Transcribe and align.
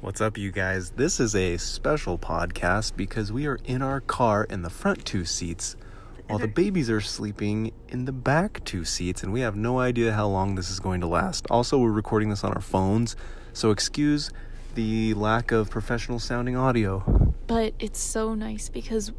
What's 0.00 0.20
up, 0.20 0.38
you 0.38 0.52
guys? 0.52 0.90
This 0.90 1.18
is 1.18 1.34
a 1.34 1.56
special 1.56 2.18
podcast 2.18 2.96
because 2.96 3.32
we 3.32 3.48
are 3.48 3.58
in 3.64 3.82
our 3.82 4.00
car 4.00 4.44
in 4.44 4.62
the 4.62 4.70
front 4.70 5.04
two 5.04 5.24
seats 5.24 5.74
while 6.28 6.38
the 6.38 6.46
babies 6.62 6.88
are 6.88 7.00
sleeping 7.00 7.72
in 7.88 8.04
the 8.04 8.12
back 8.12 8.64
two 8.64 8.84
seats, 8.84 9.24
and 9.24 9.32
we 9.32 9.40
have 9.40 9.56
no 9.56 9.80
idea 9.80 10.12
how 10.12 10.28
long 10.28 10.54
this 10.54 10.70
is 10.70 10.78
going 10.78 11.00
to 11.00 11.08
last. 11.08 11.48
Also, 11.50 11.78
we're 11.78 11.90
recording 11.90 12.30
this 12.30 12.44
on 12.44 12.52
our 12.52 12.60
phones, 12.60 13.16
so 13.52 13.72
excuse 13.72 14.30
the 14.76 15.14
lack 15.14 15.50
of 15.50 15.68
professional 15.68 16.20
sounding 16.20 16.56
audio. 16.56 17.34
But 17.48 17.74
it's 17.80 18.00
so 18.00 18.34
nice 18.34 18.68
because 18.68 19.10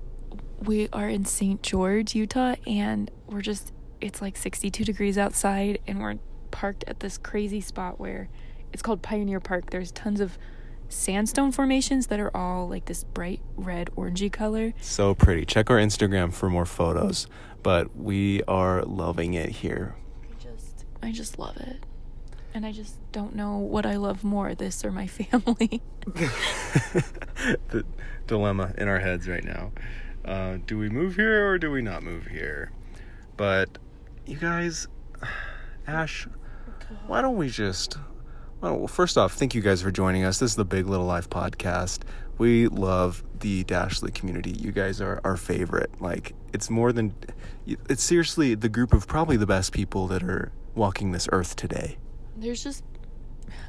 we 0.62 0.88
are 0.94 1.10
in 1.10 1.26
St. 1.26 1.62
George, 1.62 2.16
Utah, 2.16 2.56
and 2.66 3.12
we're 3.28 3.42
just, 3.42 3.74
it's 4.00 4.22
like 4.22 4.38
62 4.38 4.86
degrees 4.86 5.18
outside, 5.18 5.80
and 5.86 6.00
we're 6.00 6.16
parked 6.52 6.86
at 6.88 7.02
this 7.02 7.18
crazy 7.18 7.60
spot 7.60 8.00
where 8.00 8.30
it's 8.72 8.82
called 8.82 9.02
Pioneer 9.02 9.42
Park. 9.42 9.72
There's 9.72 9.92
tons 9.92 10.22
of 10.22 10.38
sandstone 10.90 11.52
formations 11.52 12.08
that 12.08 12.20
are 12.20 12.36
all 12.36 12.68
like 12.68 12.86
this 12.86 13.04
bright 13.04 13.42
red, 13.56 13.90
orangey 13.96 14.32
color. 14.32 14.74
So 14.82 15.16
pretty. 15.16 15.46
Check 15.46 15.70
our 15.70 15.78
Instagram 15.78 16.34
for 16.34 16.50
more 16.50 16.66
photos, 16.66 17.28
but 17.64 17.96
we 17.96 18.44
are 18.44 18.84
loving 18.84 19.36
it 19.36 19.50
here. 19.50 19.96
I 20.24 20.44
just, 20.44 20.86
I 21.02 21.12
just 21.12 21.40
love 21.40 21.58
it. 21.58 21.86
And 22.54 22.66
I 22.66 22.72
just 22.72 22.96
don't 23.12 23.36
know 23.36 23.58
what 23.58 23.86
I 23.86 23.98
love 23.98 24.24
more, 24.24 24.56
this 24.56 24.84
or 24.84 24.92
my 24.92 25.08
family. 25.08 25.82
the 26.06 27.86
dilemma 28.28 28.74
in 28.78 28.88
our 28.88 29.00
heads 29.00 29.28
right 29.28 29.44
now. 29.44 29.72
Uh, 30.26 30.58
do 30.66 30.78
we 30.78 30.90
move 30.90 31.16
here 31.16 31.48
or 31.48 31.58
do 31.58 31.72
we 31.72 31.82
not 31.82 32.04
move 32.04 32.28
here? 32.28 32.72
But 33.38 33.78
you 34.26 34.38
guys, 34.38 34.88
Ash, 35.88 36.28
why 37.08 37.22
don't 37.22 37.38
we 37.38 37.50
just? 37.50 37.98
Well, 38.62 38.88
first 38.88 39.18
off, 39.18 39.36
thank 39.36 39.56
you 39.56 39.62
guys 39.62 39.82
for 39.82 39.90
joining 39.90 40.26
us. 40.26 40.40
This 40.40 40.52
is 40.52 40.56
the 40.58 40.66
Big 40.66 40.86
Little 40.86 41.06
Life 41.06 41.30
podcast. 41.30 42.00
We 42.38 42.68
love 42.68 43.24
the 43.40 43.64
Dashley 43.64 44.14
community. 44.14 44.52
You 44.52 44.74
guys 44.74 45.00
are 45.00 45.22
our 45.24 45.38
favorite. 45.38 46.02
Like 46.02 46.34
it's 46.52 46.70
more 46.70 46.92
than 46.92 47.16
it's 47.66 48.04
seriously 48.04 48.56
the 48.56 48.68
group 48.68 48.92
of 48.94 49.08
probably 49.08 49.38
the 49.38 49.48
best 49.48 49.72
people 49.72 50.08
that 50.08 50.24
are 50.24 50.52
walking 50.76 51.14
this 51.14 51.30
earth 51.32 51.56
today. 51.56 51.98
There's 52.36 52.62
just, 52.62 52.84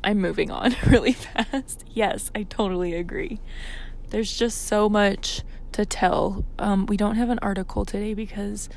I'm 0.03 0.19
moving 0.19 0.51
on 0.51 0.75
really 0.89 1.13
fast. 1.13 1.85
Yes, 1.93 2.33
I 2.35 2.43
totally 2.43 2.95
agree. 2.95 3.39
There's 4.09 4.37
just 4.37 4.67
so 4.67 4.89
much 4.89 5.43
to 5.71 5.87
tell. 5.87 6.45
Um, 6.59 6.87
we 6.87 6.97
don't 6.97 7.15
have 7.15 7.31
an 7.31 7.39
article 7.43 7.85
today 7.85 8.15
because 8.15 8.69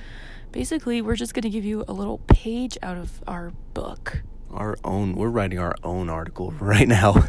basically 0.52 1.02
we're 1.02 1.16
just 1.16 1.34
going 1.34 1.42
to 1.42 1.50
give 1.50 1.66
you 1.66 1.84
a 1.88 1.94
little 1.94 2.20
page 2.28 2.78
out 2.84 2.98
of 2.98 3.24
our 3.28 3.52
book. 3.74 4.22
Our 4.54 4.78
own, 4.84 5.16
we're 5.16 5.30
writing 5.30 5.58
our 5.60 5.76
own 5.84 6.10
article 6.10 6.52
right 6.60 6.88
now. 6.88 7.26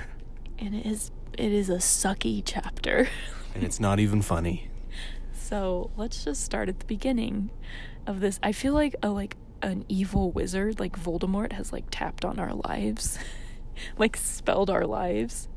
And 0.58 0.75
it 0.75 0.86
is 0.86 1.11
it 1.36 1.53
is 1.53 1.69
a 1.69 1.77
sucky 1.77 2.42
chapter. 2.44 3.08
and 3.55 3.64
it's 3.64 3.80
not 3.80 3.98
even 3.98 4.22
funny. 4.22 4.69
So 5.33 5.91
let's 5.97 6.25
just 6.25 6.45
start 6.45 6.69
at 6.69 6.80
the 6.80 6.86
beginning 6.86 7.50
of 8.06 8.20
this. 8.20 8.39
I 8.42 8.52
feel 8.52 8.72
like 8.72 8.95
a 9.02 9.08
like 9.08 9.36
an 9.62 9.84
evil 9.89 10.30
wizard 10.30 10.78
like 10.78 10.98
Voldemort 10.98 11.52
has 11.52 11.72
like 11.72 11.84
tapped 11.91 12.25
on 12.25 12.39
our 12.39 12.55
lives, 12.55 13.19
like 13.98 14.17
spelled 14.17 14.70
our 14.70 14.86
lives, 14.86 15.48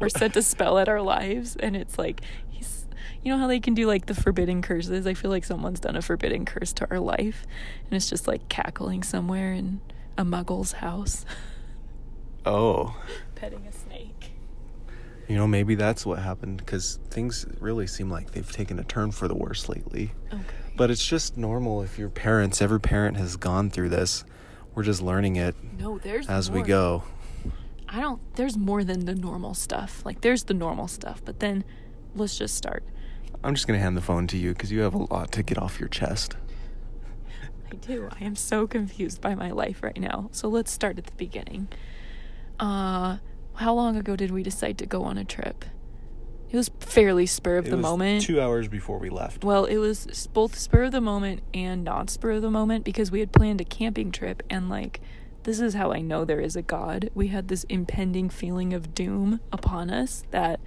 or 0.00 0.08
sent 0.08 0.36
a 0.36 0.42
spell 0.42 0.78
at 0.78 0.88
our 0.88 1.00
lives, 1.00 1.56
and 1.56 1.76
it's 1.76 1.98
like 1.98 2.20
he's. 2.50 2.86
You 3.22 3.32
know 3.32 3.38
how 3.38 3.46
they 3.46 3.60
can 3.60 3.72
do 3.74 3.86
like 3.86 4.06
the 4.06 4.14
forbidden 4.14 4.60
curses? 4.60 5.06
I 5.06 5.14
feel 5.14 5.30
like 5.30 5.44
someone's 5.44 5.80
done 5.80 5.96
a 5.96 6.02
forbidden 6.02 6.44
curse 6.44 6.74
to 6.74 6.86
our 6.90 7.00
life, 7.00 7.46
and 7.84 7.94
it's 7.94 8.10
just 8.10 8.28
like 8.28 8.48
cackling 8.50 9.02
somewhere 9.02 9.52
in 9.52 9.80
a 10.16 10.24
muggle's 10.24 10.72
house. 10.72 11.24
Oh. 12.46 12.96
Petting 13.34 13.66
a 13.66 13.72
snake. 13.72 14.32
You 15.28 15.36
know, 15.36 15.46
maybe 15.46 15.74
that's 15.74 16.04
what 16.04 16.18
happened 16.18 16.58
because 16.58 16.98
things 17.10 17.46
really 17.58 17.86
seem 17.86 18.10
like 18.10 18.32
they've 18.32 18.50
taken 18.50 18.78
a 18.78 18.84
turn 18.84 19.10
for 19.10 19.26
the 19.26 19.34
worse 19.34 19.68
lately. 19.68 20.12
Okay. 20.32 20.42
But 20.76 20.90
it's 20.90 21.04
just 21.04 21.36
normal 21.36 21.82
if 21.82 21.98
your 21.98 22.10
parents, 22.10 22.60
every 22.60 22.80
parent 22.80 23.16
has 23.16 23.36
gone 23.36 23.70
through 23.70 23.88
this. 23.88 24.24
We're 24.74 24.82
just 24.82 25.00
learning 25.00 25.36
it 25.36 25.54
No, 25.78 25.98
there's 25.98 26.28
as 26.28 26.50
we 26.50 26.62
go. 26.62 27.04
I 27.88 28.00
don't 28.00 28.20
there's 28.34 28.58
more 28.58 28.82
than 28.82 29.04
the 29.04 29.14
normal 29.14 29.54
stuff. 29.54 30.04
Like 30.04 30.20
there's 30.20 30.44
the 30.44 30.54
normal 30.54 30.88
stuff, 30.88 31.22
but 31.24 31.38
then 31.38 31.64
let's 32.16 32.36
just 32.36 32.56
start. 32.56 32.84
I'm 33.44 33.54
just 33.54 33.66
going 33.66 33.78
to 33.78 33.82
hand 33.82 33.96
the 33.96 34.02
phone 34.02 34.26
to 34.28 34.36
you 34.38 34.52
because 34.52 34.72
you 34.72 34.80
have 34.80 34.94
a 34.94 34.98
lot 35.12 35.30
to 35.32 35.42
get 35.42 35.58
off 35.58 35.78
your 35.78 35.88
chest. 35.88 36.36
I 37.74 37.86
do. 37.86 38.08
I 38.20 38.24
am 38.24 38.36
so 38.36 38.66
confused 38.66 39.20
by 39.20 39.34
my 39.34 39.50
life 39.50 39.82
right 39.82 39.98
now. 39.98 40.28
So 40.32 40.48
let's 40.48 40.70
start 40.70 40.98
at 40.98 41.06
the 41.06 41.14
beginning. 41.16 41.68
Uh 42.58 43.18
how 43.56 43.72
long 43.74 43.96
ago 43.96 44.16
did 44.16 44.30
we 44.32 44.42
decide 44.42 44.78
to 44.78 44.86
go 44.86 45.04
on 45.04 45.16
a 45.16 45.24
trip? 45.24 45.64
It 46.50 46.56
was 46.56 46.70
fairly 46.80 47.26
spur 47.26 47.56
of 47.56 47.66
It 47.66 47.70
the 47.70 47.76
was 47.76 47.82
moment. 47.82 48.22
Two 48.22 48.40
hours 48.40 48.68
before 48.68 48.98
we 48.98 49.10
left. 49.10 49.44
Well, 49.44 49.64
it 49.64 49.76
was 49.78 50.28
both 50.32 50.56
spur 50.56 50.84
of 50.84 50.92
the 50.92 51.00
moment 51.00 51.42
and 51.52 51.82
not 51.84 52.10
spur 52.10 52.32
of 52.32 52.42
the 52.42 52.50
moment 52.50 52.84
because 52.84 53.10
we 53.10 53.20
had 53.20 53.32
planned 53.32 53.60
a 53.60 53.64
camping 53.64 54.12
trip 54.12 54.42
and 54.48 54.68
like 54.68 55.00
this 55.44 55.60
is 55.60 55.74
how 55.74 55.92
I 55.92 56.00
know 56.00 56.24
there 56.24 56.40
is 56.40 56.56
a 56.56 56.62
god. 56.62 57.10
We 57.14 57.28
had 57.28 57.48
this 57.48 57.64
impending 57.64 58.30
feeling 58.30 58.72
of 58.72 58.94
doom 58.94 59.40
upon 59.52 59.90
us 59.90 60.22
that 60.30 60.60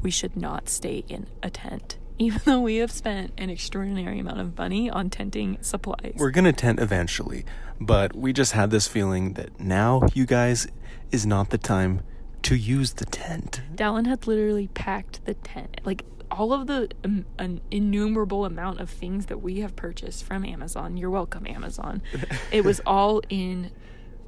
we 0.00 0.10
should 0.10 0.36
not 0.36 0.68
stay 0.68 1.04
in 1.08 1.26
a 1.42 1.50
tent 1.50 1.98
even 2.22 2.40
though 2.44 2.60
we 2.60 2.76
have 2.76 2.90
spent 2.90 3.32
an 3.36 3.50
extraordinary 3.50 4.18
amount 4.18 4.40
of 4.40 4.56
money 4.56 4.88
on 4.88 5.10
tenting 5.10 5.58
supplies. 5.60 6.14
We're 6.16 6.30
going 6.30 6.44
to 6.44 6.52
tent 6.52 6.80
eventually, 6.80 7.44
but 7.80 8.14
we 8.14 8.32
just 8.32 8.52
had 8.52 8.70
this 8.70 8.88
feeling 8.88 9.34
that 9.34 9.58
now, 9.60 10.02
you 10.14 10.26
guys, 10.26 10.66
is 11.10 11.26
not 11.26 11.50
the 11.50 11.58
time 11.58 12.02
to 12.42 12.56
use 12.56 12.94
the 12.94 13.04
tent. 13.04 13.62
Dallin 13.74 14.06
had 14.06 14.26
literally 14.26 14.68
packed 14.68 15.24
the 15.24 15.34
tent. 15.34 15.80
Like 15.84 16.04
all 16.30 16.52
of 16.52 16.66
the 16.66 16.88
um, 17.04 17.26
an 17.38 17.60
innumerable 17.70 18.44
amount 18.44 18.80
of 18.80 18.88
things 18.88 19.26
that 19.26 19.42
we 19.42 19.60
have 19.60 19.76
purchased 19.76 20.24
from 20.24 20.44
Amazon. 20.44 20.96
You're 20.96 21.10
welcome, 21.10 21.46
Amazon. 21.46 22.02
it 22.52 22.64
was 22.64 22.80
all 22.86 23.22
in 23.28 23.70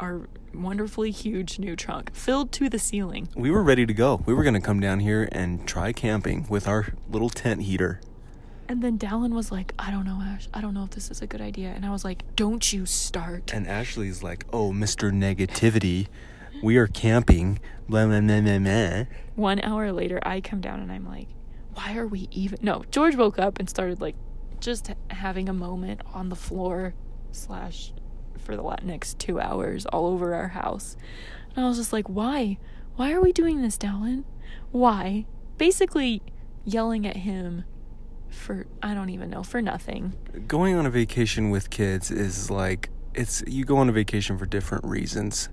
our 0.01 0.29
wonderfully 0.53 1.11
huge 1.11 1.59
new 1.59 1.77
trunk, 1.77 2.15
filled 2.15 2.53
to 2.53 2.69
the 2.69 2.79
ceiling. 2.79 3.29
We 3.35 3.51
were 3.51 3.63
ready 3.63 3.87
to 3.87 3.95
go. 3.95 4.23
We 4.27 4.35
were 4.35 4.43
going 4.43 4.55
to 4.55 4.61
come 4.61 4.81
down 4.81 5.01
here 5.01 5.29
and 5.33 5.67
try 5.67 5.93
camping 5.93 6.47
with 6.49 6.67
our 6.69 6.95
little 7.11 7.31
tent 7.31 7.63
heater. 7.63 8.01
And 8.69 8.83
then 8.83 8.99
Dallin 8.99 9.35
was 9.35 9.53
like, 9.53 9.75
"I 9.79 9.91
don't 9.91 10.07
know, 10.07 10.21
Ash. 10.23 10.49
I 10.55 10.61
don't 10.61 10.73
know 10.73 10.85
if 10.85 10.91
this 10.91 11.11
is 11.11 11.21
a 11.21 11.27
good 11.27 11.43
idea." 11.43 11.69
And 11.69 11.85
I 11.85 11.91
was 11.91 12.05
like, 12.05 12.23
"Don't 12.35 12.73
you 12.73 12.87
start." 12.87 13.53
And 13.53 13.67
Ashley's 13.67 14.23
like, 14.23 14.47
oh, 14.53 14.73
Mr. 14.73 15.13
Negativity, 15.13 16.07
we 16.63 16.77
are 16.79 16.87
camping. 16.87 17.59
Blah, 17.89 18.07
blah, 18.07 18.21
blah, 18.21 18.41
blah, 18.41 18.59
blah. 18.59 19.05
One 19.35 19.61
hour 19.61 19.93
later, 19.93 20.19
I 20.23 20.41
come 20.41 20.63
down 20.63 20.81
and 20.81 20.91
I'm 20.91 21.07
like, 21.07 21.29
why 21.75 21.97
are 21.97 22.07
we 22.07 22.29
even? 22.31 22.59
No, 22.63 22.85
George 22.91 23.17
woke 23.17 23.39
up 23.39 23.59
and 23.59 23.69
started 23.69 24.01
like 24.01 24.17
just 24.61 24.91
having 25.11 25.49
a 25.49 25.53
moment 25.53 26.01
on 26.15 26.31
the 26.31 26.37
floor, 26.37 26.95
slash, 27.33 27.93
for 28.39 28.57
the 28.57 28.77
next 28.83 29.19
two 29.19 29.41
hours 29.41 29.87
all 29.87 30.07
over 30.07 30.35
our 30.35 30.49
house. 30.49 30.97
And 31.57 31.65
I 31.65 31.69
was 31.69 31.79
just 31.79 31.93
like, 31.93 32.09
why? 32.09 32.59
Why 32.97 33.13
are 33.13 33.21
we 33.21 33.33
doing 33.33 33.63
this, 33.63 33.77
Dallin? 33.77 34.25
Why? 34.71 35.27
Basically, 35.59 36.23
yelling 36.65 37.07
at 37.07 37.17
him 37.19 37.65
for, 38.29 38.67
I 38.83 38.95
don't 38.95 39.11
even 39.11 39.31
know, 39.31 39.43
for 39.43 39.63
nothing. 39.63 40.15
Going 40.47 40.75
on 40.75 40.87
a 40.87 40.91
vacation 40.91 41.51
with 41.51 41.71
kids 41.71 42.11
is 42.11 42.51
like, 42.51 42.91
it's 43.15 43.43
you 43.47 43.65
go 43.65 43.77
on 43.77 43.89
a 43.89 43.93
vacation 43.93 44.39
for 44.39 44.47
different 44.47 44.85
reasons. 44.85 45.49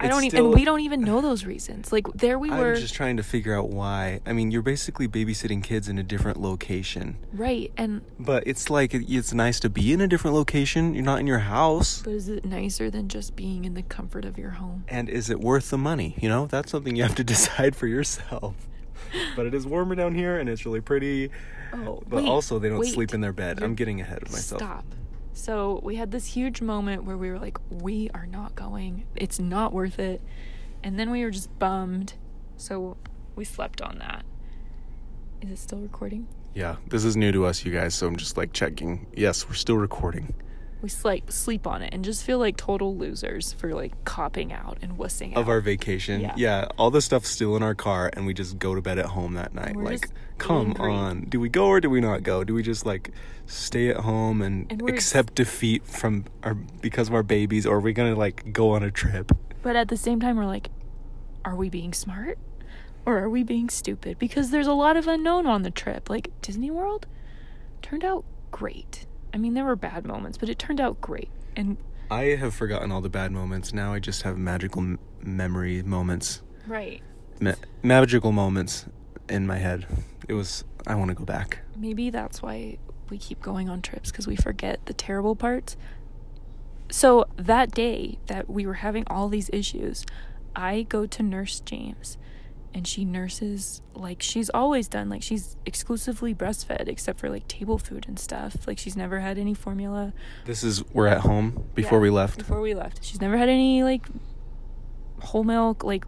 I 0.00 0.08
don't 0.08 0.24
even, 0.24 0.44
and 0.46 0.54
we 0.54 0.64
don't 0.64 0.80
even 0.80 1.00
know 1.02 1.20
those 1.20 1.44
reasons. 1.44 1.92
Like, 1.92 2.06
there 2.14 2.38
we 2.38 2.50
were. 2.50 2.70
I'm 2.74 2.76
just 2.76 2.94
trying 2.94 3.16
to 3.18 3.22
figure 3.22 3.54
out 3.54 3.68
why. 3.68 4.20
I 4.26 4.32
mean, 4.32 4.50
you're 4.50 4.62
basically 4.62 5.06
babysitting 5.08 5.62
kids 5.62 5.88
in 5.88 5.98
a 5.98 6.02
different 6.02 6.40
location. 6.40 7.16
Right, 7.32 7.70
and 7.76 8.02
But 8.18 8.44
it's 8.46 8.70
like 8.70 8.94
it's 8.94 9.32
nice 9.34 9.60
to 9.60 9.68
be 9.70 9.92
in 9.92 10.00
a 10.00 10.08
different 10.08 10.34
location. 10.36 10.94
You're 10.94 11.04
not 11.04 11.20
in 11.20 11.26
your 11.26 11.40
house. 11.40 12.02
but 12.02 12.12
is 12.14 12.28
it 12.28 12.44
nicer 12.44 12.90
than 12.90 13.08
just 13.08 13.36
being 13.36 13.64
in 13.64 13.74
the 13.74 13.82
comfort 13.82 14.24
of 14.24 14.38
your 14.38 14.50
home? 14.50 14.84
And 14.88 15.08
is 15.08 15.30
it 15.30 15.40
worth 15.40 15.70
the 15.70 15.78
money? 15.78 16.16
You 16.20 16.28
know, 16.28 16.46
that's 16.46 16.70
something 16.70 16.96
you 16.96 17.02
have 17.02 17.14
to 17.16 17.24
decide 17.34 17.76
for 17.76 17.86
yourself. 17.86 18.54
But 19.36 19.46
it 19.46 19.54
is 19.54 19.66
warmer 19.66 19.94
down 19.94 20.14
here 20.14 20.38
and 20.38 20.48
it's 20.48 20.64
really 20.64 20.80
pretty. 20.80 21.30
Oh, 21.72 22.02
But 22.08 22.22
wait, 22.22 22.28
also, 22.28 22.58
they 22.58 22.68
don't 22.68 22.78
wait. 22.78 22.92
sleep 22.92 23.12
in 23.14 23.20
their 23.20 23.32
bed. 23.32 23.62
I'm 23.62 23.74
getting 23.74 24.00
ahead 24.00 24.22
of 24.22 24.30
myself. 24.32 24.60
Stop. 24.60 24.84
So 25.32 25.80
we 25.82 25.96
had 25.96 26.10
this 26.10 26.26
huge 26.26 26.60
moment 26.60 27.04
where 27.04 27.16
we 27.16 27.30
were 27.30 27.38
like, 27.38 27.58
we 27.70 28.10
are 28.14 28.26
not 28.26 28.54
going. 28.54 29.06
It's 29.16 29.38
not 29.38 29.72
worth 29.72 29.98
it. 29.98 30.20
And 30.82 30.98
then 30.98 31.10
we 31.10 31.24
were 31.24 31.30
just 31.30 31.56
bummed. 31.58 32.14
So 32.56 32.96
we 33.36 33.44
slept 33.44 33.80
on 33.80 33.98
that. 33.98 34.24
Is 35.40 35.50
it 35.50 35.58
still 35.58 35.78
recording? 35.78 36.26
Yeah, 36.54 36.76
this 36.88 37.04
is 37.04 37.16
new 37.16 37.32
to 37.32 37.46
us, 37.46 37.64
you 37.64 37.72
guys. 37.72 37.94
So 37.94 38.06
I'm 38.06 38.16
just 38.16 38.36
like 38.36 38.52
checking. 38.52 39.06
Yes, 39.14 39.48
we're 39.48 39.54
still 39.54 39.76
recording. 39.76 40.34
We 40.82 40.88
sleep 40.88 41.30
sleep 41.30 41.66
on 41.66 41.82
it 41.82 41.92
and 41.92 42.04
just 42.04 42.24
feel 42.24 42.38
like 42.38 42.56
total 42.56 42.96
losers 42.96 43.52
for 43.52 43.74
like 43.74 44.04
copping 44.04 44.52
out 44.52 44.78
and 44.80 44.96
wussing 44.96 45.32
out. 45.32 45.38
Of 45.38 45.48
out. 45.48 45.52
our 45.52 45.60
vacation. 45.60 46.20
Yeah. 46.20 46.34
Yeah. 46.36 46.68
all 46.78 46.90
the 46.90 47.02
stuff's 47.02 47.28
still 47.28 47.54
in 47.56 47.62
our 47.62 47.74
car 47.74 48.10
and 48.14 48.24
we 48.26 48.32
just 48.32 48.58
go 48.58 48.74
to 48.74 48.80
bed 48.80 48.98
at 48.98 49.06
home 49.06 49.34
that 49.34 49.54
night. 49.54 49.76
We're 49.76 49.84
like, 49.84 50.08
come 50.38 50.68
angry. 50.68 50.92
on. 50.92 51.20
Do 51.28 51.38
we 51.38 51.48
go 51.48 51.66
or 51.66 51.80
do 51.80 51.90
we 51.90 52.00
not 52.00 52.22
go? 52.22 52.44
Do 52.44 52.54
we 52.54 52.62
just 52.62 52.86
like 52.86 53.10
stay 53.46 53.88
at 53.88 53.98
home 53.98 54.40
and, 54.40 54.70
And 54.70 54.88
accept 54.88 55.34
defeat 55.34 55.84
from 55.86 56.24
our 56.42 56.54
because 56.54 57.08
of 57.08 57.14
our 57.14 57.22
babies 57.22 57.66
or 57.66 57.76
are 57.76 57.80
we 57.80 57.92
going 57.92 58.12
to 58.12 58.18
like 58.18 58.52
go 58.52 58.70
on 58.70 58.82
a 58.82 58.90
trip? 58.90 59.32
but 59.62 59.76
at 59.76 59.88
the 59.88 59.96
same 59.96 60.18
time 60.20 60.36
we're 60.36 60.46
like, 60.46 60.70
are 61.44 61.54
we 61.54 61.68
being 61.68 61.92
smart? 61.92 62.38
Or 63.04 63.18
are 63.18 63.28
we 63.30 63.42
being 63.42 63.68
stupid? 63.68 64.18
Because 64.18 64.50
there's 64.50 64.66
a 64.66 64.72
lot 64.72 64.96
of 64.96 65.06
unknown 65.08 65.46
on 65.46 65.62
the 65.62 65.70
trip. 65.70 66.08
Like 66.08 66.30
Disney 66.42 66.70
World 66.70 67.06
turned 67.82 68.04
out 68.04 68.24
great. 68.50 69.06
I 69.32 69.38
mean, 69.38 69.54
there 69.54 69.64
were 69.64 69.76
bad 69.76 70.06
moments, 70.06 70.38
but 70.38 70.48
it 70.48 70.58
turned 70.58 70.80
out 70.80 71.00
great. 71.00 71.30
And 71.56 71.76
I 72.10 72.22
have 72.36 72.54
forgotten 72.54 72.90
all 72.90 73.00
the 73.00 73.08
bad 73.08 73.32
moments. 73.32 73.72
Now 73.72 73.92
I 73.92 73.98
just 74.00 74.22
have 74.22 74.36
magical 74.36 74.82
m- 74.82 74.98
memory 75.22 75.82
moments, 75.82 76.42
right. 76.66 77.00
ma- 77.40 77.54
magical 77.82 78.32
moments 78.32 78.86
in 79.28 79.46
my 79.46 79.58
head. 79.58 79.86
It 80.28 80.34
was. 80.34 80.64
I 80.86 80.94
want 80.94 81.10
to 81.10 81.14
go 81.14 81.24
back. 81.24 81.58
Maybe 81.76 82.10
that's 82.10 82.40
why 82.42 82.78
we 83.10 83.18
keep 83.18 83.40
going 83.42 83.68
on 83.68 83.82
trips 83.82 84.10
because 84.10 84.26
we 84.26 84.36
forget 84.36 84.84
the 84.86 84.94
terrible 84.94 85.36
parts. 85.36 85.76
So 86.90 87.26
that 87.36 87.70
day 87.72 88.18
that 88.26 88.48
we 88.48 88.66
were 88.66 88.74
having 88.74 89.04
all 89.06 89.28
these 89.28 89.50
issues, 89.52 90.04
I 90.56 90.82
go 90.88 91.06
to 91.06 91.22
nurse 91.22 91.60
James 91.60 92.18
and 92.72 92.86
she 92.86 93.04
nurses 93.04 93.82
like 93.94 94.22
she's 94.22 94.48
always 94.50 94.88
done. 94.88 95.08
Like 95.08 95.22
she's 95.22 95.56
exclusively 95.66 96.34
breastfed 96.34 96.88
except 96.88 97.18
for 97.18 97.28
like 97.28 97.46
table 97.48 97.78
food 97.78 98.06
and 98.08 98.18
stuff. 98.18 98.66
Like 98.66 98.78
she's 98.78 98.96
never 98.96 99.20
had 99.20 99.38
any 99.38 99.54
formula. 99.54 100.12
This 100.44 100.62
is 100.62 100.84
we're 100.92 101.06
at 101.08 101.20
home 101.20 101.64
before 101.74 101.98
Yeah, 101.98 102.02
we 102.02 102.10
left. 102.10 102.38
Before 102.38 102.60
we 102.60 102.74
left. 102.74 103.04
She's 103.04 103.20
never 103.20 103.36
had 103.36 103.48
any 103.48 103.82
like 103.82 104.06
whole 105.20 105.44
milk, 105.44 105.82
like 105.84 106.04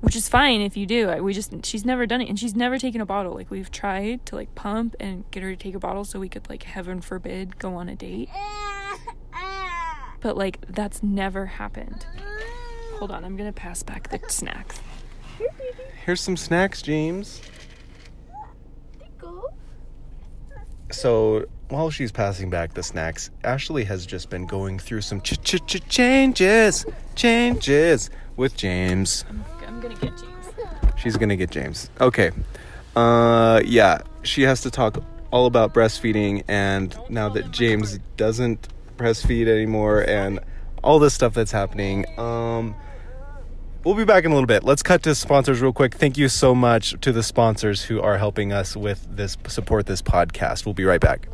which 0.00 0.14
is 0.14 0.28
fine 0.28 0.60
if 0.60 0.76
you 0.76 0.86
do. 0.86 1.08
We 1.22 1.32
just 1.32 1.64
she's 1.64 1.84
never 1.84 2.06
done 2.06 2.20
it 2.20 2.28
and 2.28 2.38
she's 2.38 2.54
never 2.54 2.78
taken 2.78 3.00
a 3.00 3.06
bottle. 3.06 3.34
Like 3.34 3.50
we've 3.50 3.70
tried 3.70 4.24
to 4.26 4.36
like 4.36 4.54
pump 4.54 4.94
and 5.00 5.24
get 5.30 5.42
her 5.42 5.50
to 5.50 5.56
take 5.56 5.74
a 5.74 5.78
bottle 5.80 6.04
so 6.04 6.20
we 6.20 6.28
could 6.28 6.48
like 6.48 6.62
heaven 6.62 7.00
forbid 7.00 7.58
go 7.58 7.74
on 7.74 7.88
a 7.88 7.96
date. 7.96 8.28
But 10.20 10.36
like 10.36 10.66
that's 10.68 11.02
never 11.02 11.46
happened. 11.46 12.06
Hold 12.98 13.10
on, 13.12 13.24
I'm 13.24 13.36
gonna 13.36 13.52
pass 13.52 13.82
back 13.82 14.08
the 14.10 14.18
snacks. 14.28 14.80
Here's 16.06 16.20
some 16.20 16.36
snacks, 16.36 16.82
James. 16.82 17.42
So 20.92 21.46
while 21.68 21.90
she's 21.90 22.12
passing 22.12 22.48
back 22.48 22.74
the 22.74 22.84
snacks, 22.84 23.30
Ashley 23.42 23.82
has 23.82 24.06
just 24.06 24.30
been 24.30 24.46
going 24.46 24.78
through 24.78 25.00
some 25.00 25.20
ch 25.20 25.36
ch 25.42 25.56
ch 25.66 25.88
changes, 25.88 26.86
changes 27.16 28.08
with 28.36 28.56
James. 28.56 29.24
I'm, 29.28 29.44
I'm 29.66 29.80
gonna 29.80 29.96
get 29.96 30.16
James. 30.16 30.46
She's 30.96 31.16
gonna 31.16 31.34
get 31.34 31.50
James. 31.50 31.90
Okay. 32.00 32.30
Uh, 32.94 33.60
yeah, 33.64 34.02
she 34.22 34.42
has 34.42 34.60
to 34.60 34.70
talk 34.70 35.02
all 35.32 35.46
about 35.46 35.74
breastfeeding, 35.74 36.44
and 36.46 36.96
now 37.08 37.28
that 37.30 37.50
James 37.50 37.98
doesn't 38.16 38.68
breastfeed 38.96 39.48
anymore, 39.48 40.02
and 40.02 40.38
all 40.84 41.00
this 41.00 41.14
stuff 41.14 41.34
that's 41.34 41.50
happening. 41.50 42.06
Um, 42.16 42.76
we'll 43.86 43.94
be 43.94 44.04
back 44.04 44.24
in 44.24 44.32
a 44.32 44.34
little 44.34 44.48
bit. 44.48 44.64
Let's 44.64 44.82
cut 44.82 45.04
to 45.04 45.14
sponsors 45.14 45.62
real 45.62 45.72
quick. 45.72 45.94
Thank 45.94 46.18
you 46.18 46.28
so 46.28 46.54
much 46.54 47.00
to 47.00 47.12
the 47.12 47.22
sponsors 47.22 47.84
who 47.84 48.00
are 48.00 48.18
helping 48.18 48.52
us 48.52 48.76
with 48.76 49.06
this 49.08 49.38
support 49.46 49.86
this 49.86 50.02
podcast. 50.02 50.66
We'll 50.66 50.74
be 50.74 50.84
right 50.84 51.00
back. 51.00 51.28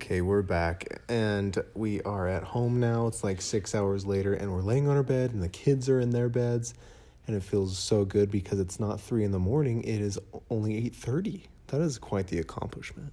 Okay, 0.00 0.20
we're 0.20 0.42
back 0.42 1.02
and 1.08 1.58
we 1.74 2.00
are 2.02 2.28
at 2.28 2.44
home 2.44 2.78
now. 2.78 3.08
It's 3.08 3.24
like 3.24 3.40
six 3.40 3.74
hours 3.74 4.06
later, 4.06 4.32
and 4.32 4.52
we're 4.52 4.62
laying 4.62 4.88
on 4.88 4.96
our 4.96 5.02
bed, 5.02 5.32
and 5.32 5.42
the 5.42 5.48
kids 5.48 5.88
are 5.88 5.98
in 5.98 6.10
their 6.10 6.28
beds, 6.28 6.72
and 7.26 7.34
it 7.34 7.42
feels 7.42 7.76
so 7.76 8.04
good 8.04 8.30
because 8.30 8.60
it's 8.60 8.78
not 8.78 9.00
three 9.00 9.24
in 9.24 9.32
the 9.32 9.40
morning. 9.40 9.82
It 9.82 10.00
is 10.00 10.16
only 10.50 10.76
eight 10.76 10.94
thirty. 10.94 11.46
That 11.66 11.80
is 11.80 11.98
quite 11.98 12.28
the 12.28 12.38
accomplishment. 12.38 13.12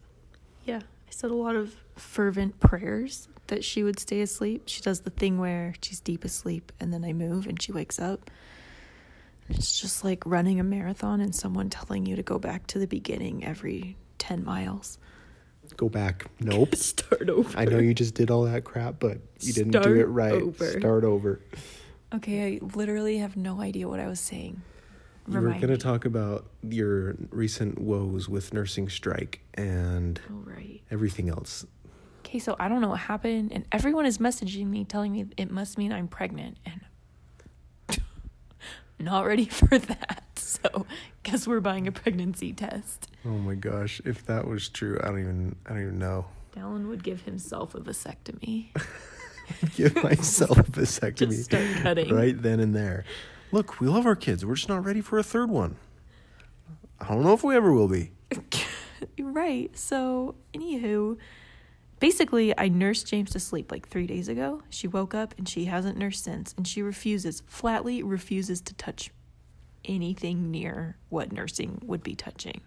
Yeah, 0.63 0.77
I 0.77 1.09
said 1.09 1.31
a 1.31 1.33
lot 1.33 1.55
of 1.55 1.75
fervent 1.95 2.59
prayers 2.59 3.29
that 3.47 3.63
she 3.63 3.81
would 3.81 3.99
stay 3.99 4.21
asleep. 4.21 4.65
She 4.67 4.81
does 4.81 5.01
the 5.01 5.09
thing 5.09 5.39
where 5.39 5.73
she's 5.81 5.99
deep 5.99 6.23
asleep 6.23 6.71
and 6.79 6.93
then 6.93 7.03
I 7.03 7.13
move 7.13 7.47
and 7.47 7.59
she 7.59 7.71
wakes 7.71 7.97
up. 7.97 8.29
It's 9.49 9.81
just 9.81 10.03
like 10.03 10.23
running 10.23 10.59
a 10.59 10.63
marathon 10.63 11.19
and 11.19 11.33
someone 11.33 11.71
telling 11.71 12.05
you 12.05 12.15
to 12.15 12.23
go 12.23 12.37
back 12.37 12.67
to 12.67 12.79
the 12.79 12.87
beginning 12.87 13.43
every 13.43 13.97
10 14.19 14.45
miles. 14.45 14.99
Go 15.77 15.89
back. 15.89 16.25
Nope. 16.39 16.75
Start 16.75 17.29
over. 17.29 17.57
I 17.57 17.65
know 17.65 17.79
you 17.79 17.93
just 17.93 18.13
did 18.13 18.29
all 18.29 18.43
that 18.43 18.63
crap, 18.63 18.99
but 18.99 19.17
you 19.39 19.51
didn't 19.53 19.71
do 19.81 19.93
it 19.95 20.03
right. 20.05 20.33
over. 20.33 20.79
Start 20.79 21.03
over. 21.03 21.39
Okay, 22.13 22.55
I 22.61 22.65
literally 22.75 23.17
have 23.17 23.35
no 23.35 23.61
idea 23.61 23.87
what 23.87 23.99
I 23.99 24.07
was 24.07 24.19
saying. 24.19 24.61
You 25.27 25.39
were 25.39 25.49
going 25.49 25.67
to 25.69 25.77
talk 25.77 26.05
about 26.05 26.45
your 26.61 27.15
recent 27.31 27.79
woes 27.79 28.29
with 28.29 28.53
nursing 28.53 28.89
strike 28.89 29.41
and 29.55 30.21
Oh, 30.29 30.43
right. 30.45 30.81
everything 30.91 31.29
else. 31.29 31.65
Okay, 32.19 32.37
so 32.37 32.55
I 32.59 32.67
don't 32.67 32.79
know 32.81 32.89
what 32.89 32.99
happened, 32.99 33.51
and 33.51 33.65
everyone 33.71 34.05
is 34.05 34.19
messaging 34.19 34.67
me 34.67 34.83
telling 34.85 35.11
me 35.11 35.25
it 35.35 35.49
must 35.49 35.79
mean 35.79 35.91
I'm 35.91 36.07
pregnant, 36.07 36.57
and 36.65 36.81
not 38.99 39.25
ready 39.25 39.45
for 39.49 39.77
that. 39.77 40.23
So, 40.35 40.85
guess 41.23 41.47
we're 41.47 41.59
buying 41.59 41.87
a 41.87 41.91
pregnancy 41.91 42.53
test. 42.53 43.09
Oh 43.25 43.29
my 43.29 43.55
gosh, 43.55 44.01
if 44.05 44.25
that 44.25 44.47
was 44.47 44.69
true, 44.69 44.99
I 45.03 45.07
don't 45.07 45.19
even 45.19 45.55
I 45.65 45.69
don't 45.69 45.81
even 45.81 45.99
know. 45.99 46.25
Dallin 46.55 46.87
would 46.87 47.03
give 47.03 47.23
himself 47.23 47.75
a 47.75 47.79
vasectomy. 47.81 48.67
Give 49.75 50.03
myself 50.03 50.57
a 50.57 50.63
vasectomy 50.63 51.29
Just 51.29 51.43
start 51.45 51.65
cutting. 51.83 52.11
right 52.11 52.41
then 52.41 52.59
and 52.59 52.75
there. 52.75 53.05
Look, 53.51 53.79
we 53.79 53.87
love 53.87 54.07
our 54.07 54.15
kids. 54.15 54.43
We're 54.43 54.55
just 54.55 54.69
not 54.69 54.83
ready 54.83 55.01
for 55.01 55.19
a 55.19 55.23
third 55.23 55.51
one. 55.51 55.75
I 56.99 57.09
don't 57.09 57.23
know 57.23 57.33
if 57.33 57.43
we 57.43 57.55
ever 57.55 57.71
will 57.71 57.87
be. 57.87 58.11
right. 59.19 59.77
So, 59.77 60.33
anywho, 60.55 61.17
basically, 61.99 62.57
I 62.57 62.67
nursed 62.67 63.07
James 63.07 63.31
to 63.31 63.39
sleep 63.39 63.71
like 63.71 63.87
three 63.87 64.07
days 64.07 64.27
ago. 64.27 64.61
She 64.69 64.87
woke 64.87 65.13
up 65.13 65.33
and 65.37 65.47
she 65.47 65.65
hasn't 65.65 65.97
nursed 65.97 66.23
since, 66.23 66.53
and 66.57 66.67
she 66.67 66.81
refuses, 66.81 67.43
flatly 67.47 68.03
refuses 68.03 68.61
to 68.61 68.73
touch 68.73 69.11
anything 69.85 70.51
near 70.51 70.97
what 71.09 71.31
nursing 71.31 71.81
would 71.83 72.03
be 72.03 72.15
touching. 72.15 72.61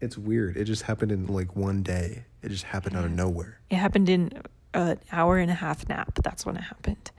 It's 0.00 0.18
weird. 0.18 0.56
It 0.56 0.64
just 0.64 0.82
happened 0.82 1.12
in 1.12 1.26
like 1.26 1.54
one 1.54 1.82
day. 1.82 2.24
It 2.42 2.48
just 2.48 2.64
happened 2.64 2.96
out 2.96 3.04
of 3.04 3.12
nowhere. 3.12 3.60
It 3.70 3.76
happened 3.76 4.08
in 4.08 4.32
an 4.74 4.98
hour 5.12 5.38
and 5.38 5.50
a 5.50 5.54
half 5.54 5.88
nap. 5.88 6.18
That's 6.22 6.44
when 6.44 6.56
it 6.56 6.62
happened. 6.62 7.10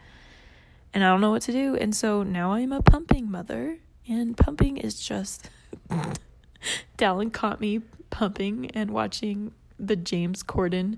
And 0.93 1.03
I 1.03 1.07
don't 1.07 1.21
know 1.21 1.31
what 1.31 1.43
to 1.43 1.51
do. 1.51 1.75
And 1.75 1.95
so 1.95 2.23
now 2.23 2.51
I'm 2.51 2.71
a 2.71 2.81
pumping 2.81 3.31
mother. 3.31 3.77
And 4.07 4.35
pumping 4.35 4.77
is 4.77 4.99
just. 4.99 5.49
Dallin 6.97 7.31
caught 7.31 7.61
me 7.61 7.81
pumping 8.09 8.69
and 8.71 8.91
watching 8.91 9.53
the 9.79 9.95
James 9.95 10.43
Corden, 10.43 10.97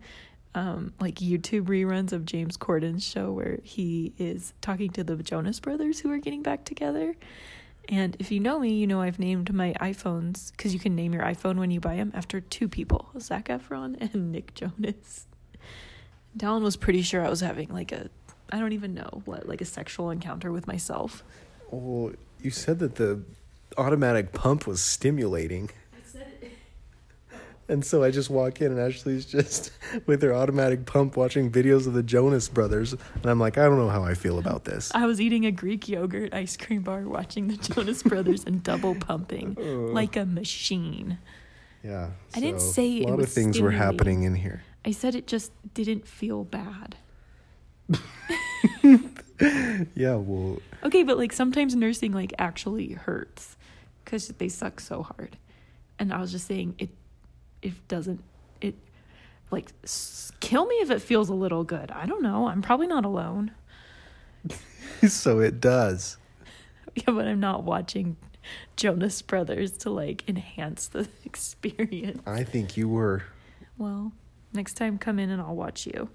um, 0.53 0.93
like 0.99 1.15
YouTube 1.15 1.65
reruns 1.65 2.11
of 2.11 2.25
James 2.25 2.57
Corden's 2.57 3.05
show 3.05 3.31
where 3.31 3.59
he 3.63 4.13
is 4.17 4.53
talking 4.61 4.89
to 4.91 5.03
the 5.03 5.15
Jonas 5.17 5.59
brothers 5.59 5.99
who 5.99 6.11
are 6.11 6.17
getting 6.17 6.41
back 6.41 6.63
together. 6.65 7.15
And 7.87 8.15
if 8.19 8.31
you 8.31 8.39
know 8.39 8.59
me, 8.59 8.73
you 8.73 8.87
know 8.87 9.01
I've 9.01 9.19
named 9.19 9.53
my 9.53 9.73
iPhones 9.79 10.51
because 10.51 10.73
you 10.73 10.79
can 10.79 10.95
name 10.95 11.13
your 11.13 11.23
iPhone 11.23 11.57
when 11.57 11.71
you 11.71 11.79
buy 11.79 11.97
them 11.97 12.11
after 12.15 12.41
two 12.41 12.67
people 12.67 13.09
Zac 13.19 13.49
Efron 13.49 13.95
and 14.13 14.31
Nick 14.31 14.53
Jonas. 14.55 15.27
Dallin 16.37 16.61
was 16.61 16.75
pretty 16.75 17.01
sure 17.01 17.25
I 17.25 17.29
was 17.29 17.41
having 17.41 17.69
like 17.69 17.91
a, 17.91 18.09
I 18.51 18.59
don't 18.59 18.73
even 18.73 18.93
know 18.93 19.21
what, 19.25 19.47
like 19.47 19.61
a 19.61 19.65
sexual 19.65 20.09
encounter 20.09 20.51
with 20.51 20.67
myself. 20.67 21.23
Well, 21.69 22.13
you 22.41 22.51
said 22.51 22.79
that 22.79 22.95
the 22.95 23.21
automatic 23.77 24.33
pump 24.33 24.67
was 24.67 24.81
stimulating. 24.81 25.69
And 27.67 27.83
so 27.83 28.03
I 28.03 28.11
just 28.11 28.29
walk 28.29 28.61
in 28.61 28.71
and 28.71 28.79
Ashley's 28.79 29.25
just 29.25 29.71
with 30.05 30.21
her 30.21 30.33
automatic 30.33 30.85
pump 30.85 31.17
watching 31.17 31.51
videos 31.51 31.87
of 31.87 31.93
the 31.93 32.03
Jonas 32.03 32.47
brothers. 32.47 32.93
And 32.93 33.25
I'm 33.25 33.39
like, 33.39 33.57
I 33.57 33.65
don't 33.65 33.77
know 33.77 33.89
how 33.89 34.03
I 34.03 34.13
feel 34.13 34.37
about 34.37 34.65
this. 34.65 34.91
I 34.93 35.05
was 35.05 35.19
eating 35.19 35.45
a 35.45 35.51
Greek 35.51 35.87
yogurt 35.87 36.33
ice 36.33 36.55
cream 36.57 36.83
bar 36.83 37.01
watching 37.01 37.47
the 37.47 37.57
Jonas 37.57 38.03
Brothers 38.03 38.43
and 38.45 38.61
double 38.61 38.95
pumping 38.95 39.57
oh. 39.61 39.91
like 39.91 40.15
a 40.15 40.25
machine. 40.25 41.17
Yeah. 41.83 42.11
I 42.35 42.39
didn't 42.39 42.61
say 42.61 42.99
a 42.99 43.01
it 43.01 43.09
lot 43.09 43.17
was 43.17 43.27
of 43.27 43.33
things 43.33 43.59
were 43.59 43.71
happening 43.71 44.23
in 44.23 44.35
here. 44.35 44.63
I 44.85 44.91
said 44.91 45.15
it 45.15 45.25
just 45.25 45.51
didn't 45.73 46.07
feel 46.07 46.43
bad. 46.43 46.97
Yeah, 49.95 50.15
well, 50.15 50.61
Okay, 50.83 51.03
but 51.03 51.17
like 51.17 51.33
sometimes 51.33 51.75
nursing 51.75 52.13
like 52.13 52.33
actually 52.39 52.93
hurts 52.93 53.57
because 54.03 54.27
they 54.29 54.47
suck 54.47 54.79
so 54.79 55.03
hard. 55.03 55.37
And 55.99 56.13
I 56.13 56.21
was 56.21 56.31
just 56.31 56.47
saying 56.47 56.75
it, 56.77 56.89
it 57.65 57.87
doesn't, 57.87 58.23
it 58.61 58.75
like 59.51 59.71
s- 59.83 60.31
kill 60.39 60.65
me 60.65 60.75
if 60.75 60.91
it 60.91 61.01
feels 61.01 61.29
a 61.29 61.33
little 61.33 61.63
good. 61.63 61.91
I 61.91 62.05
don't 62.05 62.21
know. 62.21 62.47
I'm 62.47 62.61
probably 62.61 62.87
not 62.87 63.05
alone. 63.05 63.51
so 65.07 65.39
it 65.39 65.59
does. 65.59 66.17
Yeah, 66.95 67.13
but 67.13 67.27
I'm 67.27 67.41
not 67.41 67.65
watching 67.65 68.15
Jonas 68.77 69.21
Brothers 69.21 69.71
to 69.79 69.89
like 69.89 70.23
enhance 70.29 70.87
the 70.87 71.09
experience. 71.25 72.21
I 72.25 72.45
think 72.45 72.77
you 72.77 72.87
were. 72.87 73.23
Well, 73.77 74.13
next 74.53 74.75
time 74.75 74.97
come 74.97 75.19
in 75.19 75.29
and 75.29 75.41
I'll 75.41 75.57
watch 75.57 75.85
you. 75.85 76.07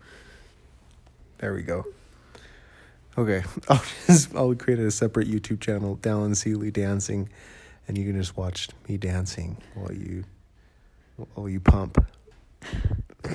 There 1.36 1.52
we 1.52 1.60
go. 1.60 1.84
Okay, 3.18 3.42
I'll 3.68 3.82
just 4.06 4.34
I'll 4.34 4.54
create 4.54 4.78
a 4.80 4.90
separate 4.90 5.28
YouTube 5.28 5.60
channel, 5.60 5.98
Dallin 5.98 6.34
Seeley 6.34 6.70
dancing, 6.70 7.28
and 7.86 7.98
you 7.98 8.06
can 8.06 8.18
just 8.18 8.38
watch 8.38 8.68
me 8.88 8.96
dancing 8.96 9.58
while 9.74 9.92
you 9.92 10.24
while 11.34 11.48
you 11.48 11.60
pump. 11.60 11.98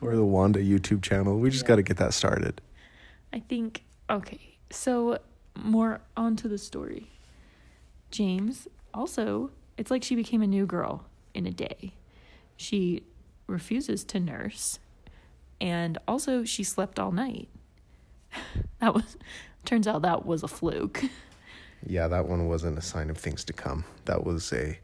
or 0.00 0.16
the 0.16 0.24
Wanda 0.24 0.60
YouTube 0.60 1.02
channel. 1.02 1.38
We 1.38 1.50
just 1.50 1.64
Yeah. 1.64 1.68
got 1.68 1.76
to 1.76 1.82
get 1.82 1.96
that 1.98 2.14
started. 2.14 2.60
I 3.32 3.40
think 3.40 3.84
okay. 4.10 4.56
So 4.70 5.18
more 5.56 6.00
onto 6.16 6.48
the 6.48 6.58
story. 6.58 7.08
James 8.10 8.68
also, 8.92 9.50
it's 9.76 9.90
like 9.90 10.02
she 10.02 10.14
became 10.16 10.42
a 10.42 10.46
new 10.46 10.66
girl 10.66 11.04
in 11.34 11.46
a 11.46 11.50
day. 11.50 11.94
She 12.56 13.04
refuses 13.46 14.04
to 14.04 14.20
nurse 14.20 14.78
and 15.60 15.98
also 16.08 16.44
she 16.44 16.64
slept 16.64 16.98
all 16.98 17.12
night. 17.12 17.48
That 18.80 18.94
was 18.94 19.16
turns 19.64 19.86
out 19.86 20.02
that 20.02 20.26
was 20.26 20.42
a 20.42 20.48
fluke. 20.48 21.04
Yeah, 21.86 22.08
that 22.08 22.26
one 22.26 22.48
wasn't 22.48 22.78
a 22.78 22.82
sign 22.82 23.10
of 23.10 23.16
things 23.16 23.44
to 23.44 23.52
come. 23.52 23.84
That 24.06 24.24
was 24.24 24.52
a 24.52 24.76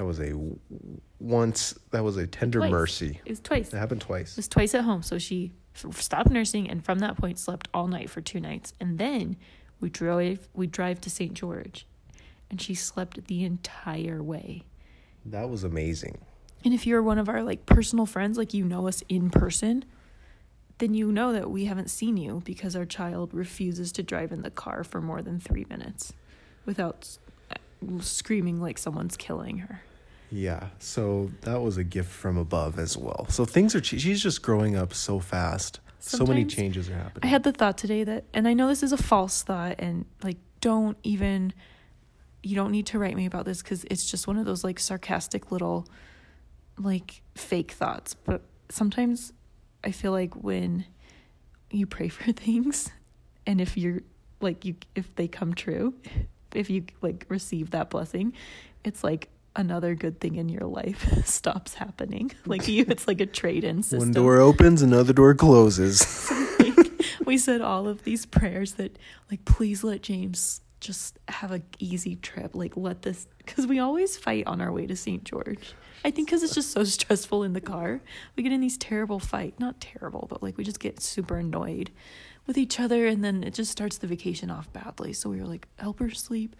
that 0.00 0.06
was 0.06 0.18
a 0.18 0.32
once 1.18 1.78
that 1.90 2.02
was 2.02 2.16
a 2.16 2.26
tender 2.26 2.60
Twice. 2.60 2.70
mercy. 2.70 3.20
It 3.26 3.32
was 3.32 3.40
twice. 3.40 3.74
It 3.74 3.76
happened 3.76 4.00
twice. 4.00 4.30
It 4.30 4.36
was 4.38 4.48
twice 4.48 4.74
at 4.74 4.84
home, 4.84 5.02
so 5.02 5.18
she 5.18 5.52
stopped 5.74 6.30
nursing 6.30 6.70
and 6.70 6.82
from 6.82 7.00
that 7.00 7.18
point 7.18 7.38
slept 7.38 7.68
all 7.74 7.86
night 7.86 8.08
for 8.08 8.22
two 8.22 8.40
nights. 8.40 8.72
And 8.80 8.96
then 8.96 9.36
we 9.78 9.90
drove 9.90 10.48
we 10.54 10.66
drive 10.66 11.02
to 11.02 11.10
St. 11.10 11.34
George 11.34 11.86
and 12.48 12.62
she 12.62 12.74
slept 12.74 13.26
the 13.26 13.44
entire 13.44 14.22
way. 14.22 14.62
That 15.26 15.50
was 15.50 15.64
amazing. 15.64 16.16
And 16.64 16.72
if 16.72 16.86
you're 16.86 17.02
one 17.02 17.18
of 17.18 17.28
our 17.28 17.42
like 17.42 17.66
personal 17.66 18.06
friends, 18.06 18.38
like 18.38 18.54
you 18.54 18.64
know 18.64 18.88
us 18.88 19.02
in 19.10 19.28
person, 19.28 19.84
then 20.78 20.94
you 20.94 21.12
know 21.12 21.34
that 21.34 21.50
we 21.50 21.66
haven't 21.66 21.90
seen 21.90 22.16
you 22.16 22.40
because 22.46 22.74
our 22.74 22.86
child 22.86 23.34
refuses 23.34 23.92
to 23.92 24.02
drive 24.02 24.32
in 24.32 24.40
the 24.40 24.50
car 24.50 24.82
for 24.82 25.02
more 25.02 25.20
than 25.20 25.38
3 25.38 25.66
minutes 25.68 26.14
without 26.64 27.18
uh, 27.50 27.56
screaming 28.00 28.62
like 28.62 28.78
someone's 28.78 29.18
killing 29.18 29.58
her. 29.58 29.82
Yeah, 30.30 30.68
so 30.78 31.30
that 31.42 31.60
was 31.60 31.76
a 31.76 31.84
gift 31.84 32.10
from 32.10 32.36
above 32.36 32.78
as 32.78 32.96
well. 32.96 33.26
So 33.28 33.44
things 33.44 33.74
are 33.74 33.82
she's 33.82 34.22
just 34.22 34.42
growing 34.42 34.76
up 34.76 34.94
so 34.94 35.18
fast. 35.18 35.80
so 35.98 36.24
many 36.24 36.44
changes 36.44 36.88
are 36.88 36.94
happening. 36.94 37.24
I 37.24 37.26
had 37.26 37.42
the 37.42 37.52
thought 37.52 37.76
today 37.76 38.04
that, 38.04 38.24
and 38.32 38.46
I 38.46 38.54
know 38.54 38.68
this 38.68 38.82
is 38.82 38.92
a 38.92 38.96
false 38.96 39.42
thought, 39.42 39.76
and 39.78 40.04
like, 40.22 40.38
don't 40.60 40.96
even, 41.02 41.52
you 42.42 42.54
don't 42.54 42.70
need 42.70 42.86
to 42.86 42.98
write 42.98 43.16
me 43.16 43.26
about 43.26 43.44
this 43.44 43.60
because 43.62 43.84
it's 43.90 44.08
just 44.08 44.26
one 44.26 44.36
of 44.36 44.46
those 44.46 44.62
like 44.62 44.78
sarcastic 44.78 45.50
little, 45.50 45.86
like, 46.78 47.22
fake 47.34 47.72
thoughts. 47.72 48.14
But 48.14 48.42
sometimes 48.68 49.32
I 49.82 49.90
feel 49.90 50.12
like 50.12 50.34
when 50.34 50.84
you 51.70 51.86
pray 51.86 52.08
for 52.08 52.32
things, 52.32 52.90
and 53.46 53.60
if 53.60 53.76
you're 53.76 54.02
like, 54.40 54.64
you, 54.64 54.76
if 54.94 55.12
they 55.16 55.26
come 55.26 55.54
true, 55.54 55.94
if 56.54 56.70
you 56.70 56.84
like 57.02 57.26
receive 57.28 57.70
that 57.72 57.90
blessing, 57.90 58.32
it's 58.84 59.02
like, 59.02 59.28
another 59.56 59.94
good 59.94 60.20
thing 60.20 60.36
in 60.36 60.48
your 60.48 60.66
life 60.66 61.08
stops 61.26 61.74
happening. 61.74 62.32
Like 62.46 62.66
you 62.66 62.84
it's 62.88 63.06
like 63.06 63.20
a 63.20 63.26
trade-in 63.26 63.82
system. 63.82 64.00
One 64.00 64.12
door 64.12 64.38
opens, 64.38 64.82
another 64.82 65.12
door 65.12 65.34
closes. 65.34 66.28
like, 66.58 66.76
we 67.24 67.38
said 67.38 67.60
all 67.60 67.86
of 67.86 68.02
these 68.02 68.26
prayers 68.26 68.72
that 68.74 68.98
like 69.30 69.44
please 69.44 69.84
let 69.84 70.02
james 70.02 70.62
just 70.80 71.18
have 71.28 71.52
a 71.52 71.62
easy 71.78 72.16
trip. 72.16 72.54
Like 72.54 72.76
let 72.76 73.02
this 73.02 73.28
because 73.38 73.66
we 73.66 73.78
always 73.78 74.16
fight 74.16 74.46
on 74.46 74.60
our 74.60 74.72
way 74.72 74.86
to 74.86 74.96
st 74.96 75.24
george. 75.24 75.74
I 76.04 76.10
think 76.10 76.28
because 76.28 76.42
it's 76.42 76.54
just 76.54 76.72
so 76.72 76.82
stressful 76.84 77.44
in 77.44 77.52
the 77.52 77.60
car 77.60 78.00
we 78.34 78.42
get 78.42 78.52
in 78.52 78.60
these 78.60 78.78
terrible 78.78 79.20
fight 79.20 79.60
not 79.60 79.80
terrible 79.80 80.26
but 80.30 80.42
like 80.42 80.56
we 80.56 80.64
just 80.64 80.80
get 80.80 80.98
super 81.00 81.36
annoyed 81.36 81.90
with 82.46 82.56
each 82.56 82.80
other 82.80 83.06
and 83.06 83.22
then 83.22 83.44
it 83.44 83.54
just 83.54 83.70
starts 83.70 83.98
the 83.98 84.06
vacation 84.06 84.50
off 84.50 84.72
badly. 84.72 85.12
So 85.12 85.30
we 85.30 85.40
were 85.40 85.46
like 85.46 85.68
help 85.78 86.00
her 86.00 86.10
sleep 86.10 86.56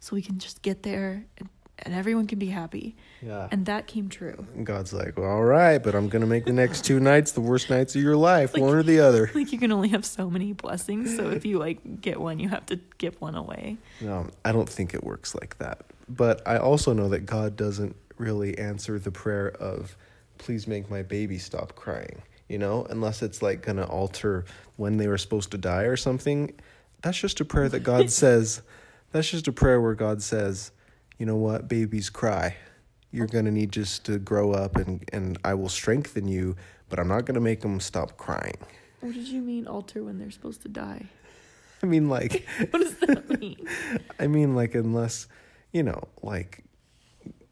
so 0.00 0.16
we 0.16 0.22
can 0.22 0.38
just 0.38 0.60
get 0.60 0.82
there 0.82 1.24
and, 1.38 1.48
and 1.82 1.94
everyone 1.94 2.26
can 2.26 2.38
be 2.38 2.46
happy 2.46 2.96
yeah. 3.22 3.48
and 3.50 3.66
that 3.66 3.86
came 3.86 4.08
true 4.08 4.46
And 4.54 4.66
God's 4.66 4.92
like, 4.92 5.16
well, 5.18 5.28
all 5.30 5.42
right, 5.44 5.78
but 5.78 5.94
I'm 5.94 6.08
going 6.08 6.20
to 6.22 6.26
make 6.28 6.44
the 6.44 6.52
next 6.52 6.84
two 6.84 7.00
nights 7.00 7.32
the 7.32 7.40
worst 7.40 7.70
nights 7.70 7.94
of 7.96 8.02
your 8.02 8.16
life, 8.16 8.54
Like- 8.54 8.62
one 8.62 8.74
or 8.74 8.82
the 8.82 9.00
other. 9.00 9.30
like 9.34 9.52
you 9.52 9.58
can 9.58 9.72
only 9.72 9.88
have 9.88 10.04
so 10.04 10.30
many 10.30 10.52
blessings 10.52 11.16
so 11.16 11.30
if 11.30 11.44
you 11.44 11.58
like 11.58 12.00
get 12.00 12.20
one 12.20 12.38
you 12.38 12.48
have 12.48 12.66
to 12.66 12.78
give 12.98 13.20
one 13.20 13.34
away 13.34 13.76
No, 14.00 14.26
I 14.44 14.52
don't 14.52 14.68
think 14.68 14.94
it 14.94 15.02
works 15.04 15.34
like 15.34 15.58
that. 15.58 15.82
But 16.08 16.42
I 16.46 16.58
also 16.58 16.92
know 16.92 17.08
that 17.10 17.20
God 17.26 17.56
doesn't 17.56 17.94
really 18.18 18.58
answer 18.58 18.98
the 18.98 19.10
prayer 19.12 19.48
of, 19.48 19.96
please 20.38 20.66
make 20.66 20.90
my 20.90 21.02
baby 21.02 21.38
stop 21.38 21.74
crying, 21.76 22.22
you 22.48 22.58
know, 22.58 22.84
unless 22.90 23.22
it's 23.22 23.42
like 23.42 23.62
going 23.62 23.76
to 23.76 23.86
alter 23.86 24.44
when 24.76 24.96
they 24.96 25.06
were 25.08 25.18
supposed 25.18 25.50
to 25.52 25.58
die 25.58 25.82
or 25.84 25.96
something. 25.96 26.52
That's 27.02 27.18
just 27.18 27.40
a 27.40 27.44
prayer 27.44 27.68
that 27.68 27.80
God 27.84 28.10
says, 28.22 28.60
that's 29.12 29.30
just 29.30 29.48
a 29.48 29.52
prayer 29.52 29.80
where 29.80 29.94
God 29.94 30.20
says, 30.22 30.72
you 31.20 31.26
know 31.26 31.36
what, 31.36 31.68
babies 31.68 32.08
cry. 32.08 32.56
You're 33.12 33.26
oh. 33.26 33.28
going 33.28 33.44
to 33.44 33.50
need 33.50 33.70
just 33.70 34.06
to 34.06 34.18
grow 34.18 34.52
up 34.52 34.76
and, 34.76 35.04
and 35.12 35.38
I 35.44 35.52
will 35.52 35.68
strengthen 35.68 36.26
you, 36.26 36.56
but 36.88 36.98
I'm 36.98 37.08
not 37.08 37.26
going 37.26 37.34
to 37.34 37.42
make 37.42 37.60
them 37.60 37.78
stop 37.78 38.16
crying. 38.16 38.56
What 39.00 39.12
did 39.12 39.28
you 39.28 39.42
mean 39.42 39.66
alter 39.66 40.02
when 40.02 40.18
they're 40.18 40.30
supposed 40.30 40.62
to 40.62 40.68
die? 40.68 41.04
I 41.82 41.86
mean, 41.86 42.08
like, 42.08 42.46
What 42.70 42.80
does 42.80 42.96
that 42.96 43.28
mean? 43.40 43.68
I 44.18 44.28
mean, 44.28 44.54
like, 44.54 44.74
unless, 44.74 45.28
you 45.72 45.82
know, 45.82 46.08
like, 46.22 46.64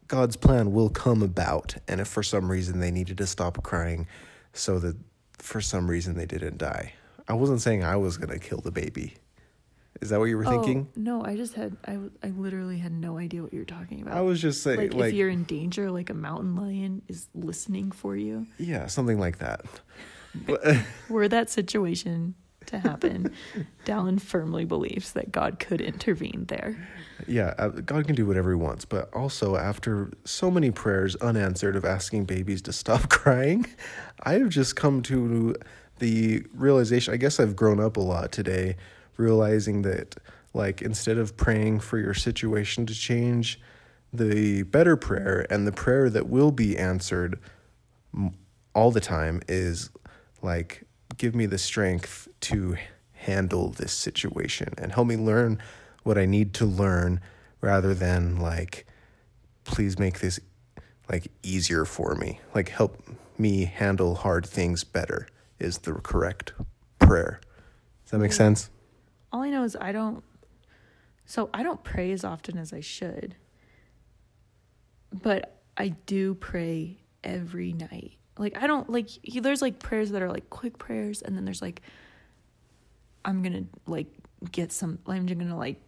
God's 0.07 0.35
plan 0.35 0.73
will 0.73 0.89
come 0.89 1.21
about. 1.21 1.75
And 1.87 2.01
if 2.01 2.07
for 2.07 2.23
some 2.23 2.49
reason 2.49 2.79
they 2.79 2.89
needed 2.89 3.19
to 3.19 3.27
stop 3.27 3.61
crying 3.61 4.07
so 4.51 4.79
that 4.79 4.97
for 5.37 5.61
some 5.61 5.87
reason 5.87 6.15
they 6.15 6.25
didn't 6.25 6.57
die. 6.57 6.93
I 7.27 7.33
wasn't 7.33 7.61
saying 7.61 7.83
I 7.83 7.97
was 7.97 8.17
going 8.17 8.31
to 8.31 8.39
kill 8.39 8.61
the 8.61 8.71
baby. 8.71 9.17
Is 10.01 10.09
that 10.09 10.19
what 10.19 10.25
you 10.25 10.37
were 10.37 10.45
thinking? 10.45 10.87
Oh, 10.89 10.93
no, 10.95 11.25
I 11.25 11.35
just 11.35 11.55
had 11.55 11.75
I, 11.85 11.97
I 12.23 12.27
literally 12.29 12.77
had 12.77 12.91
no 12.93 13.17
idea 13.17 13.41
what 13.41 13.53
you 13.53 13.59
were 13.59 13.65
talking 13.65 14.01
about. 14.01 14.15
I 14.15 14.21
was 14.21 14.41
just 14.41 14.63
saying, 14.63 14.79
like, 14.79 14.93
like, 14.93 15.09
if 15.09 15.15
you're 15.15 15.29
in 15.29 15.43
danger, 15.43 15.91
like 15.91 16.09
a 16.09 16.13
mountain 16.13 16.55
lion 16.55 17.01
is 17.07 17.27
listening 17.33 17.91
for 17.91 18.15
you. 18.15 18.47
yeah, 18.57 18.87
something 18.87 19.19
like 19.19 19.39
that. 19.39 19.61
Were 21.09 21.27
that 21.27 21.49
situation 21.49 22.35
to 22.67 22.79
happen, 22.79 23.33
Dallin 23.85 24.21
firmly 24.21 24.63
believes 24.65 25.13
that 25.13 25.31
God 25.31 25.59
could 25.59 25.81
intervene 25.81 26.45
there. 26.47 26.87
yeah, 27.27 27.53
uh, 27.57 27.69
God 27.69 28.05
can 28.05 28.15
do 28.15 28.25
whatever 28.25 28.51
He 28.51 28.55
wants. 28.55 28.85
But 28.85 29.13
also, 29.13 29.55
after 29.55 30.11
so 30.23 30.51
many 30.51 30.71
prayers 30.71 31.15
unanswered 31.17 31.75
of 31.75 31.83
asking 31.83 32.25
babies 32.25 32.61
to 32.63 32.73
stop 32.73 33.09
crying, 33.09 33.65
I 34.23 34.33
have 34.33 34.49
just 34.49 34.75
come 34.75 35.01
to 35.03 35.55
the 35.97 36.43
realization. 36.53 37.13
I 37.13 37.17
guess 37.17 37.39
I've 37.39 37.55
grown 37.55 37.79
up 37.79 37.97
a 37.97 38.01
lot 38.01 38.31
today, 38.31 38.75
realizing 39.19 39.83
that, 39.83 40.15
like, 40.53 40.81
instead 40.81 41.17
of 41.17 41.37
praying 41.37 41.81
for 41.81 41.97
your 41.97 42.13
situation 42.13 42.85
to 42.85 42.93
change, 42.93 43.59
the 44.11 44.63
better 44.63 44.95
prayer 44.95 45.45
and 45.49 45.67
the 45.67 45.71
prayer 45.71 46.09
that 46.09 46.27
will 46.27 46.51
be 46.51 46.77
answered 46.77 47.39
all 48.73 48.91
the 48.91 48.99
time 48.99 49.41
is 49.47 49.89
like 50.41 50.83
give 51.17 51.35
me 51.35 51.45
the 51.45 51.57
strength 51.57 52.27
to 52.39 52.75
handle 53.13 53.69
this 53.69 53.91
situation 53.91 54.73
and 54.77 54.93
help 54.93 55.07
me 55.07 55.17
learn 55.17 55.61
what 56.03 56.17
I 56.17 56.25
need 56.25 56.53
to 56.55 56.65
learn 56.65 57.21
rather 57.61 57.93
than 57.93 58.37
like 58.37 58.87
please 59.63 59.99
make 59.99 60.19
this 60.19 60.39
like 61.09 61.27
easier 61.43 61.85
for 61.85 62.15
me. 62.15 62.39
Like 62.55 62.69
help 62.69 63.03
me 63.37 63.65
handle 63.65 64.15
hard 64.15 64.45
things 64.45 64.83
better 64.83 65.27
is 65.59 65.79
the 65.79 65.93
correct 65.93 66.53
prayer. 66.99 67.41
Does 68.05 68.11
that 68.11 68.19
make 68.19 68.33
sense 68.33 68.69
All 69.31 69.41
I 69.41 69.49
know 69.49 69.63
is 69.63 69.77
I 69.79 69.91
don't. 69.91 70.23
So 71.25 71.49
I 71.53 71.63
don't 71.63 71.83
pray 71.83 72.11
as 72.11 72.23
often 72.23 72.57
as 72.57 72.73
I 72.73 72.79
should. 72.79 73.35
But 75.11 75.59
I 75.77 75.89
do 75.89 76.35
pray 76.35 76.99
every 77.23 77.73
night. 77.73 78.17
Like 78.37 78.57
I 78.61 78.67
don't 78.67 78.89
like 78.89 79.09
there's 79.41 79.61
like 79.61 79.79
prayers 79.79 80.11
that 80.11 80.21
are 80.21 80.29
like 80.29 80.49
quick 80.49 80.77
prayers 80.77 81.21
and 81.21 81.35
then 81.35 81.45
there's 81.45 81.61
like 81.61 81.81
I'm 83.25 83.41
going 83.41 83.53
to 83.53 83.65
like 83.85 84.07
get 84.51 84.71
some 84.71 84.99
I'm 85.05 85.25
going 85.25 85.47
to 85.47 85.55
like 85.55 85.81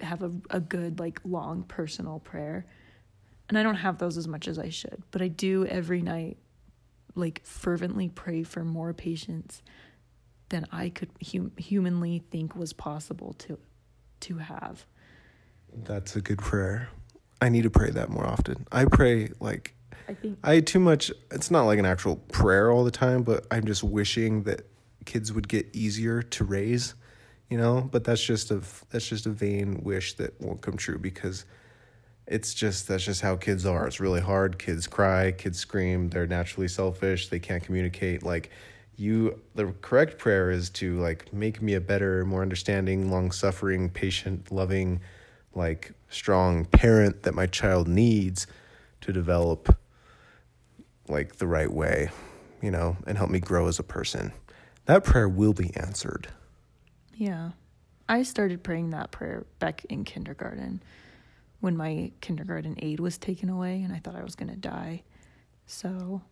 have 0.00 0.22
a 0.22 0.32
a 0.50 0.60
good 0.60 0.98
like 0.98 1.20
long 1.24 1.64
personal 1.64 2.20
prayer. 2.20 2.66
And 3.48 3.58
I 3.58 3.62
don't 3.62 3.76
have 3.76 3.98
those 3.98 4.18
as 4.18 4.28
much 4.28 4.46
as 4.46 4.58
I 4.58 4.68
should, 4.68 5.02
but 5.10 5.22
I 5.22 5.28
do 5.28 5.64
every 5.64 6.02
night 6.02 6.36
like 7.14 7.44
fervently 7.44 8.08
pray 8.08 8.42
for 8.42 8.64
more 8.64 8.92
patience 8.92 9.62
than 10.48 10.66
I 10.72 10.88
could 10.88 11.10
hum- 11.32 11.52
humanly 11.56 12.22
think 12.30 12.56
was 12.56 12.72
possible 12.72 13.34
to 13.40 13.58
to 14.20 14.38
have. 14.38 14.84
that's 15.84 16.16
a 16.16 16.20
good 16.20 16.38
prayer 16.38 16.88
i 17.40 17.48
need 17.48 17.62
to 17.62 17.70
pray 17.70 17.90
that 17.90 18.08
more 18.08 18.26
often 18.26 18.66
i 18.72 18.84
pray 18.84 19.30
like 19.38 19.74
I 20.08 20.14
think 20.14 20.38
I 20.42 20.60
too 20.60 20.80
much. 20.80 21.12
It's 21.30 21.50
not 21.50 21.64
like 21.64 21.78
an 21.78 21.84
actual 21.84 22.16
prayer 22.16 22.72
all 22.72 22.82
the 22.82 22.90
time, 22.90 23.22
but 23.22 23.46
I'm 23.50 23.66
just 23.66 23.84
wishing 23.84 24.44
that 24.44 24.62
kids 25.04 25.32
would 25.34 25.48
get 25.48 25.68
easier 25.74 26.22
to 26.22 26.44
raise, 26.44 26.94
you 27.50 27.58
know. 27.58 27.86
But 27.92 28.04
that's 28.04 28.24
just 28.24 28.50
a 28.50 28.62
that's 28.88 29.06
just 29.06 29.26
a 29.26 29.30
vain 29.30 29.82
wish 29.82 30.14
that 30.14 30.40
won't 30.40 30.62
come 30.62 30.78
true 30.78 30.98
because 30.98 31.44
it's 32.26 32.54
just 32.54 32.88
that's 32.88 33.04
just 33.04 33.20
how 33.20 33.36
kids 33.36 33.66
are. 33.66 33.86
It's 33.86 34.00
really 34.00 34.22
hard. 34.22 34.58
Kids 34.58 34.86
cry, 34.86 35.30
kids 35.32 35.58
scream. 35.58 36.08
They're 36.08 36.26
naturally 36.26 36.68
selfish. 36.68 37.28
They 37.28 37.38
can't 37.38 37.62
communicate. 37.62 38.22
Like 38.22 38.50
you 38.98 39.40
the 39.54 39.72
correct 39.80 40.18
prayer 40.18 40.50
is 40.50 40.70
to 40.70 40.98
like 40.98 41.32
make 41.32 41.62
me 41.62 41.74
a 41.74 41.80
better, 41.80 42.24
more 42.24 42.42
understanding, 42.42 43.10
long-suffering, 43.10 43.90
patient, 43.90 44.50
loving, 44.50 45.00
like 45.54 45.92
strong 46.08 46.64
parent 46.64 47.22
that 47.22 47.34
my 47.34 47.46
child 47.46 47.86
needs 47.86 48.46
to 49.00 49.12
develop 49.12 49.76
like 51.08 51.36
the 51.36 51.46
right 51.46 51.72
way, 51.72 52.10
you 52.60 52.70
know, 52.70 52.96
and 53.06 53.16
help 53.16 53.30
me 53.30 53.40
grow 53.40 53.68
as 53.68 53.78
a 53.78 53.84
person. 53.84 54.32
That 54.86 55.04
prayer 55.04 55.28
will 55.28 55.52
be 55.52 55.74
answered. 55.76 56.28
Yeah. 57.14 57.50
I 58.08 58.22
started 58.22 58.62
praying 58.62 58.90
that 58.90 59.10
prayer 59.10 59.46
back 59.58 59.84
in 59.86 60.04
kindergarten 60.04 60.82
when 61.60 61.76
my 61.76 62.12
kindergarten 62.20 62.76
aide 62.78 63.00
was 63.00 63.18
taken 63.18 63.48
away 63.48 63.82
and 63.82 63.92
I 63.92 63.98
thought 63.98 64.16
I 64.16 64.24
was 64.24 64.34
going 64.34 64.48
to 64.48 64.56
die. 64.56 65.02
So 65.66 66.22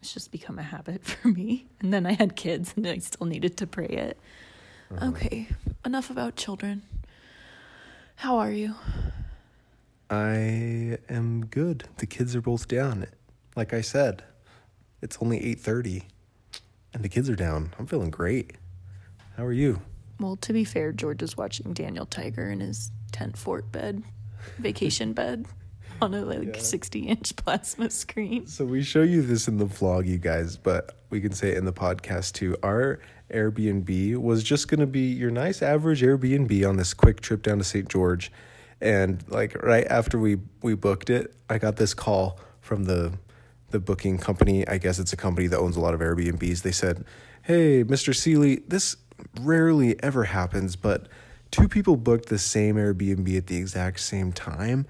it's 0.00 0.12
just 0.12 0.30
become 0.32 0.58
a 0.58 0.62
habit 0.62 1.04
for 1.04 1.28
me. 1.28 1.66
And 1.80 1.92
then 1.92 2.06
I 2.06 2.12
had 2.12 2.36
kids 2.36 2.72
and 2.76 2.86
I 2.86 2.98
still 2.98 3.26
needed 3.26 3.56
to 3.58 3.66
pray 3.66 3.86
it. 3.86 4.18
Uh-huh. 4.90 5.08
Okay, 5.08 5.48
enough 5.84 6.10
about 6.10 6.36
children. 6.36 6.82
How 8.16 8.38
are 8.38 8.50
you? 8.50 8.74
I 10.10 10.98
am 11.08 11.46
good. 11.46 11.84
The 11.98 12.06
kids 12.06 12.34
are 12.34 12.40
both 12.40 12.66
down. 12.66 13.06
Like 13.54 13.72
I 13.72 13.80
said, 13.80 14.24
it's 15.00 15.16
only 15.20 15.38
8:30 15.40 16.02
and 16.92 17.04
the 17.04 17.08
kids 17.08 17.30
are 17.30 17.36
down. 17.36 17.72
I'm 17.78 17.86
feeling 17.86 18.10
great. 18.10 18.54
How 19.36 19.44
are 19.46 19.52
you? 19.52 19.80
Well, 20.18 20.36
to 20.36 20.52
be 20.52 20.64
fair, 20.64 20.92
George 20.92 21.22
is 21.22 21.36
watching 21.36 21.72
Daniel 21.72 22.04
Tiger 22.04 22.50
in 22.50 22.60
his 22.60 22.90
tent 23.12 23.38
fort 23.38 23.70
bed, 23.70 24.02
vacation 24.58 25.12
bed, 25.14 25.46
on 26.04 26.14
a 26.14 26.24
like 26.24 26.56
Yeah. 26.56 26.60
60 26.60 27.00
inch 27.00 27.36
plasma 27.44 27.90
screen. 27.90 28.46
So 28.46 28.64
we 28.64 28.82
show 28.82 29.02
you 29.02 29.22
this 29.22 29.48
in 29.48 29.58
the 29.58 29.66
vlog, 29.66 30.06
you 30.06 30.18
guys, 30.18 30.56
but 30.56 30.96
we 31.10 31.20
can 31.20 31.32
say 31.32 31.50
it 31.50 31.58
in 31.58 31.64
the 31.64 31.72
podcast 31.72 32.32
too. 32.34 32.56
Our 32.62 33.00
Airbnb 33.32 34.16
was 34.16 34.42
just 34.42 34.68
going 34.68 34.80
to 34.80 34.86
be 34.86 35.12
your 35.12 35.30
nice 35.30 35.62
average 35.62 36.02
Airbnb 36.02 36.68
on 36.68 36.76
this 36.76 36.94
quick 36.94 37.20
trip 37.20 37.42
down 37.42 37.58
to 37.58 37.64
St. 37.64 37.88
George. 37.88 38.32
And 38.80 39.22
like 39.28 39.60
right 39.62 39.86
after 39.88 40.18
we 40.18 40.38
we 40.62 40.74
booked 40.74 41.10
it, 41.10 41.34
I 41.48 41.58
got 41.58 41.76
this 41.76 41.94
call 41.94 42.40
from 42.60 42.84
the 42.84 43.12
the 43.70 43.78
booking 43.78 44.18
company. 44.18 44.66
I 44.66 44.78
guess 44.78 44.98
it's 44.98 45.12
a 45.12 45.16
company 45.16 45.46
that 45.48 45.58
owns 45.58 45.76
a 45.76 45.80
lot 45.80 45.94
of 45.94 46.00
Airbnbs. 46.00 46.62
They 46.62 46.72
said, 46.72 47.04
"Hey, 47.42 47.84
Mr. 47.84 48.14
Seeley, 48.16 48.62
this 48.66 48.96
rarely 49.40 50.02
ever 50.02 50.24
happens, 50.24 50.76
but 50.76 51.08
two 51.50 51.68
people 51.68 51.96
booked 51.96 52.30
the 52.30 52.38
same 52.38 52.76
Airbnb 52.76 53.36
at 53.36 53.46
the 53.48 53.56
exact 53.58 54.00
same 54.00 54.32
time, 54.32 54.86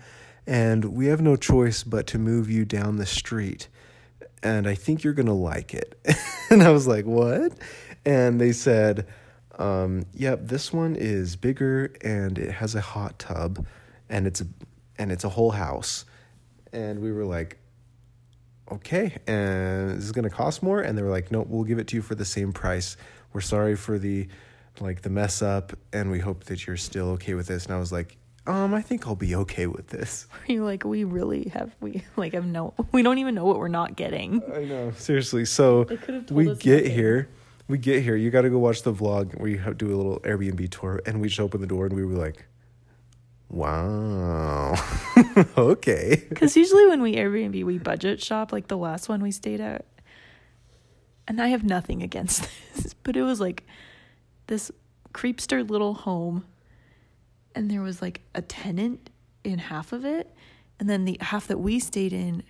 and 0.50 0.85
we 0.85 1.07
have 1.07 1.23
no 1.23 1.37
choice 1.37 1.85
but 1.85 2.09
to 2.09 2.19
move 2.19 2.50
you 2.50 2.64
down 2.64 2.97
the 2.97 3.07
street. 3.07 3.69
And 4.42 4.66
I 4.66 4.75
think 4.75 5.04
you're 5.04 5.14
gonna 5.14 5.33
like 5.33 5.73
it." 5.73 5.97
and 6.50 6.62
I 6.62 6.71
was 6.71 6.88
like, 6.88 7.07
"What?" 7.07 7.52
And 8.04 8.40
they 8.40 8.50
said, 8.50 9.07
um, 9.59 10.04
"Yep, 10.12 10.40
this 10.42 10.73
one 10.73 10.97
is 10.97 11.37
bigger 11.37 11.95
and 12.02 12.37
it 12.37 12.50
has 12.50 12.75
a 12.75 12.80
hot 12.80 13.19
tub, 13.21 13.64
and 14.09 14.26
it's 14.26 14.40
a 14.40 14.47
and 14.99 15.12
it's 15.12 15.25
a 15.25 15.28
whole 15.28 15.52
house." 15.52 16.04
And 16.73 17.00
we 17.00 17.12
were 17.12 17.25
like, 17.25 17.59
okay, 18.71 19.16
and 19.26 19.90
this 19.90 20.04
is 20.04 20.12
gonna 20.12 20.30
cost 20.30 20.62
more. 20.62 20.80
And 20.80 20.97
they 20.97 21.02
were 21.02 21.11
like, 21.11 21.30
no, 21.30 21.42
we'll 21.49 21.64
give 21.64 21.78
it 21.78 21.88
to 21.88 21.97
you 21.97 22.02
for 22.02 22.14
the 22.14 22.25
same 22.25 22.52
price. 22.52 22.97
We're 23.33 23.40
sorry 23.40 23.76
for 23.76 23.99
the 23.99 24.28
like 24.80 25.02
the 25.02 25.11
mess 25.11 25.42
up, 25.42 25.73
and 25.92 26.11
we 26.11 26.21
hope 26.21 26.45
that 26.45 26.66
you're 26.66 26.76
still 26.76 27.11
okay 27.11 27.35
with 27.35 27.49
this. 27.49 27.66
And 27.66 27.75
I 27.75 27.78
was 27.78 27.92
like, 27.92 28.16
um, 28.47 28.75
I 28.75 28.82
think 28.82 29.06
I'll 29.06 29.14
be 29.14 29.35
okay 29.37 29.66
with 29.66 29.88
this. 29.88 30.26
Are 30.49 30.52
you 30.52 30.64
like, 30.64 30.85
we 30.85 31.04
really 31.04 31.50
have, 31.54 31.75
we 31.80 32.02
like 32.16 32.32
have 32.35 32.47
no, 32.47 32.75
we 32.92 33.02
don't 33.02 33.18
even 33.18 33.35
know 33.35 33.44
what 33.44 33.59
we're 33.59 33.68
not 33.68 33.97
getting. 33.97 34.42
I 34.54 34.64
know, 34.64 34.92
seriously. 34.97 35.44
So 35.44 35.85
They 35.85 35.97
could 35.97 36.14
have 36.14 36.26
told 36.26 36.37
we 36.37 36.54
get 36.56 36.78
nothing. 36.85 36.90
here. 36.92 37.28
We 37.68 37.78
get 37.78 38.02
here. 38.02 38.16
You 38.16 38.30
got 38.30 38.42
to 38.42 38.50
go 38.50 38.59
watch 38.59 38.82
the 38.82 38.92
vlog. 38.92 39.35
Where 39.38 39.44
we 39.44 39.75
do 39.75 39.94
a 39.94 39.97
little 39.97 40.18
Airbnb 40.20 40.71
tour, 40.71 41.00
and 41.06 41.21
we 41.21 41.28
just 41.28 41.38
open 41.38 41.60
the 41.60 41.69
door, 41.69 41.86
and 41.86 41.95
we 41.95 42.04
were 42.04 42.14
like, 42.17 42.45
"Wow, 43.49 44.75
okay." 45.56 46.25
Because 46.28 46.56
usually 46.56 46.86
when 46.88 47.00
we 47.02 47.14
Airbnb, 47.14 47.64
we 47.64 47.78
budget 47.78 48.21
shop, 48.23 48.52
like 48.52 48.67
the 48.69 48.76
last 48.76 49.08
one 49.08 49.23
we 49.23 49.30
stayed 49.30 49.60
at. 49.60 49.84
And 51.28 51.41
I 51.41 51.49
have 51.49 51.62
nothing 51.62 52.02
against 52.02 52.49
this, 52.75 52.95
but 52.95 53.17
it 53.17 53.23
was 53.23 53.41
like 53.41 53.64
this 54.49 54.73
creepster 55.14 55.69
little 55.69 55.95
home. 55.95 56.45
And 57.54 57.71
there 57.71 57.82
was 57.82 58.00
like 58.00 58.21
a 58.34 58.43
tenant 58.43 59.10
in 59.45 59.58
half 59.58 59.93
of 59.93 60.04
it. 60.04 60.34
And 60.78 60.89
then 60.89 61.04
the 61.04 61.19
half 61.21 61.47
that 61.49 61.58
we 61.58 61.78
stayed 61.78 62.13
in 62.13 62.43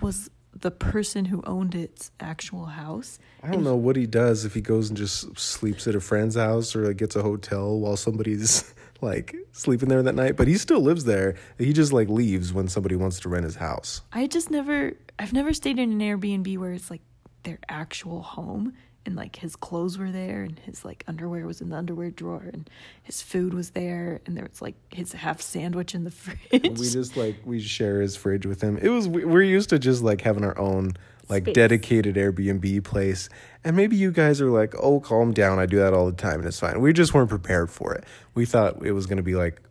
was 0.00 0.30
the 0.52 0.70
person 0.70 1.26
who 1.26 1.42
owned 1.46 1.74
its 1.74 2.10
actual 2.20 2.66
house. 2.66 3.18
I 3.42 3.50
don't 3.50 3.64
know 3.64 3.76
what 3.76 3.96
he 3.96 4.06
does 4.06 4.44
if 4.44 4.54
he 4.54 4.60
goes 4.60 4.88
and 4.88 4.96
just 4.96 5.38
sleeps 5.38 5.86
at 5.86 5.94
a 5.94 6.00
friend's 6.00 6.36
house 6.36 6.74
or 6.74 6.88
like 6.88 6.96
gets 6.96 7.16
a 7.16 7.22
hotel 7.22 7.78
while 7.78 7.96
somebody's 7.96 8.74
like 9.00 9.34
sleeping 9.52 9.88
there 9.88 10.02
that 10.02 10.14
night, 10.14 10.36
but 10.36 10.48
he 10.48 10.56
still 10.58 10.80
lives 10.80 11.04
there. 11.04 11.36
He 11.58 11.72
just 11.72 11.92
like 11.92 12.08
leaves 12.08 12.52
when 12.52 12.68
somebody 12.68 12.96
wants 12.96 13.20
to 13.20 13.28
rent 13.28 13.44
his 13.44 13.56
house. 13.56 14.02
I 14.12 14.26
just 14.26 14.50
never 14.50 14.94
I've 15.18 15.32
never 15.32 15.52
stayed 15.52 15.78
in 15.78 15.92
an 15.92 16.00
Airbnb 16.00 16.58
where 16.58 16.72
it's 16.72 16.90
like 16.90 17.02
their 17.44 17.58
actual 17.68 18.22
home 18.22 18.74
and 19.06 19.16
like 19.16 19.36
his 19.36 19.56
clothes 19.56 19.96
were 19.98 20.10
there 20.10 20.42
and 20.42 20.58
his 20.60 20.84
like 20.84 21.04
underwear 21.08 21.46
was 21.46 21.60
in 21.60 21.70
the 21.70 21.76
underwear 21.76 22.10
drawer 22.10 22.44
and 22.52 22.68
his 23.02 23.22
food 23.22 23.54
was 23.54 23.70
there 23.70 24.20
and 24.26 24.36
there 24.36 24.46
was 24.50 24.60
like 24.60 24.74
his 24.92 25.12
half 25.12 25.40
sandwich 25.40 25.94
in 25.94 26.04
the 26.04 26.10
fridge. 26.22 26.38
We 26.52 26.90
just 26.90 27.16
like 27.16 27.36
we 27.44 27.60
share 27.60 28.00
his 28.00 28.14
fridge 28.16 28.44
with 28.46 28.60
him. 28.60 28.76
It 28.76 28.88
was 28.90 29.08
we- 29.08 29.24
we're 29.24 29.42
used 29.42 29.70
to 29.70 29.78
just 29.78 30.02
like 30.02 30.20
having 30.20 30.44
our 30.44 30.58
own 30.58 30.92
like 31.28 31.44
Space. 31.44 31.54
dedicated 31.54 32.16
Airbnb 32.16 32.82
place. 32.84 33.28
And 33.64 33.76
maybe 33.76 33.94
you 33.96 34.10
guys 34.10 34.40
are 34.40 34.50
like, 34.50 34.74
"Oh, 34.78 34.98
calm 35.00 35.32
down. 35.32 35.58
I 35.60 35.66
do 35.66 35.76
that 35.78 35.94
all 35.94 36.06
the 36.06 36.12
time 36.16 36.40
and 36.40 36.46
it's 36.46 36.58
fine." 36.58 36.80
We 36.80 36.92
just 36.92 37.14
weren't 37.14 37.28
prepared 37.30 37.70
for 37.70 37.94
it. 37.94 38.04
We 38.34 38.44
thought 38.46 38.84
it 38.84 38.92
was 38.92 39.06
going 39.06 39.18
to 39.18 39.22
be 39.22 39.34
like 39.36 39.62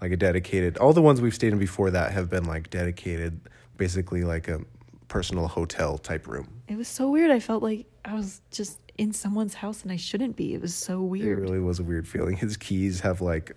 like 0.00 0.12
a 0.12 0.16
dedicated. 0.16 0.78
All 0.78 0.92
the 0.92 1.02
ones 1.02 1.20
we've 1.20 1.34
stayed 1.34 1.52
in 1.52 1.58
before 1.58 1.90
that 1.90 2.12
have 2.12 2.28
been 2.30 2.44
like 2.44 2.70
dedicated 2.70 3.38
basically 3.76 4.22
like 4.22 4.48
a 4.48 4.60
personal 5.08 5.46
hotel 5.48 5.98
type 5.98 6.26
room. 6.26 6.62
it 6.68 6.76
was 6.76 6.88
so 6.88 7.10
weird. 7.10 7.30
I 7.30 7.40
felt 7.40 7.62
like 7.62 7.86
I 8.04 8.14
was 8.14 8.40
just 8.50 8.78
in 8.96 9.12
someone's 9.12 9.54
house 9.54 9.82
and 9.82 9.90
I 9.92 9.96
shouldn't 9.96 10.36
be. 10.36 10.54
It 10.54 10.60
was 10.60 10.74
so 10.74 11.00
weird. 11.02 11.38
It 11.38 11.42
really 11.42 11.60
was 11.60 11.78
a 11.78 11.82
weird 11.82 12.06
feeling. 12.08 12.36
His 12.36 12.56
keys 12.56 13.00
have 13.00 13.20
like 13.20 13.52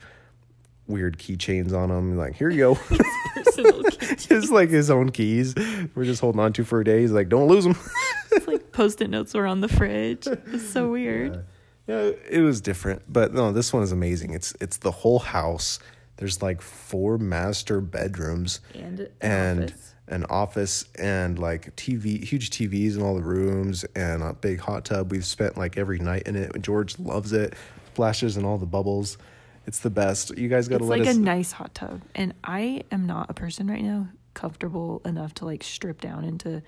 weird 0.88 1.17
keychains 1.17 1.73
on 1.73 1.89
them. 1.89 2.17
Like, 2.17 2.36
here 2.36 2.49
you 2.49 2.57
go. 2.57 2.75
Personal 3.36 3.83
keychain. 3.83 4.27
Just 4.29 4.51
like 4.51 4.69
his 4.69 4.89
own 4.89 5.10
keys. 5.12 5.53
We're 5.95 6.05
just 6.05 6.21
holding 6.21 6.39
on 6.39 6.53
to 6.53 6.63
for 6.63 6.79
a 6.81 6.83
day. 6.83 7.01
He's 7.01 7.12
like, 7.12 7.29
don't 7.29 7.47
lose 7.47 7.63
them. 7.65 7.75
It's 8.29 8.45
like 8.45 8.71
post-it 8.71 9.10
notes 9.10 9.33
were 9.33 9.47
on 9.47 9.62
the 9.62 9.67
fridge. 9.69 10.27
It's 10.27 10.69
so 10.69 10.91
weird. 10.91 11.45
Yeah, 11.88 12.12
it 12.29 12.41
was 12.41 12.60
different, 12.62 13.01
but 13.07 13.33
no, 13.33 13.51
this 13.53 13.71
one 13.73 13.81
is 13.83 13.91
amazing. 13.93 14.33
It's 14.33 14.53
it's 14.60 14.77
the 14.77 14.91
whole 14.91 15.19
house. 15.19 15.79
There's 16.17 16.41
like 16.41 16.62
four 16.62 17.17
master 17.17 17.79
bedrooms 17.79 18.60
And 18.75 18.99
an 18.99 19.07
and 19.21 19.63
office. 19.71 19.95
An 20.07 20.23
office 20.25 20.85
and 20.97 21.37
like 21.37 21.75
TV, 21.75 22.23
huge 22.23 22.49
TVs 22.49 22.95
in 22.95 23.01
all 23.01 23.15
the 23.15 23.23
rooms 23.23 23.83
and 23.95 24.23
a 24.23 24.33
big 24.33 24.59
hot 24.59 24.85
tub. 24.85 25.11
We've 25.11 25.25
spent 25.25 25.57
like 25.57 25.77
every 25.77 25.99
night 25.99 26.23
in 26.23 26.35
it. 26.35 26.61
George 26.61 26.97
loves 26.99 27.33
it. 27.33 27.55
Splashes 27.93 28.37
and 28.37 28.45
all 28.45 28.57
the 28.57 28.65
bubbles. 28.67 29.17
It's 29.65 29.79
the 29.79 29.89
best. 29.89 30.37
You 30.37 30.47
guys 30.47 30.67
got 30.67 30.77
to 30.77 30.83
It's 30.83 30.89
let 30.89 30.99
like 30.99 31.07
us. 31.09 31.15
a 31.15 31.19
nice 31.19 31.51
hot 31.51 31.73
tub. 31.73 32.01
And 32.15 32.33
I 32.43 32.83
am 32.91 33.05
not 33.05 33.29
a 33.29 33.33
person 33.33 33.67
right 33.67 33.83
now 33.83 34.07
comfortable 34.33 35.01
enough 35.03 35.33
to 35.35 35.45
like 35.45 35.63
strip 35.63 35.99
down 35.99 36.23
into 36.23 36.61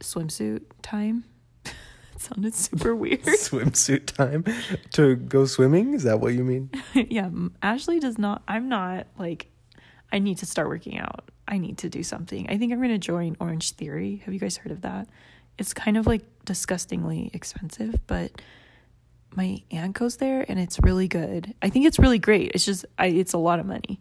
swimsuit 0.00 0.62
time. 0.82 1.24
it 1.64 1.72
sounded 2.16 2.54
super 2.54 2.96
weird. 2.96 3.22
swimsuit 3.24 4.06
time 4.06 4.44
to 4.92 5.16
go 5.16 5.44
swimming. 5.44 5.94
Is 5.94 6.02
that 6.04 6.18
what 6.18 6.34
you 6.34 6.44
mean? 6.44 6.70
yeah, 6.94 7.30
Ashley 7.62 8.00
does 8.00 8.18
not. 8.18 8.42
I'm 8.48 8.68
not 8.68 9.06
like. 9.18 9.48
I 10.12 10.20
need 10.20 10.38
to 10.38 10.46
start 10.46 10.68
working 10.68 10.98
out. 10.98 11.30
I 11.48 11.58
need 11.58 11.78
to 11.78 11.88
do 11.88 12.02
something. 12.02 12.48
I 12.50 12.58
think 12.58 12.72
I'm 12.72 12.78
going 12.78 12.90
to 12.90 12.98
join 12.98 13.36
Orange 13.40 13.72
Theory. 13.72 14.22
Have 14.24 14.34
you 14.34 14.40
guys 14.40 14.56
heard 14.56 14.72
of 14.72 14.80
that? 14.82 15.08
It's 15.58 15.72
kind 15.72 15.96
of 15.96 16.06
like 16.06 16.22
disgustingly 16.44 17.30
expensive, 17.32 17.94
but 18.06 18.40
my 19.34 19.62
aunt 19.70 19.94
goes 19.94 20.16
there 20.16 20.44
and 20.48 20.58
it's 20.58 20.78
really 20.82 21.08
good. 21.08 21.54
I 21.62 21.68
think 21.70 21.86
it's 21.86 21.98
really 21.98 22.18
great. 22.18 22.52
It's 22.54 22.64
just 22.64 22.84
I 22.98 23.06
it's 23.06 23.32
a 23.32 23.38
lot 23.38 23.58
of 23.60 23.66
money. 23.66 24.00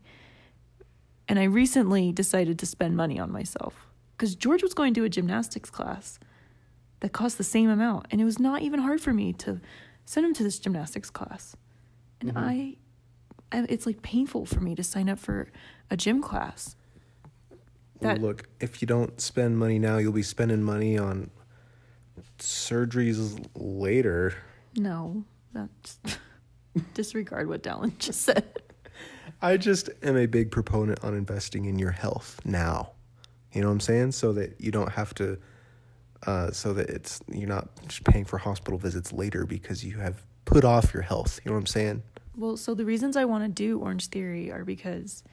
And 1.27 1.39
I 1.39 1.43
recently 1.45 2.11
decided 2.11 2.59
to 2.59 2.65
spend 2.65 2.95
money 2.95 3.19
on 3.19 3.31
myself 3.31 3.87
cuz 4.17 4.35
George 4.35 4.63
was 4.63 4.73
going 4.73 4.93
to 4.95 5.03
a 5.03 5.09
gymnastics 5.09 5.69
class 5.69 6.19
that 7.01 7.11
cost 7.11 7.37
the 7.37 7.43
same 7.43 7.69
amount 7.69 8.07
and 8.11 8.21
it 8.21 8.25
was 8.25 8.39
not 8.39 8.61
even 8.61 8.79
hard 8.79 9.01
for 9.01 9.13
me 9.13 9.33
to 9.33 9.59
send 10.05 10.25
him 10.25 10.33
to 10.33 10.43
this 10.43 10.59
gymnastics 10.59 11.09
class. 11.09 11.55
And 12.21 12.33
Mhm. 12.33 12.37
I 12.37 12.77
I- 13.51 13.65
it's 13.69 13.85
like 13.85 14.01
painful 14.01 14.45
for 14.45 14.59
me 14.59 14.73
to 14.75 14.83
sign 14.83 15.07
up 15.09 15.19
for 15.19 15.47
a 15.89 15.95
gym 15.95 16.21
class. 16.21 16.75
That- 18.05 18.21
look, 18.21 18.47
if 18.59 18.81
you 18.81 18.87
don't 18.87 19.19
spend 19.19 19.57
money 19.57 19.79
now, 19.79 19.97
you'll 19.97 20.11
be 20.11 20.23
spending 20.23 20.63
money 20.63 20.97
on 20.97 21.29
surgeries 22.39 23.45
later. 23.55 24.35
No, 24.75 25.23
that's 25.53 25.99
disregard 26.93 27.47
what 27.47 27.63
Dallin 27.63 27.97
just 27.99 28.21
said. 28.21 28.61
I 29.41 29.57
just 29.57 29.89
am 30.01 30.17
a 30.17 30.25
big 30.25 30.51
proponent 30.51 31.03
on 31.03 31.13
investing 31.13 31.65
in 31.65 31.77
your 31.79 31.91
health 31.91 32.39
now. 32.45 32.91
You 33.51 33.61
know 33.61 33.67
what 33.67 33.73
I'm 33.73 33.79
saying? 33.79 34.11
So 34.13 34.33
that 34.33 34.59
you 34.59 34.71
don't 34.71 34.91
have 34.91 35.13
to 35.15 35.37
uh, 36.25 36.51
so 36.51 36.73
that 36.73 36.89
it's 36.89 37.21
you're 37.31 37.47
not 37.47 37.69
just 37.87 38.03
paying 38.03 38.25
for 38.25 38.37
hospital 38.37 38.79
visits 38.79 39.13
later 39.13 39.45
because 39.45 39.83
you 39.83 39.97
have 39.97 40.23
put 40.45 40.63
off 40.63 40.93
your 40.93 41.03
health. 41.03 41.39
You 41.43 41.51
know 41.51 41.55
what 41.55 41.61
I'm 41.61 41.67
saying? 41.67 42.03
Well, 42.35 42.57
so 42.57 42.73
the 42.73 42.85
reasons 42.85 43.15
I 43.15 43.25
want 43.25 43.43
to 43.43 43.49
do 43.49 43.79
Orange 43.79 44.07
Theory 44.07 44.51
are 44.51 44.65
because 44.65 45.23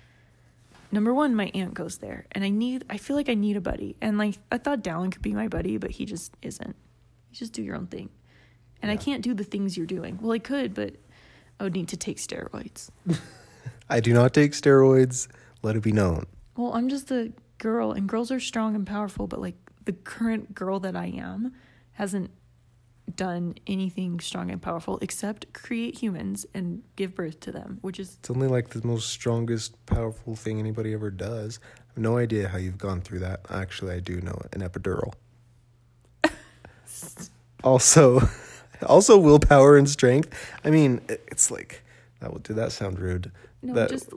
number 0.92 1.12
one, 1.12 1.35
my 1.35 1.50
aunt 1.55 1.74
goes 1.74 1.98
there, 1.98 2.26
and 2.33 2.44
I 2.44 2.50
need. 2.50 2.85
I 2.88 2.98
feel 2.98 3.16
like 3.16 3.28
I 3.28 3.35
need 3.35 3.57
a 3.57 3.61
buddy, 3.61 3.96
and 4.00 4.18
like 4.18 4.38
I 4.50 4.59
thought 4.59 4.83
Dallin 4.83 5.11
could 5.11 5.22
be 5.22 5.33
my 5.33 5.48
buddy, 5.48 5.78
but 5.78 5.92
he 5.92 6.05
just 6.05 6.37
isn't. 6.42 6.76
You 7.31 7.37
just 7.37 7.52
do 7.52 7.62
your 7.62 7.76
own 7.76 7.87
thing, 7.87 8.11
and 8.83 8.90
I 8.90 8.96
can't 8.96 9.22
do 9.22 9.35
the 9.35 9.44
things 9.44 9.76
you're 9.76 9.87
doing. 9.87 10.18
Well, 10.20 10.33
I 10.33 10.38
could, 10.38 10.74
but 10.74 10.94
I 11.59 11.64
would 11.64 11.74
need 11.74 11.88
to 11.88 11.96
take 11.96 12.18
steroids. 12.18 12.90
I 13.88 14.00
do 14.00 14.12
not 14.12 14.35
take 14.35 14.52
steroids. 14.52 15.28
Let 15.62 15.76
it 15.76 15.83
be 15.83 15.92
known. 15.92 16.26
Well, 16.57 16.72
I'm 16.74 16.88
just 16.88 17.11
a 17.11 17.33
girl, 17.59 17.92
and 17.92 18.09
girls 18.09 18.31
are 18.31 18.40
strong 18.40 18.74
and 18.74 18.87
powerful, 18.87 19.26
but 19.26 19.40
like 19.40 19.57
the 19.85 19.92
current 19.92 20.55
girl 20.55 20.81
that 20.81 20.94
I 20.94 21.07
am 21.07 21.52
hasn't 21.92 22.31
done 23.16 23.55
anything 23.66 24.20
strong 24.20 24.51
and 24.51 24.61
powerful 24.61 24.98
except 25.03 25.53
create 25.53 25.98
humans 25.98 26.46
and 26.55 26.83
give 26.96 27.14
birth 27.14 27.40
to 27.40 27.53
them, 27.53 27.79
which 27.83 27.98
is 28.01 28.16
It's 28.20 28.31
only 28.31 28.48
like 28.48 28.70
the 28.70 28.87
most 28.87 29.09
strongest, 29.11 29.85
powerful 29.87 30.35
thing 30.37 30.59
anybody 30.59 30.92
ever 30.92 31.11
does. 31.11 31.59
I 31.62 31.83
have 31.94 31.98
no 31.98 32.16
idea 32.18 32.48
how 32.48 32.59
you've 32.59 32.79
gone 32.79 33.01
through 33.01 33.20
that. 33.20 33.40
Actually, 33.51 33.94
I 33.94 34.01
do 34.01 34.20
know 34.20 34.38
it. 34.44 34.55
An 34.55 34.62
epidural. 34.62 35.12
also, 37.64 38.20
also 38.87 39.18
willpower 39.18 39.77
and 39.77 39.88
strength. 39.88 40.29
I 40.64 40.70
mean, 40.70 41.01
it's 41.09 41.51
like 41.51 41.83
that. 42.20 42.33
would- 42.33 42.42
Did 42.42 42.57
that 42.57 42.72
sound 42.72 42.98
rude? 42.98 43.31
no, 43.62 43.75
That- 43.75 43.90
just 43.90 44.11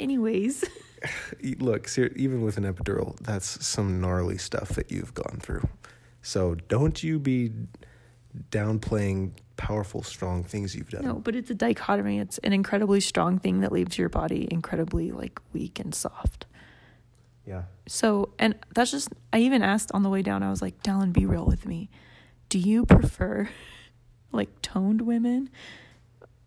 anyways. 0.00 0.64
Look, 1.58 1.86
ser- 1.88 2.12
even 2.16 2.40
with 2.42 2.56
an 2.56 2.64
epidural, 2.64 3.18
that's 3.20 3.64
some 3.66 4.00
gnarly 4.00 4.38
stuff 4.38 4.70
that 4.70 4.90
you've 4.90 5.12
gone 5.12 5.38
through. 5.40 5.68
So 6.22 6.54
don't 6.54 7.02
you 7.02 7.18
be 7.18 7.52
downplaying 8.50 9.32
powerful, 9.56 10.02
strong 10.02 10.42
things 10.42 10.74
you've 10.74 10.90
done. 10.90 11.04
No, 11.04 11.14
but 11.14 11.36
it's 11.36 11.50
a 11.50 11.54
dichotomy. 11.54 12.18
It's 12.18 12.38
an 12.38 12.52
incredibly 12.52 13.00
strong 13.00 13.38
thing 13.38 13.60
that 13.60 13.72
leaves 13.72 13.98
your 13.98 14.08
body 14.08 14.48
incredibly 14.50 15.12
like 15.12 15.40
weak 15.52 15.78
and 15.78 15.94
soft. 15.94 16.46
Yeah. 17.46 17.64
So, 17.86 18.30
and 18.38 18.54
that's 18.74 18.90
just, 18.90 19.10
I 19.32 19.38
even 19.40 19.62
asked 19.62 19.90
on 19.92 20.02
the 20.02 20.08
way 20.08 20.22
down, 20.22 20.42
I 20.42 20.50
was 20.50 20.62
like, 20.62 20.82
Dallin, 20.82 21.12
be 21.12 21.26
real 21.26 21.44
with 21.44 21.66
me. 21.66 21.90
Do 22.48 22.58
you 22.58 22.86
prefer 22.86 23.48
like 24.32 24.50
toned 24.62 25.02
women, 25.02 25.50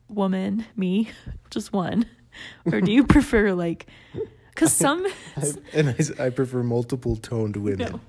woman, 0.10 0.66
me, 0.76 1.12
just 1.50 1.72
one? 1.72 2.06
Or 2.66 2.82
do 2.82 2.92
you 2.92 3.04
prefer 3.08 3.54
like, 3.54 3.88
because 4.50 4.74
some, 4.74 5.06
I, 5.36 5.52
and 5.74 5.90
I, 5.90 6.26
I 6.26 6.30
prefer 6.30 6.64
multiple 6.64 7.16
toned 7.16 7.58
women. 7.58 8.00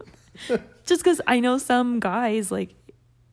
no. 0.49 0.59
just 0.87 1.03
because 1.03 1.21
I 1.27 1.41
know 1.41 1.59
some 1.59 2.01
guys, 2.01 2.51
like, 2.51 2.75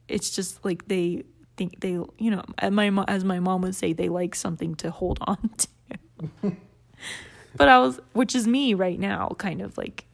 it's 0.08 0.30
just 0.30 0.64
like 0.64 0.88
they 0.88 1.24
think 1.58 1.80
they, 1.80 1.92
you 1.92 2.32
know, 2.32 2.44
as 2.58 2.72
my, 2.72 2.90
mo- 2.90 3.06
as 3.08 3.24
my 3.24 3.40
mom 3.40 3.62
would 3.62 3.76
say, 3.76 3.94
they 3.94 4.10
like 4.10 4.36
something 4.36 4.76
to 4.76 4.92
hold 4.92 5.20
on 5.22 5.50
to. 5.58 6.56
but 7.56 7.68
I 7.68 7.80
was, 7.80 8.00
which 8.14 8.36
is 8.36 8.48
me 8.48 8.74
right 8.74 9.00
now, 9.00 9.30
kind 9.38 9.62
of 9.62 9.78
like, 9.78 10.06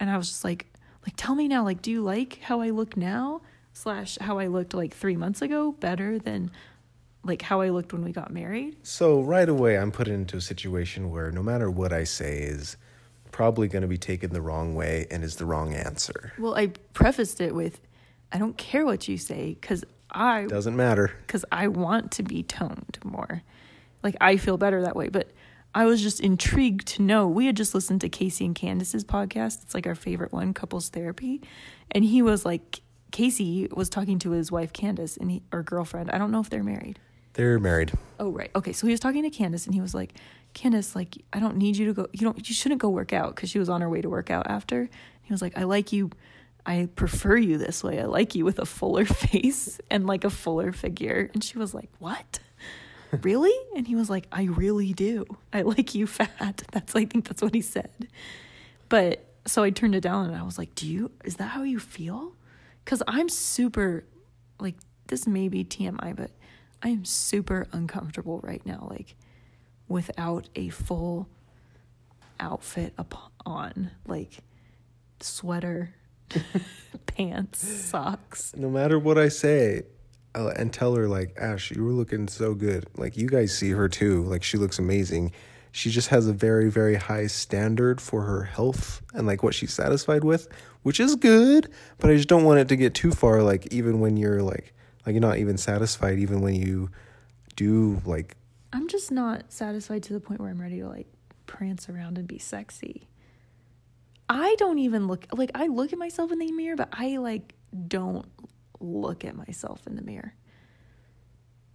and 0.00 0.10
I 0.10 0.16
was 0.16 0.28
just 0.28 0.44
like, 0.44 0.66
like, 1.02 1.14
tell 1.16 1.34
me 1.34 1.48
now, 1.48 1.64
like, 1.64 1.82
do 1.82 1.90
you 1.90 2.02
like 2.02 2.40
how 2.42 2.60
I 2.60 2.70
look 2.70 2.96
now? 2.96 3.42
Slash, 3.72 4.16
how 4.20 4.38
I 4.38 4.46
looked 4.46 4.72
like 4.74 4.94
three 4.94 5.16
months 5.16 5.42
ago 5.42 5.72
better 5.72 6.18
than 6.18 6.50
like 7.22 7.42
how 7.42 7.60
I 7.60 7.68
looked 7.70 7.92
when 7.92 8.04
we 8.04 8.12
got 8.12 8.32
married? 8.32 8.76
So 8.82 9.20
right 9.20 9.48
away, 9.48 9.76
I'm 9.76 9.92
put 9.92 10.08
into 10.08 10.36
a 10.36 10.40
situation 10.40 11.10
where 11.10 11.30
no 11.30 11.42
matter 11.42 11.70
what 11.70 11.92
I 11.92 12.04
say 12.04 12.38
is 12.38 12.76
probably 13.32 13.68
going 13.68 13.82
to 13.82 13.88
be 13.88 13.98
taken 13.98 14.32
the 14.32 14.40
wrong 14.40 14.74
way 14.74 15.06
and 15.10 15.22
is 15.22 15.36
the 15.36 15.44
wrong 15.44 15.74
answer. 15.74 16.32
Well, 16.38 16.54
I 16.54 16.68
prefaced 16.94 17.40
it 17.40 17.54
with, 17.54 17.80
I 18.32 18.38
don't 18.38 18.56
care 18.56 18.84
what 18.84 19.08
you 19.08 19.18
say 19.18 19.56
because 19.60 19.84
I 20.10 20.44
Doesn't 20.46 20.76
matter. 20.76 21.12
because 21.26 21.44
I 21.50 21.68
want 21.68 22.12
to 22.12 22.22
be 22.22 22.42
toned 22.42 22.98
more. 23.04 23.42
Like 24.02 24.16
I 24.20 24.36
feel 24.36 24.56
better 24.56 24.82
that 24.82 24.96
way. 24.96 25.08
But 25.08 25.30
I 25.74 25.84
was 25.84 26.00
just 26.02 26.20
intrigued 26.20 26.86
to 26.88 27.02
know. 27.02 27.28
We 27.28 27.46
had 27.46 27.56
just 27.56 27.74
listened 27.74 28.00
to 28.02 28.08
Casey 28.08 28.46
and 28.46 28.54
Candace's 28.54 29.04
podcast. 29.04 29.62
It's 29.62 29.74
like 29.74 29.86
our 29.86 29.94
favorite 29.94 30.32
one, 30.32 30.54
Couples 30.54 30.88
Therapy. 30.88 31.42
And 31.90 32.04
he 32.04 32.22
was 32.22 32.44
like, 32.44 32.80
Casey 33.12 33.68
was 33.70 33.88
talking 33.88 34.18
to 34.20 34.30
his 34.30 34.50
wife 34.50 34.72
Candace 34.72 35.16
and 35.16 35.30
he, 35.30 35.42
or 35.52 35.62
girlfriend. 35.62 36.10
I 36.10 36.18
don't 36.18 36.30
know 36.30 36.40
if 36.40 36.50
they're 36.50 36.62
married. 36.64 36.98
They're 37.34 37.58
married. 37.58 37.92
Oh 38.18 38.30
right. 38.30 38.50
Okay. 38.56 38.72
So 38.72 38.86
he 38.86 38.92
was 38.92 39.00
talking 39.00 39.22
to 39.22 39.30
Candace 39.30 39.66
and 39.66 39.74
he 39.74 39.80
was 39.80 39.94
like, 39.94 40.14
Candace, 40.54 40.96
like 40.96 41.16
I 41.32 41.38
don't 41.38 41.56
need 41.58 41.76
you 41.76 41.86
to 41.86 41.92
go. 41.92 42.06
You 42.12 42.20
don't. 42.20 42.48
You 42.48 42.54
shouldn't 42.54 42.80
go 42.80 42.88
work 42.88 43.12
out 43.12 43.34
because 43.34 43.50
she 43.50 43.58
was 43.58 43.68
on 43.68 43.82
her 43.82 43.90
way 43.90 44.00
to 44.00 44.08
work 44.08 44.30
out 44.30 44.46
after. 44.48 44.88
He 45.22 45.32
was 45.32 45.42
like, 45.42 45.58
I 45.58 45.64
like 45.64 45.92
you. 45.92 46.10
I 46.66 46.88
prefer 46.96 47.36
you 47.36 47.58
this 47.58 47.84
way. 47.84 48.00
I 48.00 48.06
like 48.06 48.34
you 48.34 48.44
with 48.44 48.58
a 48.58 48.66
fuller 48.66 49.04
face 49.06 49.80
and 49.88 50.06
like 50.06 50.24
a 50.24 50.30
fuller 50.30 50.72
figure. 50.72 51.30
And 51.32 51.42
she 51.42 51.58
was 51.58 51.72
like, 51.72 51.90
What? 51.98 52.40
really? 53.22 53.54
And 53.76 53.86
he 53.86 53.94
was 53.94 54.10
like, 54.10 54.26
I 54.32 54.44
really 54.44 54.92
do. 54.92 55.24
I 55.52 55.62
like 55.62 55.94
you 55.94 56.06
fat. 56.08 56.62
That's 56.72 56.94
I 56.96 57.04
think 57.04 57.26
that's 57.26 57.40
what 57.40 57.54
he 57.54 57.62
said. 57.62 58.08
But 58.88 59.24
so 59.46 59.62
I 59.62 59.70
turned 59.70 59.94
it 59.94 60.00
down 60.00 60.26
and 60.26 60.36
I 60.36 60.42
was 60.42 60.58
like, 60.58 60.74
Do 60.74 60.86
you? 60.88 61.12
Is 61.24 61.36
that 61.36 61.48
how 61.48 61.62
you 61.62 61.78
feel? 61.78 62.32
Because 62.84 63.02
I'm 63.06 63.28
super, 63.28 64.04
like 64.58 64.74
this 65.06 65.26
may 65.26 65.48
be 65.48 65.64
TMI, 65.64 66.16
but 66.16 66.32
I 66.82 66.88
am 66.88 67.04
super 67.04 67.66
uncomfortable 67.72 68.40
right 68.42 68.64
now, 68.66 68.88
like 68.90 69.14
without 69.88 70.48
a 70.56 70.68
full 70.68 71.28
outfit 72.40 72.92
up 72.98 73.32
on, 73.44 73.92
like 74.06 74.38
sweater, 75.20 75.94
pants, 77.06 77.66
socks. 77.66 78.54
No 78.56 78.70
matter 78.70 78.98
what 78.98 79.18
I 79.18 79.28
say, 79.28 79.82
uh, 80.36 80.52
and 80.56 80.72
tell 80.72 80.94
her 80.94 81.08
like, 81.08 81.34
Ash, 81.40 81.70
you 81.70 81.82
were 81.82 81.92
looking 81.92 82.28
so 82.28 82.54
good. 82.54 82.86
Like 82.96 83.16
you 83.16 83.28
guys 83.28 83.56
see 83.56 83.70
her 83.70 83.88
too. 83.88 84.22
Like 84.24 84.42
she 84.42 84.58
looks 84.58 84.78
amazing. 84.78 85.32
She 85.72 85.90
just 85.90 86.08
has 86.08 86.26
a 86.26 86.32
very 86.32 86.70
very 86.70 86.96
high 86.96 87.26
standard 87.26 88.00
for 88.00 88.22
her 88.22 88.44
health 88.44 89.02
and 89.14 89.26
like 89.26 89.42
what 89.42 89.54
she's 89.54 89.72
satisfied 89.72 90.24
with, 90.24 90.48
which 90.82 91.00
is 91.00 91.16
good. 91.16 91.70
But 91.98 92.10
I 92.10 92.16
just 92.16 92.28
don't 92.28 92.44
want 92.44 92.60
it 92.60 92.68
to 92.68 92.76
get 92.76 92.94
too 92.94 93.12
far. 93.12 93.42
Like 93.42 93.72
even 93.72 94.00
when 94.00 94.16
you're 94.16 94.42
like 94.42 94.74
like 95.04 95.14
you're 95.14 95.20
not 95.20 95.38
even 95.38 95.56
satisfied, 95.56 96.18
even 96.18 96.40
when 96.40 96.54
you 96.54 96.90
do 97.56 98.02
like 98.04 98.36
I'm 98.72 98.88
just 98.88 99.10
not 99.10 99.52
satisfied 99.52 100.02
to 100.04 100.12
the 100.12 100.20
point 100.20 100.40
where 100.40 100.50
I'm 100.50 100.60
ready 100.60 100.80
to 100.80 100.88
like 100.88 101.06
prance 101.46 101.88
around 101.88 102.18
and 102.18 102.28
be 102.28 102.38
sexy. 102.38 103.08
I 104.28 104.54
don't 104.58 104.78
even 104.78 105.06
look 105.06 105.26
like 105.32 105.50
I 105.54 105.66
look 105.66 105.92
at 105.92 105.98
myself 105.98 106.32
in 106.32 106.38
the 106.38 106.50
mirror, 106.50 106.76
but 106.76 106.88
I 106.92 107.16
like 107.18 107.54
don't 107.86 108.26
look 108.80 109.24
at 109.24 109.36
myself 109.36 109.86
in 109.86 109.96
the 109.96 110.02
mirror. 110.02 110.34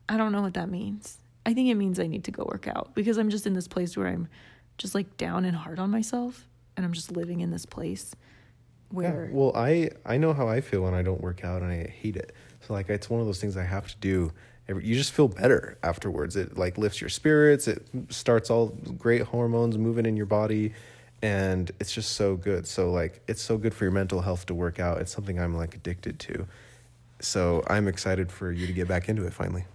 I 0.09 0.17
don't 0.17 0.31
know 0.31 0.41
what 0.41 0.55
that 0.55 0.69
means. 0.69 1.17
I 1.45 1.53
think 1.53 1.69
it 1.69 1.75
means 1.75 1.99
I 1.99 2.07
need 2.07 2.25
to 2.25 2.31
go 2.31 2.43
work 2.51 2.67
out 2.67 2.93
because 2.93 3.17
I'm 3.17 3.29
just 3.29 3.47
in 3.47 3.53
this 3.53 3.67
place 3.67 3.95
where 3.97 4.07
I'm 4.07 4.27
just 4.77 4.93
like 4.93 5.17
down 5.17 5.45
and 5.45 5.55
hard 5.55 5.79
on 5.79 5.89
myself 5.89 6.47
and 6.75 6.85
I'm 6.85 6.93
just 6.93 7.11
living 7.11 7.39
in 7.41 7.51
this 7.51 7.65
place 7.65 8.13
where 8.89 9.25
Yeah, 9.25 9.31
well, 9.31 9.51
I 9.55 9.91
I 10.05 10.17
know 10.17 10.33
how 10.33 10.47
I 10.47 10.61
feel 10.61 10.81
when 10.81 10.93
I 10.93 11.01
don't 11.01 11.21
work 11.21 11.43
out 11.43 11.61
and 11.61 11.71
I 11.71 11.87
hate 11.87 12.17
it. 12.17 12.33
So 12.61 12.73
like 12.73 12.89
it's 12.89 13.09
one 13.09 13.21
of 13.21 13.25
those 13.25 13.39
things 13.39 13.57
I 13.57 13.63
have 13.63 13.87
to 13.87 13.97
do. 13.97 14.31
You 14.67 14.95
just 14.95 15.11
feel 15.11 15.27
better 15.27 15.77
afterwards. 15.83 16.35
It 16.35 16.57
like 16.57 16.77
lifts 16.77 17.01
your 17.01 17.09
spirits. 17.09 17.67
It 17.67 17.85
starts 18.09 18.49
all 18.49 18.67
great 18.97 19.23
hormones 19.23 19.77
moving 19.77 20.05
in 20.05 20.15
your 20.15 20.25
body, 20.27 20.73
and 21.21 21.71
it's 21.79 21.93
just 21.93 22.13
so 22.13 22.35
good. 22.35 22.67
So 22.67 22.91
like 22.91 23.21
it's 23.27 23.41
so 23.41 23.57
good 23.57 23.73
for 23.73 23.85
your 23.85 23.91
mental 23.91 24.21
health 24.21 24.45
to 24.47 24.53
work 24.53 24.79
out. 24.79 24.99
It's 24.99 25.11
something 25.11 25.39
I'm 25.39 25.55
like 25.55 25.75
addicted 25.75 26.19
to. 26.19 26.47
So 27.19 27.63
I'm 27.67 27.87
excited 27.87 28.31
for 28.31 28.51
you 28.51 28.65
to 28.67 28.73
get 28.73 28.87
back 28.87 29.07
into 29.07 29.25
it 29.25 29.33
finally. 29.33 29.65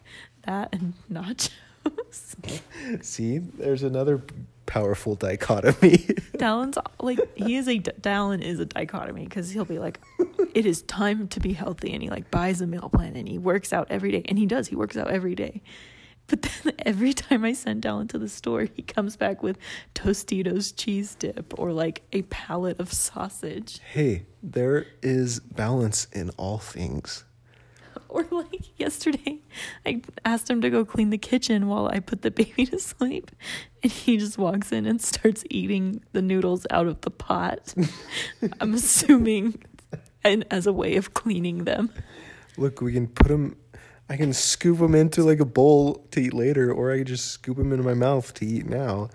that 0.46 0.68
and 0.72 0.94
nachos. 1.10 1.50
See, 3.02 3.38
there's 3.38 3.84
another 3.84 4.20
powerful 4.66 5.14
dichotomy. 5.14 5.98
Dallin's 6.36 6.76
like 7.00 7.20
he 7.36 7.54
is 7.54 7.68
a 7.68 7.78
Dallin 7.78 8.42
is 8.42 8.58
a 8.58 8.66
dichotomy 8.66 9.24
because 9.24 9.50
he'll 9.50 9.64
be 9.64 9.78
like, 9.78 10.00
it 10.54 10.66
is 10.66 10.82
time 10.82 11.28
to 11.28 11.40
be 11.40 11.52
healthy, 11.52 11.92
and 11.92 12.02
he 12.02 12.10
like 12.10 12.30
buys 12.30 12.60
a 12.60 12.66
meal 12.66 12.90
plan 12.92 13.14
and 13.16 13.28
he 13.28 13.38
works 13.38 13.72
out 13.72 13.86
every 13.90 14.10
day, 14.10 14.22
and 14.26 14.38
he 14.38 14.46
does. 14.46 14.66
He 14.66 14.74
works 14.76 14.96
out 14.96 15.08
every 15.08 15.36
day, 15.36 15.62
but 16.26 16.42
then 16.42 16.74
every 16.80 17.12
time 17.12 17.44
I 17.44 17.52
send 17.52 17.82
Dallin 17.82 18.08
to 18.10 18.18
the 18.18 18.28
store, 18.28 18.66
he 18.74 18.82
comes 18.82 19.16
back 19.16 19.42
with 19.42 19.58
Tostitos 19.94 20.74
cheese 20.76 21.14
dip 21.14 21.58
or 21.58 21.72
like 21.72 22.02
a 22.12 22.22
pallet 22.22 22.80
of 22.80 22.92
sausage, 22.92 23.80
hey, 23.92 24.26
there 24.42 24.86
is 25.02 25.40
balance 25.40 26.06
in 26.12 26.30
all 26.30 26.58
things. 26.58 27.24
or 28.08 28.26
like 28.30 28.78
yesterday, 28.78 29.40
I 29.84 30.02
asked 30.24 30.48
him 30.48 30.60
to 30.60 30.70
go 30.70 30.84
clean 30.84 31.10
the 31.10 31.18
kitchen 31.18 31.68
while 31.68 31.88
I 31.88 32.00
put 32.00 32.22
the 32.22 32.30
baby 32.30 32.66
to 32.66 32.78
sleep, 32.78 33.30
and 33.82 33.92
he 33.92 34.16
just 34.16 34.38
walks 34.38 34.72
in 34.72 34.86
and 34.86 35.00
starts 35.00 35.44
eating 35.50 36.02
the 36.12 36.22
noodles 36.22 36.66
out 36.70 36.86
of 36.86 37.00
the 37.02 37.10
pot. 37.10 37.74
I'm 38.60 38.74
assuming, 38.74 39.62
and 40.24 40.44
as 40.50 40.66
a 40.66 40.72
way 40.72 40.96
of 40.96 41.14
cleaning 41.14 41.64
them. 41.64 41.90
Look, 42.56 42.80
we 42.80 42.92
can 42.92 43.06
put 43.06 43.28
them. 43.28 43.56
I 44.08 44.16
can 44.16 44.32
scoop 44.32 44.78
them 44.78 44.94
into 44.94 45.22
like 45.24 45.40
a 45.40 45.44
bowl 45.44 46.06
to 46.12 46.20
eat 46.20 46.32
later, 46.34 46.72
or 46.72 46.92
I 46.92 46.98
can 46.98 47.06
just 47.06 47.26
scoop 47.30 47.56
them 47.56 47.72
into 47.72 47.84
my 47.84 47.94
mouth 47.94 48.32
to 48.34 48.46
eat 48.46 48.66
now, 48.66 49.08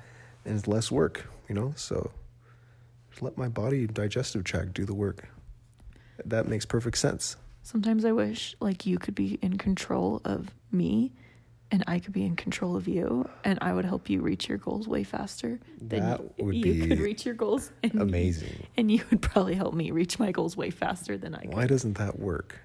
and 0.45 0.57
it's 0.57 0.67
less 0.67 0.91
work, 0.91 1.27
you 1.47 1.55
know. 1.55 1.73
So, 1.77 2.11
just 3.09 3.21
let 3.21 3.37
my 3.37 3.47
body 3.47 3.87
digestive 3.87 4.43
tract 4.43 4.73
do 4.73 4.85
the 4.85 4.93
work. 4.93 5.27
that 6.25 6.47
makes 6.47 6.65
perfect 6.65 6.97
sense. 6.97 7.35
Sometimes 7.63 8.05
I 8.05 8.11
wish 8.11 8.55
like 8.59 8.85
you 8.85 8.97
could 8.99 9.15
be 9.15 9.39
in 9.41 9.57
control 9.57 10.21
of 10.25 10.49
me 10.71 11.11
and 11.71 11.83
I 11.87 11.99
could 11.99 12.11
be 12.11 12.25
in 12.25 12.35
control 12.35 12.75
of 12.75 12.87
you 12.87 13.27
and 13.43 13.57
I 13.61 13.71
would 13.73 13.85
help 13.85 14.09
you 14.09 14.21
reach 14.21 14.49
your 14.49 14.57
goals 14.57 14.87
way 14.87 15.03
faster 15.03 15.59
than 15.79 15.99
That 16.01 16.21
y- 16.23 16.29
would 16.39 16.55
you 16.55 16.63
be 16.63 16.87
could 16.87 16.99
reach 16.99 17.25
your 17.25 17.33
goals 17.35 17.71
and 17.83 17.93
you- 17.93 18.01
Amazing. 18.01 18.67
and 18.77 18.91
you 18.91 19.03
would 19.09 19.21
probably 19.21 19.55
help 19.55 19.73
me 19.73 19.91
reach 19.91 20.19
my 20.19 20.31
goals 20.31 20.57
way 20.57 20.69
faster 20.69 21.17
than 21.17 21.33
I 21.35 21.41
could. 21.41 21.53
Why 21.53 21.65
doesn't 21.67 21.93
that 21.97 22.19
work? 22.19 22.59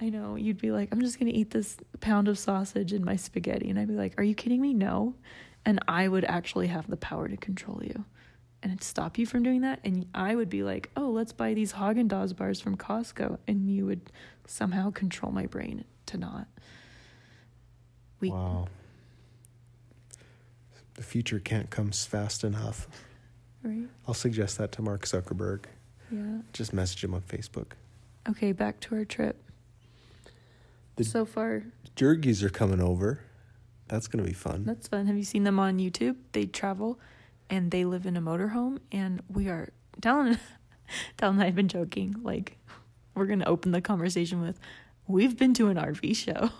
I 0.00 0.08
know. 0.08 0.36
You'd 0.36 0.60
be 0.60 0.70
like, 0.70 0.88
I'm 0.92 1.00
just 1.00 1.18
going 1.18 1.30
to 1.30 1.36
eat 1.36 1.50
this 1.50 1.76
pound 2.00 2.28
of 2.28 2.38
sausage 2.38 2.92
and 2.92 3.04
my 3.04 3.16
spaghetti. 3.16 3.68
And 3.68 3.78
I'd 3.78 3.88
be 3.88 3.94
like, 3.94 4.14
Are 4.18 4.24
you 4.24 4.34
kidding 4.34 4.60
me? 4.60 4.72
No. 4.72 5.14
And 5.64 5.78
I 5.86 6.08
would 6.08 6.24
actually 6.24 6.68
have 6.68 6.88
the 6.88 6.96
power 6.96 7.28
to 7.28 7.36
control 7.36 7.82
you 7.84 8.04
and 8.62 8.72
it'd 8.72 8.84
stop 8.84 9.18
you 9.18 9.26
from 9.26 9.42
doing 9.42 9.60
that. 9.62 9.80
And 9.84 10.06
I 10.14 10.34
would 10.34 10.48
be 10.48 10.62
like, 10.62 10.90
Oh, 10.96 11.10
let's 11.10 11.32
buy 11.32 11.54
these 11.54 11.74
Haagen 11.74 12.08
Dazs 12.08 12.34
bars 12.34 12.60
from 12.60 12.76
Costco. 12.76 13.38
And 13.46 13.68
you 13.68 13.86
would 13.86 14.10
somehow 14.46 14.90
control 14.90 15.32
my 15.32 15.46
brain 15.46 15.84
to 16.06 16.16
not. 16.16 16.46
We, 18.20 18.30
Wow. 18.30 18.68
The 20.94 21.02
future 21.02 21.40
can't 21.40 21.70
come 21.70 21.92
fast 21.92 22.44
enough. 22.44 22.86
Right? 23.62 23.86
I'll 24.06 24.14
suggest 24.14 24.58
that 24.58 24.72
to 24.72 24.82
Mark 24.82 25.04
Zuckerberg. 25.04 25.64
Yeah. 26.10 26.38
Just 26.52 26.72
message 26.72 27.04
him 27.04 27.14
on 27.14 27.22
Facebook. 27.22 27.72
Okay, 28.28 28.52
back 28.52 28.80
to 28.80 28.94
our 28.96 29.04
trip. 29.04 29.39
The- 31.04 31.10
so 31.10 31.24
far, 31.24 31.64
Jurgys 31.96 32.42
are 32.42 32.50
coming 32.50 32.80
over. 32.80 33.20
That's 33.88 34.06
going 34.06 34.22
to 34.24 34.28
be 34.28 34.34
fun. 34.34 34.64
That's 34.64 34.86
fun. 34.86 35.06
Have 35.06 35.16
you 35.16 35.24
seen 35.24 35.44
them 35.44 35.58
on 35.58 35.78
YouTube? 35.78 36.16
They 36.32 36.44
travel 36.46 37.00
and 37.48 37.70
they 37.70 37.84
live 37.84 38.06
in 38.06 38.16
a 38.16 38.20
motorhome 38.22 38.78
and 38.92 39.20
we 39.28 39.48
are 39.48 39.70
Dallin 40.00 40.38
Dallin 41.18 41.32
and 41.34 41.42
I 41.42 41.46
have 41.46 41.56
been 41.56 41.68
joking, 41.68 42.16
like 42.22 42.56
we're 43.14 43.26
gonna 43.26 43.46
open 43.46 43.72
the 43.72 43.80
conversation 43.80 44.40
with 44.40 44.60
we've 45.08 45.36
been 45.36 45.54
to 45.54 45.68
an 45.68 45.76
RV 45.76 46.14
show. 46.16 46.50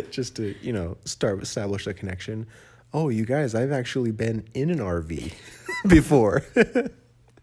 Just 0.10 0.36
to, 0.36 0.54
you 0.62 0.72
know, 0.72 0.96
start 1.04 1.42
establish 1.42 1.86
a 1.86 1.92
connection. 1.92 2.46
Oh, 2.94 3.08
you 3.08 3.26
guys, 3.26 3.54
I've 3.54 3.72
actually 3.72 4.12
been 4.12 4.46
in 4.54 4.70
an 4.70 4.78
RV 4.78 5.32
before. 5.88 6.44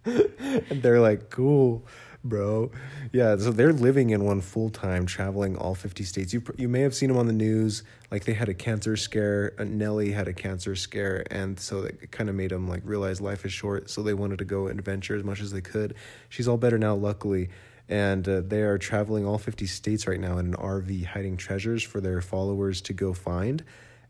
and 0.05 0.81
they're 0.81 0.99
like, 1.01 1.29
"Cool, 1.29 1.85
bro." 2.23 2.71
Yeah, 3.11 3.37
so 3.37 3.51
they're 3.51 3.73
living 3.73 4.09
in 4.11 4.23
one 4.23 4.41
full 4.41 4.69
time, 4.69 5.05
traveling 5.05 5.57
all 5.57 5.75
50 5.75 6.03
states. 6.03 6.33
You 6.33 6.43
you 6.57 6.67
may 6.67 6.81
have 6.81 6.95
seen 6.95 7.09
them 7.09 7.17
on 7.17 7.27
the 7.27 7.33
news. 7.33 7.83
Like 8.11 8.25
they 8.25 8.33
had 8.33 8.49
a 8.49 8.53
cancer 8.53 8.97
scare. 8.97 9.53
Uh, 9.57 9.63
Nelly 9.63 10.11
had 10.11 10.27
a 10.27 10.33
cancer 10.33 10.75
scare, 10.75 11.23
and 11.31 11.59
so 11.59 11.83
it 11.83 12.11
kind 12.11 12.29
of 12.29 12.35
made 12.35 12.51
them 12.51 12.67
like 12.67 12.81
realize 12.83 13.21
life 13.21 13.45
is 13.45 13.53
short. 13.53 13.89
So 13.89 14.03
they 14.03 14.13
wanted 14.13 14.39
to 14.39 14.45
go 14.45 14.67
adventure 14.67 15.15
as 15.15 15.23
much 15.23 15.41
as 15.41 15.51
they 15.51 15.61
could. 15.61 15.95
She's 16.29 16.47
all 16.47 16.57
better 16.57 16.77
now, 16.77 16.95
luckily. 16.95 17.49
And 17.87 18.29
uh, 18.29 18.41
they 18.45 18.61
are 18.61 18.77
traveling 18.77 19.25
all 19.25 19.39
50 19.39 19.65
states 19.65 20.05
right 20.05 20.19
now 20.19 20.37
in 20.37 20.53
an 20.53 20.53
RV, 20.53 21.05
hiding 21.05 21.37
treasures 21.37 21.81
for 21.81 21.99
their 21.99 22.21
followers 22.21 22.81
to 22.81 22.93
go 22.93 23.13
find 23.13 23.63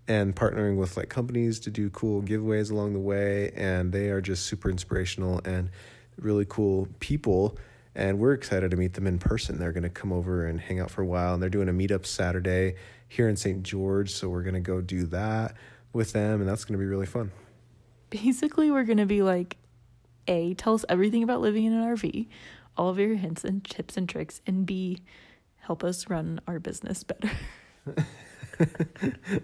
and 0.10 0.36
partnering 0.36 0.76
with 0.76 0.98
like 0.98 1.08
companies 1.08 1.60
to 1.62 1.70
do 1.70 1.90
cool 1.92 2.22
giveaways 2.22 2.72
along 2.72 2.94
the 2.94 3.00
way 3.00 3.52
and 3.56 3.92
they 3.92 4.10
are 4.10 4.20
just 4.20 4.48
super 4.48 4.70
inspirational 4.70 5.40
and 5.46 5.70
really 6.20 6.46
cool 6.50 6.88
people 7.00 7.58
and 7.96 8.20
we're 8.20 8.34
excited 8.34 8.72
to 8.72 8.78
meet 8.78 8.94
them 8.94 9.08
in 9.08 9.18
person 9.20 9.58
they're 9.60 9.72
going 9.72 9.84
to 9.84 9.90
come 9.90 10.12
over 10.14 10.46
and 10.46 10.60
hang 10.62 10.80
out 10.80 10.92
for 10.92 11.02
a 11.02 11.06
while 11.06 11.34
and 11.34 11.42
they're 11.42 11.50
doing 11.50 11.70
a 11.70 11.74
meetup 11.74 12.06
saturday 12.06 12.76
here 13.08 13.28
in 13.28 13.36
st 13.36 13.64
george 13.64 14.12
so 14.12 14.30
we're 14.30 14.44
going 14.44 14.54
to 14.54 14.60
go 14.60 14.80
do 14.82 15.06
that 15.06 15.56
with 15.94 16.12
them 16.14 16.40
and 16.42 16.50
that's 16.50 16.64
going 16.66 16.74
to 16.78 16.80
be 16.80 16.86
really 16.86 17.06
fun 17.08 17.32
Basically, 18.12 18.72
we're 18.72 18.86
gonna 18.86 19.06
be 19.06 19.22
like, 19.22 19.58
A, 20.28 20.56
tell 20.56 20.74
us 20.74 20.84
everything 20.90 21.22
about 21.22 21.42
living 21.42 21.66
in 21.66 21.74
an 21.74 21.96
RV, 21.96 22.26
all 22.76 22.90
of 22.90 22.98
your 22.98 23.14
hints 23.14 23.44
and 23.44 23.64
tips 23.64 23.98
and 23.98 24.10
tricks, 24.10 24.42
and 24.48 24.66
B, 24.66 25.04
help 25.58 25.84
us 25.84 26.10
run 26.10 26.42
our 26.48 26.58
business 26.60 27.04
better. 27.04 27.30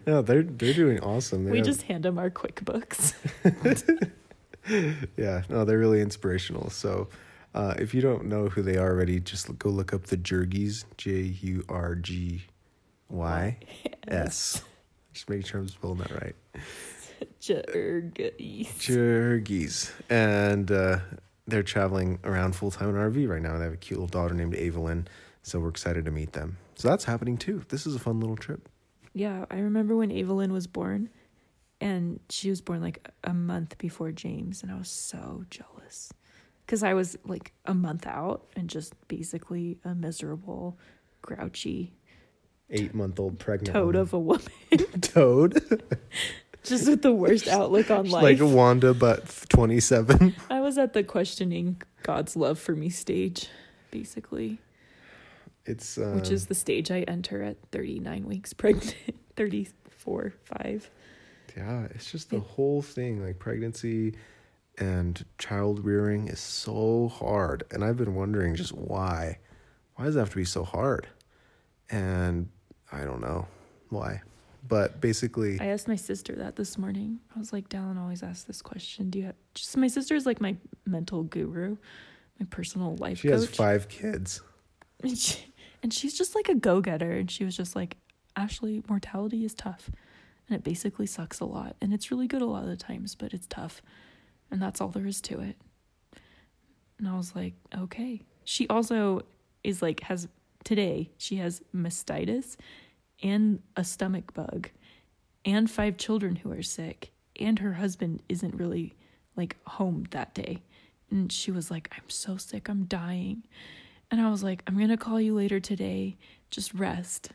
no 0.08 0.24
they're 0.24 0.42
they're 0.42 0.74
doing 0.74 1.00
awesome 1.02 1.46
they 1.46 1.52
we 1.52 1.58
have- 1.58 1.66
just 1.68 1.84
hand 1.84 2.04
them 2.06 2.18
our 2.18 2.32
QuickBooks. 2.32 3.14
yeah 5.16 5.44
no 5.48 5.64
they're 5.64 5.78
really 5.78 6.02
inspirational 6.02 6.70
so 6.72 7.08
uh, 7.56 7.74
if 7.80 7.96
you 7.96 8.02
don't 8.02 8.26
know 8.26 8.50
who 8.50 8.62
they 8.62 8.78
are 8.78 8.92
already 8.92 9.20
just 9.20 9.58
go 9.58 9.70
look 9.70 9.94
up 9.94 10.04
the 10.04 10.18
jurgys 10.18 10.86
j-u-r-g-y 10.98 12.48
S. 14.08 14.62
Just 15.14 15.30
making 15.30 15.46
sure 15.46 15.62
I'm 15.62 15.68
spelling 15.70 15.98
that 16.00 16.12
right. 16.12 16.36
Jurgys. 17.42 18.68
Jurgys. 18.78 19.92
And 20.10 20.70
uh, 20.72 21.00
they're 21.48 21.64
traveling 21.64 22.20
around 22.24 22.56
full 22.56 22.72
time 22.72 22.90
in 22.90 22.98
an 22.98 23.12
RV 23.12 23.30
right 23.30 23.42
now. 23.42 23.58
They 23.58 23.64
have 23.64 23.74
a 23.74 23.78
cute 23.78 24.00
little 24.00 24.08
daughter 24.08 24.34
named 24.34 24.56
Evelyn. 24.56 25.08
So 25.42 25.60
we're 25.60 25.70
excited 25.70 26.06
to 26.06 26.12
meet 26.12 26.34
them. 26.34 26.58
So 26.76 26.90
that's 26.90 27.06
happening 27.06 27.38
too. 27.38 27.64
This 27.70 27.88
is 27.88 27.96
a 27.96 28.00
fun 28.00 28.20
little 28.20 28.36
trip. 28.36 28.68
Yeah, 29.14 29.46
I 29.50 29.60
remember 29.60 29.96
when 29.96 30.12
Evelyn 30.12 30.52
was 30.52 30.68
born, 30.68 31.10
and 31.80 32.20
she 32.30 32.50
was 32.50 32.60
born 32.60 32.82
like 32.82 33.08
a 33.24 33.34
month 33.34 33.78
before 33.78 34.12
James, 34.12 34.62
and 34.62 34.70
I 34.70 34.78
was 34.78 34.90
so 34.90 35.46
jealous 35.50 36.12
because 36.66 36.84
I 36.84 36.94
was 36.94 37.18
like 37.26 37.54
a 37.66 37.74
month 37.74 38.08
out 38.08 38.46
and 38.56 38.70
just 38.70 38.94
basically 39.08 39.78
a 39.86 39.94
miserable, 39.96 40.78
grouchy 41.22 41.94
Eight 42.70 42.96
month 42.96 43.20
old 43.20 43.38
pregnant. 43.38 43.74
toad 43.74 43.94
woman. 43.96 44.02
of 44.02 44.14
a 44.14 44.20
woman, 44.20 44.48
Toad. 45.02 45.84
just 46.64 46.88
with 46.90 47.04
the 47.04 47.14
worst 47.14 47.48
outlook 47.48 47.92
on 47.92 48.10
life. 48.10 48.24
like. 48.24 48.40
Wanda, 48.42 48.94
but 48.96 49.46
27. 49.50 50.36
I 50.50 50.62
was 50.62 50.80
at 50.80 50.94
the 50.94 51.04
questioning 51.04 51.80
God's 52.02 52.36
love 52.36 52.58
for 52.58 52.76
me 52.76 52.90
stage, 52.90 53.50
basically, 53.92 54.58
It's. 55.66 56.00
Um, 56.00 56.16
which 56.16 56.32
is 56.32 56.48
the 56.48 56.56
stage 56.56 56.90
I 56.90 57.02
enter 57.02 57.44
at 57.44 57.58
39 57.72 58.26
weeks 58.26 58.54
pregnant, 58.54 58.96
34, 59.36 60.34
5. 60.44 60.90
Yeah, 61.56 61.84
it's 61.94 62.12
just 62.12 62.32
the 62.32 62.38
Yeah. 62.38 62.42
whole 62.44 62.82
thing 62.82 63.24
like 63.24 63.38
pregnancy 63.38 64.16
and 64.78 65.24
child 65.38 65.84
rearing 65.84 66.28
is 66.28 66.40
so 66.40 67.08
hard. 67.08 67.64
And 67.72 67.84
I've 67.84 67.98
been 67.98 68.16
wondering 68.16 68.56
just 68.56 68.74
why. 68.74 69.40
Why 69.96 70.06
does 70.06 70.16
it 70.16 70.20
have 70.20 70.30
to 70.32 70.36
be 70.36 70.46
so 70.46 70.64
hard? 70.64 71.08
And 71.90 72.50
I 72.92 73.04
don't 73.04 73.22
know 73.22 73.48
why. 73.90 74.22
But 74.68 75.00
basically, 75.00 75.60
I 75.60 75.68
asked 75.68 75.88
my 75.88 75.96
sister 75.96 76.34
that 76.36 76.56
this 76.56 76.78
morning. 76.78 77.20
I 77.36 77.40
was 77.40 77.54
like, 77.54 77.70
Dallin 77.70 78.00
always 78.00 78.24
asks 78.24 78.44
this 78.44 78.62
question. 78.62 79.10
Do 79.10 79.20
you 79.20 79.26
have 79.26 79.36
just 79.54 79.78
my 79.78 79.88
sister 79.88 80.16
is 80.16 80.26
like 80.26 80.42
my 80.42 80.56
mental 80.86 81.24
guru, 81.24 81.78
my 82.40 82.48
personal 82.50 82.96
life 82.96 83.20
she 83.20 83.28
coach. 83.28 83.42
has 83.42 83.50
five 83.50 83.88
kids. 83.88 84.42
And, 85.02 85.18
she, 85.18 85.54
and 85.84 85.94
she's 85.94 86.18
just 86.18 86.34
like 86.34 86.50
a 86.50 86.56
go 86.56 86.82
getter. 86.82 87.12
And 87.12 87.30
she 87.30 87.46
was 87.46 87.56
just 87.56 87.76
like, 87.76 87.98
Ashley, 88.36 88.84
mortality 88.90 89.46
is 89.46 89.54
tough. 89.54 89.92
And 90.48 90.56
it 90.56 90.64
basically 90.64 91.06
sucks 91.06 91.40
a 91.40 91.46
lot. 91.46 91.76
And 91.80 91.94
it's 91.94 92.10
really 92.10 92.28
good 92.28 92.42
a 92.42 92.46
lot 92.46 92.64
of 92.64 92.70
the 92.70 92.76
times, 92.76 93.14
but 93.14 93.34
it's 93.34 93.48
tough. 93.48 93.82
And 94.52 94.62
that's 94.62 94.82
all 94.82 94.90
there 94.90 95.08
is 95.08 95.22
to 95.22 95.40
it. 95.40 95.58
And 96.98 97.08
I 97.08 97.18
was 97.18 97.36
like, 97.36 97.54
okay. 97.78 98.22
She 98.44 98.68
also 98.68 99.22
is 99.64 99.82
like, 99.82 100.02
has 100.02 100.28
today, 100.64 101.12
she 101.18 101.38
has 101.38 101.62
mastitis 101.76 102.56
and 103.24 103.62
a 103.76 103.84
stomach 103.84 104.34
bug 104.34 104.70
and 105.46 105.70
five 105.70 105.98
children 105.98 106.38
who 106.38 106.52
are 106.52 106.64
sick. 106.64 107.12
And 107.40 107.60
her 107.60 107.74
husband 107.74 108.24
isn't 108.30 108.56
really 108.56 108.96
like 109.36 109.58
home 109.66 110.06
that 110.12 110.34
day. 110.34 110.64
And 111.12 111.32
she 111.32 111.52
was 111.52 111.70
like, 111.70 111.90
I'm 111.96 112.10
so 112.10 112.38
sick, 112.38 112.70
I'm 112.70 112.86
dying. 112.86 113.44
And 114.12 114.22
I 114.22 114.30
was 114.30 114.44
like, 114.44 114.64
I'm 114.68 114.78
going 114.78 114.90
to 114.90 114.98
call 114.98 115.20
you 115.20 115.36
later 115.36 115.60
today. 115.60 116.18
Just 116.50 116.74
rest. 116.74 117.30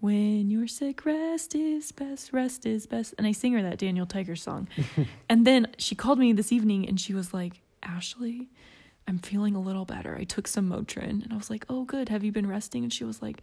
When 0.00 0.50
you're 0.50 0.68
sick, 0.68 1.04
rest 1.04 1.54
is 1.54 1.90
best, 1.90 2.32
rest 2.32 2.66
is 2.66 2.86
best. 2.86 3.14
And 3.16 3.26
I 3.26 3.32
sing 3.32 3.54
her 3.54 3.62
that 3.62 3.78
Daniel 3.78 4.06
Tiger 4.06 4.36
song. 4.36 4.68
and 5.28 5.46
then 5.46 5.68
she 5.78 5.94
called 5.94 6.18
me 6.18 6.32
this 6.32 6.52
evening 6.52 6.86
and 6.88 7.00
she 7.00 7.14
was 7.14 7.32
like, 7.32 7.62
Ashley, 7.82 8.48
I'm 9.08 9.18
feeling 9.18 9.54
a 9.54 9.60
little 9.60 9.84
better. 9.84 10.16
I 10.16 10.24
took 10.24 10.46
some 10.46 10.68
Motrin. 10.68 11.22
And 11.22 11.32
I 11.32 11.36
was 11.36 11.50
like, 11.50 11.64
oh, 11.68 11.84
good. 11.84 12.08
Have 12.08 12.24
you 12.24 12.32
been 12.32 12.48
resting? 12.48 12.82
And 12.82 12.92
she 12.92 13.04
was 13.04 13.22
like, 13.22 13.40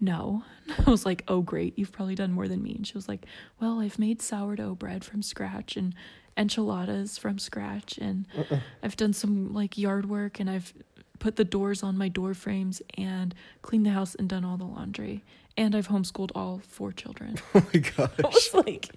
no. 0.00 0.44
I 0.86 0.90
was 0.90 1.04
like, 1.04 1.24
oh, 1.28 1.42
great. 1.42 1.78
You've 1.78 1.92
probably 1.92 2.14
done 2.14 2.32
more 2.32 2.48
than 2.48 2.62
me. 2.62 2.74
And 2.74 2.86
she 2.86 2.94
was 2.94 3.08
like, 3.08 3.26
well, 3.60 3.80
I've 3.80 3.98
made 3.98 4.22
sourdough 4.22 4.76
bread 4.76 5.04
from 5.04 5.22
scratch 5.22 5.76
and 5.76 5.94
enchiladas 6.36 7.18
from 7.18 7.38
scratch. 7.38 7.98
And 7.98 8.26
uh-uh. 8.36 8.60
I've 8.82 8.96
done 8.96 9.12
some 9.12 9.52
like 9.52 9.76
yard 9.76 10.08
work 10.08 10.40
and 10.40 10.48
I've 10.48 10.72
put 11.18 11.36
the 11.36 11.44
doors 11.44 11.82
on 11.82 11.96
my 11.96 12.08
door 12.08 12.34
frames 12.34 12.82
and 12.98 13.34
cleaned 13.62 13.86
the 13.86 13.90
house 13.90 14.14
and 14.14 14.28
done 14.28 14.44
all 14.44 14.56
the 14.56 14.64
laundry. 14.64 15.22
And 15.56 15.74
I've 15.76 15.88
homeschooled 15.88 16.30
all 16.34 16.60
four 16.66 16.92
children. 16.92 17.36
Oh 17.54 17.62
my 17.74 17.80
gosh. 17.80 18.10
I 18.24 18.28
was 18.28 18.54
like, 18.54 18.88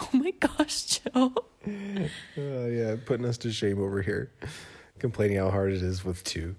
oh 0.00 0.08
my 0.12 0.30
gosh, 0.32 1.00
Joe. 1.00 1.32
Oh, 1.66 2.66
yeah, 2.66 2.96
putting 3.06 3.24
us 3.26 3.38
to 3.38 3.52
shame 3.52 3.80
over 3.80 4.02
here. 4.02 4.30
Complaining 4.98 5.38
how 5.38 5.50
hard 5.50 5.72
it 5.72 5.82
is 5.82 6.04
with 6.04 6.22
two. 6.24 6.54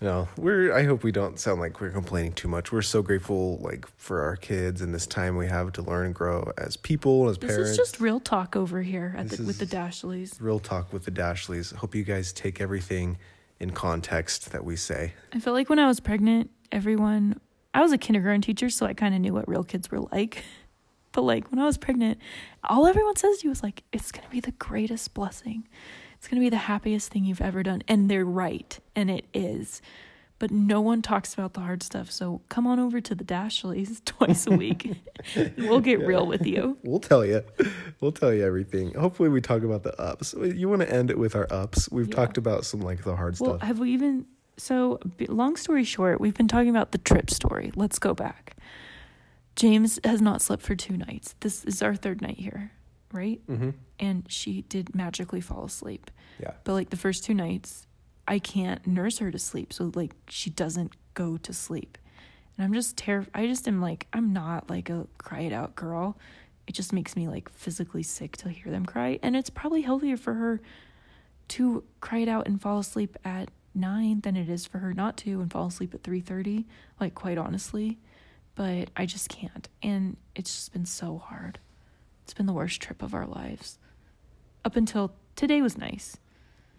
No, 0.00 0.28
we're. 0.36 0.72
I 0.72 0.84
hope 0.84 1.02
we 1.02 1.10
don't 1.10 1.40
sound 1.40 1.60
like 1.60 1.80
we're 1.80 1.90
complaining 1.90 2.32
too 2.32 2.46
much. 2.46 2.70
We're 2.70 2.82
so 2.82 3.02
grateful, 3.02 3.58
like 3.58 3.84
for 3.96 4.22
our 4.22 4.36
kids 4.36 4.80
and 4.80 4.94
this 4.94 5.08
time 5.08 5.36
we 5.36 5.48
have 5.48 5.72
to 5.72 5.82
learn 5.82 6.06
and 6.06 6.14
grow 6.14 6.52
as 6.56 6.76
people, 6.76 7.28
as 7.28 7.36
This 7.36 7.50
parents. 7.50 7.70
is 7.72 7.76
just 7.76 8.00
real 8.00 8.20
talk 8.20 8.54
over 8.54 8.80
here 8.80 9.12
at 9.18 9.28
the, 9.30 9.42
with 9.42 9.58
the 9.58 9.66
Dashleys. 9.66 10.40
real 10.40 10.60
talk 10.60 10.92
with 10.92 11.04
the 11.04 11.10
Dashleys. 11.10 11.74
Hope 11.74 11.96
you 11.96 12.04
guys 12.04 12.32
take 12.32 12.60
everything 12.60 13.18
in 13.58 13.70
context 13.70 14.52
that 14.52 14.64
we 14.64 14.76
say. 14.76 15.14
I 15.32 15.40
felt 15.40 15.54
like 15.54 15.68
when 15.68 15.80
I 15.80 15.88
was 15.88 15.98
pregnant, 15.98 16.50
everyone, 16.70 17.40
I 17.74 17.82
was 17.82 17.92
a 17.92 17.98
kindergarten 17.98 18.40
teacher, 18.40 18.70
so 18.70 18.86
I 18.86 18.94
kind 18.94 19.14
of 19.14 19.20
knew 19.20 19.32
what 19.34 19.48
real 19.48 19.64
kids 19.64 19.90
were 19.90 20.00
like. 20.00 20.44
But 21.12 21.22
like 21.22 21.50
when 21.50 21.58
I 21.58 21.64
was 21.64 21.78
pregnant, 21.78 22.18
all 22.62 22.86
everyone 22.86 23.16
says 23.16 23.38
to 23.38 23.46
you 23.46 23.50
is 23.50 23.62
like, 23.62 23.82
it's 23.92 24.12
going 24.12 24.24
to 24.24 24.30
be 24.30 24.40
the 24.40 24.52
greatest 24.52 25.14
blessing. 25.14 25.66
It's 26.16 26.28
going 26.28 26.38
to 26.40 26.44
be 26.44 26.50
the 26.50 26.56
happiest 26.58 27.10
thing 27.10 27.24
you've 27.24 27.40
ever 27.40 27.62
done. 27.62 27.82
And 27.88 28.10
they're 28.10 28.26
right. 28.26 28.78
And 28.94 29.10
it 29.10 29.24
is. 29.32 29.80
But 30.38 30.50
no 30.50 30.82
one 30.82 31.00
talks 31.00 31.32
about 31.32 31.54
the 31.54 31.60
hard 31.60 31.82
stuff. 31.82 32.10
So 32.10 32.42
come 32.50 32.66
on 32.66 32.78
over 32.78 33.00
to 33.00 33.14
the 33.14 33.24
Dashleys 33.24 34.04
twice 34.04 34.46
a 34.46 34.50
week. 34.52 34.96
we'll 35.56 35.80
get 35.80 35.98
real 36.06 36.26
with 36.26 36.46
you. 36.46 36.76
We'll 36.84 37.00
tell 37.00 37.24
you. 37.24 37.42
We'll 38.00 38.12
tell 38.12 38.32
you 38.32 38.44
everything. 38.44 38.92
Hopefully, 38.92 39.30
we 39.30 39.40
talk 39.40 39.62
about 39.62 39.82
the 39.84 39.98
ups. 40.00 40.34
You 40.38 40.68
want 40.68 40.82
to 40.82 40.92
end 40.92 41.10
it 41.10 41.18
with 41.18 41.34
our 41.34 41.46
ups. 41.50 41.88
We've 41.90 42.06
Yeah. 42.08 42.14
talked 42.14 42.36
about 42.36 42.66
some 42.66 42.80
like 42.80 43.02
the 43.02 43.16
hard 43.16 43.40
Well, 43.40 43.56
stuff. 43.56 43.66
have 43.66 43.78
we 43.78 43.92
even? 43.92 44.26
So, 44.58 44.98
long 45.28 45.56
story 45.56 45.84
short, 45.84 46.20
we've 46.20 46.34
been 46.34 46.48
talking 46.48 46.70
about 46.70 46.92
the 46.92 46.98
trip 46.98 47.30
story. 47.30 47.70
Let's 47.76 47.98
go 47.98 48.12
back. 48.12 48.56
James 49.56 49.98
has 50.04 50.20
not 50.20 50.42
slept 50.42 50.62
for 50.62 50.74
two 50.74 50.96
nights. 50.96 51.34
This 51.40 51.64
is 51.64 51.80
our 51.82 51.94
third 51.94 52.20
night 52.20 52.38
here, 52.38 52.72
right? 53.12 53.40
mm-hmm. 53.48 53.70
And 53.98 54.24
she 54.28 54.62
did 54.62 54.94
magically 54.94 55.40
fall 55.40 55.64
asleep. 55.64 56.10
Yeah. 56.40 56.52
But 56.64 56.74
like 56.74 56.90
the 56.90 56.96
first 56.96 57.24
two 57.24 57.34
nights, 57.34 57.86
I 58.28 58.38
can't 58.38 58.86
nurse 58.86 59.18
her 59.18 59.30
to 59.30 59.38
sleep. 59.38 59.72
So 59.72 59.90
like 59.94 60.14
she 60.28 60.50
doesn't 60.50 60.92
go 61.14 61.36
to 61.38 61.52
sleep. 61.52 61.98
And 62.56 62.64
I'm 62.64 62.72
just 62.72 62.96
terrified. 62.96 63.30
I 63.34 63.46
just 63.46 63.66
am 63.66 63.80
like, 63.80 64.06
I'm 64.12 64.32
not 64.32 64.68
like 64.70 64.90
a 64.90 65.06
cry 65.18 65.40
it 65.40 65.52
out 65.52 65.74
girl. 65.74 66.18
It 66.66 66.74
just 66.74 66.92
makes 66.92 67.16
me 67.16 67.26
like 67.26 67.48
physically 67.48 68.02
sick 68.02 68.36
to 68.38 68.50
hear 68.50 68.70
them 68.70 68.86
cry. 68.86 69.18
And 69.22 69.34
it's 69.34 69.50
probably 69.50 69.82
healthier 69.82 70.16
for 70.16 70.34
her 70.34 70.60
to 71.48 71.82
cry 72.00 72.18
it 72.18 72.28
out 72.28 72.46
and 72.46 72.60
fall 72.60 72.78
asleep 72.78 73.16
at 73.24 73.50
nine 73.74 74.20
than 74.20 74.36
it 74.36 74.48
is 74.48 74.66
for 74.66 74.78
her 74.78 74.92
not 74.94 75.16
to 75.18 75.40
and 75.40 75.50
fall 75.50 75.66
asleep 75.66 75.94
at 75.94 76.02
three 76.02 76.20
thirty. 76.20 76.66
Like 77.00 77.14
quite 77.14 77.38
honestly, 77.38 77.98
but 78.54 78.90
I 78.96 79.06
just 79.06 79.28
can't, 79.28 79.68
and 79.82 80.16
it's 80.34 80.54
just 80.54 80.72
been 80.72 80.86
so 80.86 81.18
hard. 81.18 81.58
It's 82.24 82.34
been 82.34 82.46
the 82.46 82.52
worst 82.52 82.80
trip 82.80 83.02
of 83.02 83.14
our 83.14 83.26
lives. 83.26 83.78
Up 84.64 84.76
until 84.76 85.12
today 85.36 85.62
was 85.62 85.78
nice. 85.78 86.16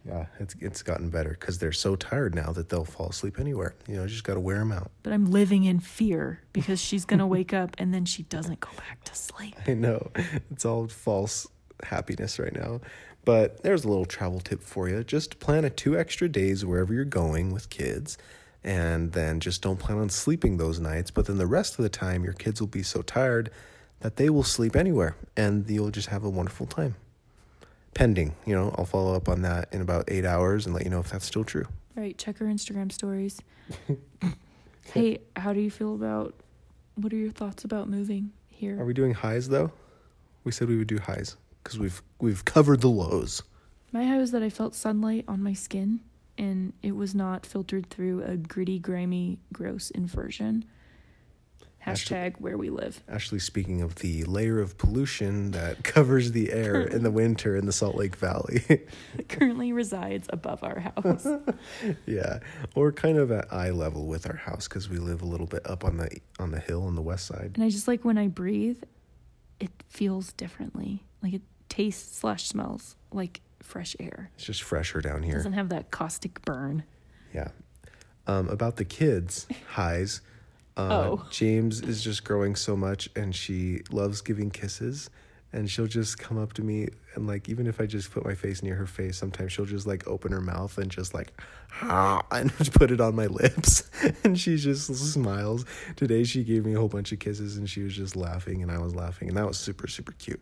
Yeah, 0.05 0.27
it's 0.39 0.55
it's 0.59 0.81
gotten 0.81 1.09
better 1.09 1.31
because 1.31 1.59
they're 1.59 1.71
so 1.71 1.95
tired 1.95 2.33
now 2.33 2.51
that 2.53 2.69
they'll 2.69 2.85
fall 2.85 3.09
asleep 3.09 3.39
anywhere. 3.39 3.75
You 3.87 3.95
know, 3.95 4.03
you 4.03 4.09
just 4.09 4.23
got 4.23 4.35
to 4.35 4.39
wear 4.39 4.59
them 4.59 4.71
out. 4.71 4.91
But 5.03 5.13
I'm 5.13 5.29
living 5.29 5.65
in 5.65 5.79
fear 5.79 6.41
because 6.53 6.79
she's 6.79 7.05
gonna 7.05 7.27
wake 7.27 7.53
up 7.53 7.75
and 7.77 7.93
then 7.93 8.05
she 8.05 8.23
doesn't 8.23 8.59
go 8.59 8.69
back 8.77 9.03
to 9.05 9.15
sleep. 9.15 9.55
I 9.67 9.73
know 9.73 10.11
it's 10.51 10.65
all 10.65 10.87
false 10.87 11.47
happiness 11.83 12.39
right 12.39 12.53
now. 12.53 12.81
But 13.25 13.63
there's 13.63 13.83
a 13.83 13.87
little 13.87 14.05
travel 14.05 14.39
tip 14.39 14.61
for 14.61 14.89
you. 14.89 15.03
Just 15.03 15.39
plan 15.39 15.65
a 15.65 15.69
two 15.69 15.97
extra 15.97 16.29
days 16.29 16.65
wherever 16.65 16.93
you're 16.93 17.05
going 17.05 17.51
with 17.51 17.69
kids. 17.69 18.17
And 18.63 19.13
then 19.13 19.39
just 19.39 19.61
don't 19.61 19.79
plan 19.79 19.99
on 19.99 20.09
sleeping 20.09 20.57
those 20.57 20.79
nights. 20.79 21.11
But 21.11 21.27
then 21.27 21.37
the 21.37 21.47
rest 21.47 21.77
of 21.77 21.83
the 21.83 21.89
time, 21.89 22.23
your 22.23 22.33
kids 22.33 22.59
will 22.59 22.67
be 22.67 22.83
so 22.83 23.01
tired 23.01 23.51
that 24.01 24.15
they 24.15 24.29
will 24.29 24.43
sleep 24.43 24.75
anywhere 24.75 25.15
and 25.35 25.69
you'll 25.69 25.91
just 25.91 26.07
have 26.07 26.23
a 26.23 26.29
wonderful 26.29 26.65
time. 26.65 26.95
Pending, 27.93 28.35
you 28.45 28.55
know, 28.55 28.73
I'll 28.77 28.85
follow 28.85 29.15
up 29.15 29.27
on 29.27 29.41
that 29.41 29.67
in 29.73 29.81
about 29.81 30.05
eight 30.07 30.25
hours 30.25 30.65
and 30.65 30.73
let 30.73 30.83
you 30.83 30.89
know 30.89 30.99
if 30.99 31.09
that's 31.09 31.25
still 31.25 31.43
true. 31.43 31.65
All 31.97 32.03
right, 32.03 32.17
check 32.17 32.37
her 32.37 32.45
Instagram 32.45 32.91
stories. 32.91 33.41
hey, 34.93 35.19
how 35.35 35.53
do 35.53 35.59
you 35.59 35.71
feel 35.71 35.95
about? 35.95 36.33
What 36.95 37.11
are 37.13 37.17
your 37.17 37.31
thoughts 37.31 37.63
about 37.63 37.89
moving 37.89 38.31
here? 38.49 38.79
Are 38.79 38.85
we 38.85 38.93
doing 38.93 39.13
highs 39.13 39.49
though? 39.49 39.71
We 40.43 40.51
said 40.51 40.69
we 40.69 40.77
would 40.77 40.87
do 40.87 40.99
highs 40.99 41.35
because 41.69 41.79
we've 41.79 42.01
we've 42.19 42.45
covered 42.45 42.81
the 42.81 42.89
lows. 42.89 43.43
My 43.91 44.05
high 44.05 44.17
was 44.17 44.31
that 44.31 44.41
I 44.41 44.49
felt 44.49 44.73
sunlight 44.73 45.25
on 45.27 45.43
my 45.43 45.53
skin 45.53 46.01
and 46.37 46.73
it 46.81 46.95
was 46.95 47.13
not 47.13 47.45
filtered 47.45 47.89
through 47.89 48.23
a 48.23 48.37
gritty, 48.37 48.79
grimy, 48.79 49.39
gross 49.53 49.91
inversion. 49.91 50.65
Hashtag 51.85 52.39
where 52.39 52.57
we 52.57 52.69
live. 52.69 53.01
Actually, 53.07 53.39
speaking 53.39 53.81
of 53.81 53.95
the 53.95 54.23
layer 54.25 54.59
of 54.59 54.77
pollution 54.77 55.51
that 55.51 55.83
covers 55.83 56.33
the 56.33 56.51
air 56.51 56.81
in 56.81 57.03
the 57.03 57.11
winter 57.11 57.55
in 57.55 57.65
the 57.65 57.71
Salt 57.71 57.95
Lake 57.95 58.15
Valley. 58.17 58.85
currently 59.29 59.71
resides 59.71 60.27
above 60.31 60.61
our 60.63 60.79
house. 60.79 61.25
yeah, 62.05 62.39
or 62.75 62.91
kind 62.91 63.17
of 63.17 63.31
at 63.31 63.51
eye 63.51 63.69
level 63.69 64.07
with 64.07 64.27
our 64.29 64.35
house 64.35 64.67
because 64.67 64.89
we 64.89 64.97
live 64.97 65.21
a 65.21 65.25
little 65.25 65.47
bit 65.47 65.65
up 65.65 65.85
on 65.85 65.97
the 65.97 66.09
on 66.37 66.51
the 66.51 66.59
hill 66.59 66.83
on 66.83 66.95
the 66.95 67.01
west 67.01 67.27
side. 67.27 67.51
and 67.55 67.63
I 67.63 67.69
just 67.69 67.87
like 67.87 68.03
when 68.03 68.17
I 68.17 68.27
breathe, 68.27 68.83
it 69.59 69.71
feels 69.87 70.33
differently. 70.33 71.03
Like 71.23 71.33
it 71.33 71.41
tastes 71.69 72.17
slash 72.17 72.47
smells 72.47 72.95
like 73.11 73.41
fresh 73.61 73.95
air. 73.99 74.31
It's 74.35 74.45
just 74.45 74.63
fresher 74.63 75.01
down 75.01 75.23
It 75.23 75.27
here. 75.27 75.35
doesn't 75.35 75.53
have 75.53 75.69
that 75.69 75.91
caustic 75.91 76.43
burn. 76.43 76.83
Yeah. 77.33 77.49
Um, 78.27 78.49
about 78.49 78.75
the 78.77 78.85
kids, 78.85 79.47
highs. 79.69 80.21
Uh, 80.77 80.87
Oh. 81.19 81.25
James 81.29 81.81
is 81.81 82.01
just 82.03 82.23
growing 82.23 82.55
so 82.55 82.75
much, 82.75 83.09
and 83.15 83.35
she 83.35 83.81
loves 83.91 84.21
giving 84.21 84.49
kisses. 84.49 85.09
And 85.51 85.67
she'll 85.67 85.87
just 85.87 86.19
come 86.19 86.37
up 86.37 86.53
to 86.53 86.61
me, 86.61 86.89
and 87.15 87.25
like 87.25 87.49
even 87.49 87.65
if 87.65 87.81
I 87.81 87.87
just 87.87 88.11
put 88.11 88.23
my 88.23 88.35
face 88.35 88.61
near 88.61 88.75
her 88.75 88.85
face, 88.85 89.17
sometimes 89.17 89.51
she'll 89.51 89.65
just 89.65 89.87
like 89.87 90.07
open 90.07 90.31
her 90.31 90.41
mouth 90.41 90.77
and 90.77 90.91
just 90.91 91.15
like, 91.15 91.33
ah, 91.81 92.21
and 92.31 92.55
just 92.59 92.71
put 92.73 92.91
it 92.91 93.01
on 93.01 93.15
my 93.15 93.25
lips, 93.25 93.89
and 94.23 94.39
she 94.39 94.57
just 94.57 94.93
smiles. 94.95 95.65
Today 95.95 96.23
she 96.23 96.43
gave 96.43 96.67
me 96.67 96.75
a 96.75 96.77
whole 96.77 96.87
bunch 96.87 97.11
of 97.11 97.17
kisses, 97.17 97.57
and 97.57 97.67
she 97.67 97.81
was 97.81 97.95
just 97.95 98.15
laughing, 98.15 98.61
and 98.61 98.71
I 98.71 98.77
was 98.77 98.93
laughing, 98.93 99.27
and 99.27 99.35
that 99.37 99.47
was 99.47 99.57
super 99.57 99.87
super 99.87 100.11
cute. 100.19 100.39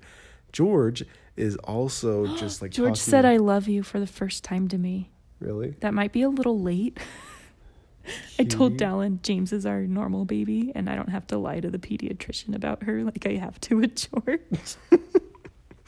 George 0.58 1.04
is 1.36 1.56
also 1.58 2.26
just 2.38 2.64
like 2.64 2.72
George 2.72 2.98
said, 2.98 3.26
I 3.26 3.38
love 3.38 3.68
you 3.68 3.84
for 3.84 4.00
the 4.00 4.08
first 4.08 4.44
time 4.44 4.68
to 4.70 4.78
me. 4.80 5.12
really. 5.40 5.76
That 5.82 5.94
might 5.94 6.12
be 6.12 6.24
a 6.24 6.30
little 6.30 6.60
late. 6.60 6.98
I 8.40 8.44
told 8.44 8.78
Dallin 8.78 9.22
James 9.22 9.54
is 9.54 9.68
our 9.68 9.82
normal 9.82 10.26
baby, 10.26 10.72
and 10.74 10.90
I 10.90 10.96
don't 10.96 11.10
have 11.10 11.28
to 11.28 11.38
lie 11.38 11.60
to 11.60 11.70
the 11.70 11.78
pediatrician 11.78 12.56
about 12.56 12.84
her 12.84 13.04
like 13.04 13.28
I 13.28 13.34
have 13.34 13.60
to 13.62 13.76
with 13.78 13.96
George. 13.96 14.40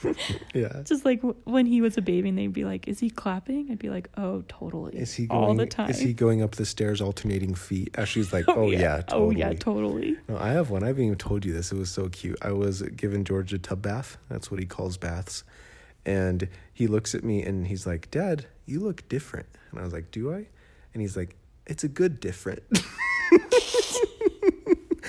Yeah. 0.54 0.82
Just 0.84 1.06
like 1.06 1.22
w- 1.22 1.36
when 1.44 1.66
he 1.66 1.82
was 1.82 1.98
a 1.98 2.02
baby, 2.02 2.30
and 2.30 2.38
they'd 2.38 2.52
be 2.54 2.66
like, 2.66 2.88
"Is 2.88 3.00
he 3.00 3.10
clapping?" 3.10 3.70
I'd 3.72 3.80
be 3.80 3.90
like, 3.90 4.10
"Oh, 4.18 4.44
totally." 4.48 4.98
Is 4.98 5.14
he 5.14 5.28
going? 5.28 5.44
all 5.44 5.54
the 5.54 5.66
time? 5.66 5.90
Is 5.90 6.00
he 6.00 6.14
going 6.14 6.42
up 6.42 6.52
the 6.56 6.66
stairs 6.66 7.02
alternating 7.02 7.54
feet? 7.54 7.94
Uh, 7.98 8.02
Ashley's 8.02 8.32
like, 8.34 8.46
oh, 8.48 8.54
oh, 8.56 8.72
yeah, 8.72 9.02
Oh 9.10 9.30
totally. 9.30 9.36
yeah, 9.40 9.54
totally. 9.54 10.18
No, 10.28 10.38
I 10.38 10.50
have 10.50 10.70
one. 10.70 10.84
I 10.84 10.88
haven't 10.88 11.04
even 11.04 11.18
told 11.18 11.46
you 11.46 11.54
this. 11.54 11.72
It 11.72 11.78
was 11.78 11.90
so 11.92 12.10
cute. 12.10 12.38
I 12.42 12.52
was 12.52 12.82
giving 12.82 13.24
George 13.26 13.54
a 13.54 13.60
tub 13.60 13.82
bath. 13.82 14.18
That's 14.30 14.50
what 14.50 14.60
he 14.60 14.66
calls 14.66 14.98
baths. 14.98 15.44
And 16.06 16.48
he 16.74 16.88
looks 16.88 17.14
at 17.14 17.24
me 17.24 17.44
and 17.44 17.68
he's 17.68 17.86
like, 17.86 18.10
Dad, 18.10 18.46
you 18.66 18.80
look 18.80 19.08
different. 19.10 19.48
And 19.72 19.80
I 19.80 19.84
was 19.84 19.94
like, 19.94 20.12
Do 20.12 20.32
I? 20.34 20.48
And 20.94 21.02
he's 21.02 21.16
like, 21.18 21.36
It's 21.68 21.84
a 21.84 21.90
good 21.90 22.20
different. 22.20 22.64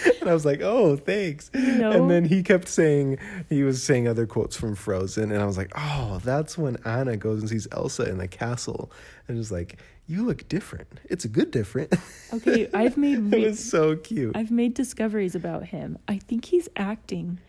and 0.20 0.28
I 0.30 0.34
was 0.34 0.44
like, 0.44 0.60
Oh, 0.62 0.96
thanks. 0.96 1.50
know? 1.54 1.90
And 1.90 2.10
then 2.10 2.24
he 2.24 2.42
kept 2.42 2.68
saying, 2.68 3.18
he 3.48 3.62
was 3.62 3.82
saying 3.82 4.08
other 4.08 4.26
quotes 4.26 4.56
from 4.56 4.74
Frozen. 4.74 5.32
And 5.32 5.42
I 5.42 5.46
was 5.46 5.56
like, 5.56 5.72
Oh, 5.76 6.20
that's 6.24 6.56
when 6.58 6.76
Anna 6.84 7.16
goes 7.16 7.40
and 7.40 7.48
sees 7.48 7.66
Elsa 7.72 8.08
in 8.08 8.18
the 8.18 8.28
castle. 8.28 8.90
And 9.28 9.36
was 9.36 9.50
like, 9.52 9.78
You 10.06 10.24
look 10.24 10.48
different. 10.48 10.88
It's 11.04 11.24
a 11.24 11.28
good 11.28 11.50
different. 11.50 11.94
Okay, 12.32 12.68
I've 12.72 12.96
made 12.96 13.34
it 13.34 13.44
was 13.44 13.58
so 13.68 13.96
cute. 13.96 14.36
I've 14.36 14.52
made 14.52 14.74
discoveries 14.74 15.34
about 15.34 15.64
him. 15.64 15.98
I 16.06 16.18
think 16.18 16.44
he's 16.44 16.68
acting 16.76 17.40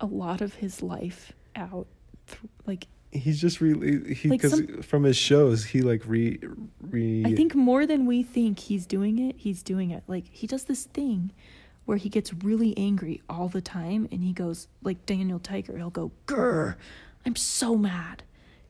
a 0.00 0.06
lot 0.06 0.40
of 0.40 0.54
his 0.54 0.82
life 0.84 1.32
out, 1.56 1.88
th- 2.28 2.38
like 2.64 2.86
He's 3.12 3.40
just 3.40 3.60
really 3.60 4.14
he 4.14 4.28
because 4.28 4.52
some- 4.52 4.82
from 4.82 5.02
his 5.02 5.16
shows 5.16 5.64
he 5.64 5.82
like 5.82 6.02
re 6.06 6.38
re. 6.80 7.24
I 7.26 7.34
think 7.34 7.56
more 7.56 7.84
than 7.86 8.06
we 8.06 8.22
think 8.22 8.60
he's 8.60 8.86
doing 8.86 9.18
it, 9.18 9.34
he's 9.36 9.64
doing 9.64 9.90
it. 9.90 10.04
Like 10.06 10.26
he 10.30 10.46
does 10.46 10.62
this 10.62 10.84
thing 10.84 11.32
where 11.90 11.98
he 11.98 12.08
gets 12.08 12.32
really 12.32 12.72
angry 12.78 13.20
all 13.28 13.48
the 13.48 13.60
time 13.60 14.08
and 14.12 14.22
he 14.22 14.32
goes 14.32 14.68
like 14.80 15.06
Daniel 15.06 15.40
Tiger, 15.40 15.76
he'll 15.76 15.90
go, 15.90 16.12
Grr, 16.28 16.76
I'm 17.26 17.34
so 17.34 17.74
mad. 17.74 18.22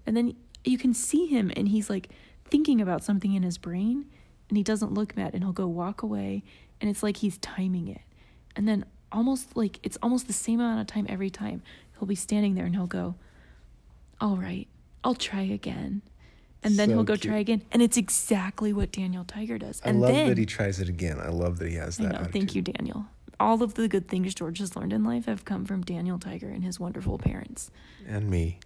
And 0.06 0.16
then 0.16 0.36
you 0.64 0.78
can 0.78 0.94
see 0.94 1.26
him 1.26 1.52
and 1.54 1.68
he's 1.68 1.90
like 1.90 2.08
thinking 2.46 2.80
about 2.80 3.04
something 3.04 3.34
in 3.34 3.42
his 3.42 3.58
brain 3.58 4.06
and 4.48 4.56
he 4.56 4.62
doesn't 4.62 4.94
look 4.94 5.18
mad 5.18 5.34
and 5.34 5.44
he'll 5.44 5.52
go 5.52 5.66
walk 5.66 6.02
away 6.02 6.42
and 6.80 6.88
it's 6.88 7.02
like 7.02 7.18
he's 7.18 7.36
timing 7.36 7.88
it. 7.88 8.00
And 8.56 8.66
then 8.66 8.86
almost 9.12 9.54
like 9.54 9.80
it's 9.82 9.98
almost 10.02 10.26
the 10.26 10.32
same 10.32 10.58
amount 10.58 10.80
of 10.80 10.86
time 10.86 11.04
every 11.06 11.28
time. 11.28 11.60
He'll 11.98 12.08
be 12.08 12.14
standing 12.14 12.54
there 12.54 12.64
and 12.64 12.74
he'll 12.74 12.86
go, 12.86 13.16
All 14.18 14.38
right, 14.38 14.66
I'll 15.04 15.14
try 15.14 15.42
again. 15.42 16.00
And 16.62 16.76
then 16.76 16.88
So 16.90 16.94
he'll 16.96 17.04
go 17.04 17.14
cute. 17.14 17.30
try 17.32 17.38
again. 17.38 17.62
And 17.72 17.80
it's 17.82 17.96
exactly 17.96 18.72
what 18.72 18.92
Daniel 18.92 19.24
Tiger 19.24 19.58
does. 19.58 19.80
I 19.84 19.88
And 19.90 20.00
love 20.00 20.12
then, 20.12 20.28
that 20.28 20.38
he 20.38 20.44
tries 20.46 20.78
it 20.80 20.88
again. 20.88 21.18
I 21.18 21.28
love 21.28 21.58
that 21.58 21.68
he 21.68 21.76
has 21.76 21.98
I 21.98 22.04
that. 22.04 22.12
know, 22.12 22.24
thank 22.30 22.54
you, 22.54 22.62
Daniel. 22.62 23.06
All 23.38 23.62
of 23.62 23.74
the 23.74 23.88
good 23.88 24.08
things 24.08 24.34
George 24.34 24.58
has 24.58 24.76
learned 24.76 24.92
in 24.92 25.02
life 25.02 25.24
have 25.24 25.44
come 25.46 25.64
from 25.64 25.80
Daniel 25.82 26.18
Tiger 26.18 26.48
and 26.50 26.62
his 26.62 26.78
wonderful 26.78 27.16
parents. 27.18 27.70
And 28.06 28.28
me. 28.28 28.58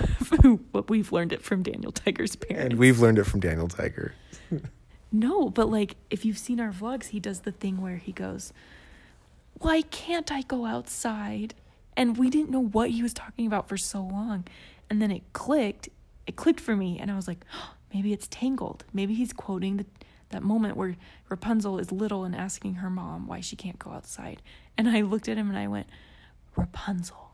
but 0.72 0.88
we've 0.88 1.12
learned 1.12 1.32
it 1.34 1.42
from 1.42 1.62
Daniel 1.62 1.92
Tiger's 1.92 2.34
parents. 2.36 2.64
And 2.70 2.78
we've 2.78 2.98
learned 2.98 3.18
it 3.18 3.24
from 3.24 3.40
Daniel 3.40 3.68
Tiger. 3.68 4.14
No, 5.12 5.48
but 5.48 5.70
like 5.70 5.94
if 6.10 6.24
you've 6.24 6.36
seen 6.36 6.58
our 6.60 6.72
vlogs, 6.72 7.06
he 7.06 7.20
does 7.20 7.40
the 7.42 7.52
thing 7.52 7.80
where 7.80 7.96
he 7.96 8.10
goes, 8.12 8.52
Why 9.60 9.82
can't 9.82 10.30
I 10.32 10.42
go 10.42 10.66
outside? 10.66 11.54
And 11.96 12.18
we 12.18 12.28
didn't 12.28 12.50
know 12.50 12.60
what 12.64 12.90
he 12.90 13.02
was 13.02 13.14
talking 13.14 13.46
about 13.46 13.68
for 13.68 13.76
so 13.76 14.02
long. 14.02 14.44
And 14.90 15.00
then 15.00 15.10
it 15.12 15.22
clicked. 15.32 15.88
It 16.26 16.36
clicked 16.36 16.60
for 16.60 16.76
me. 16.76 16.98
And 16.98 17.10
I 17.10 17.16
was 17.16 17.28
like, 17.28 17.44
maybe 17.94 18.12
it's 18.12 18.28
Tangled. 18.28 18.84
Maybe 18.92 19.14
he's 19.14 19.32
quoting 19.32 19.78
the, 19.78 19.86
that 20.30 20.42
moment 20.42 20.76
where 20.76 20.96
Rapunzel 21.28 21.78
is 21.78 21.92
little 21.92 22.24
and 22.24 22.34
asking 22.34 22.76
her 22.76 22.90
mom 22.90 23.26
why 23.26 23.40
she 23.40 23.56
can't 23.56 23.78
go 23.78 23.90
outside. 23.90 24.42
And 24.76 24.88
I 24.88 25.02
looked 25.02 25.28
at 25.28 25.36
him 25.36 25.48
and 25.48 25.58
I 25.58 25.68
went, 25.68 25.86
Rapunzel, 26.56 27.30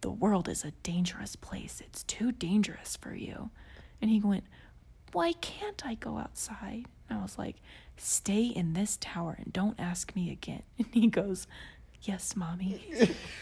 the 0.00 0.10
world 0.10 0.48
is 0.48 0.64
a 0.64 0.72
dangerous 0.82 1.36
place. 1.36 1.80
It's 1.84 2.02
too 2.04 2.32
dangerous 2.32 2.96
for 2.96 3.14
you. 3.14 3.50
And 4.00 4.10
he 4.10 4.20
went, 4.20 4.44
Why 5.12 5.32
can't 5.34 5.84
I 5.86 5.94
go 5.94 6.18
outside? 6.18 6.86
And 7.08 7.18
I 7.18 7.22
was 7.22 7.38
like, 7.38 7.56
Stay 7.96 8.44
in 8.44 8.72
this 8.72 8.98
tower 9.00 9.36
and 9.38 9.52
don't 9.52 9.78
ask 9.78 10.14
me 10.16 10.30
again. 10.30 10.62
And 10.78 10.88
he 10.92 11.06
goes, 11.06 11.46
Yes, 12.02 12.34
mommy. 12.34 12.82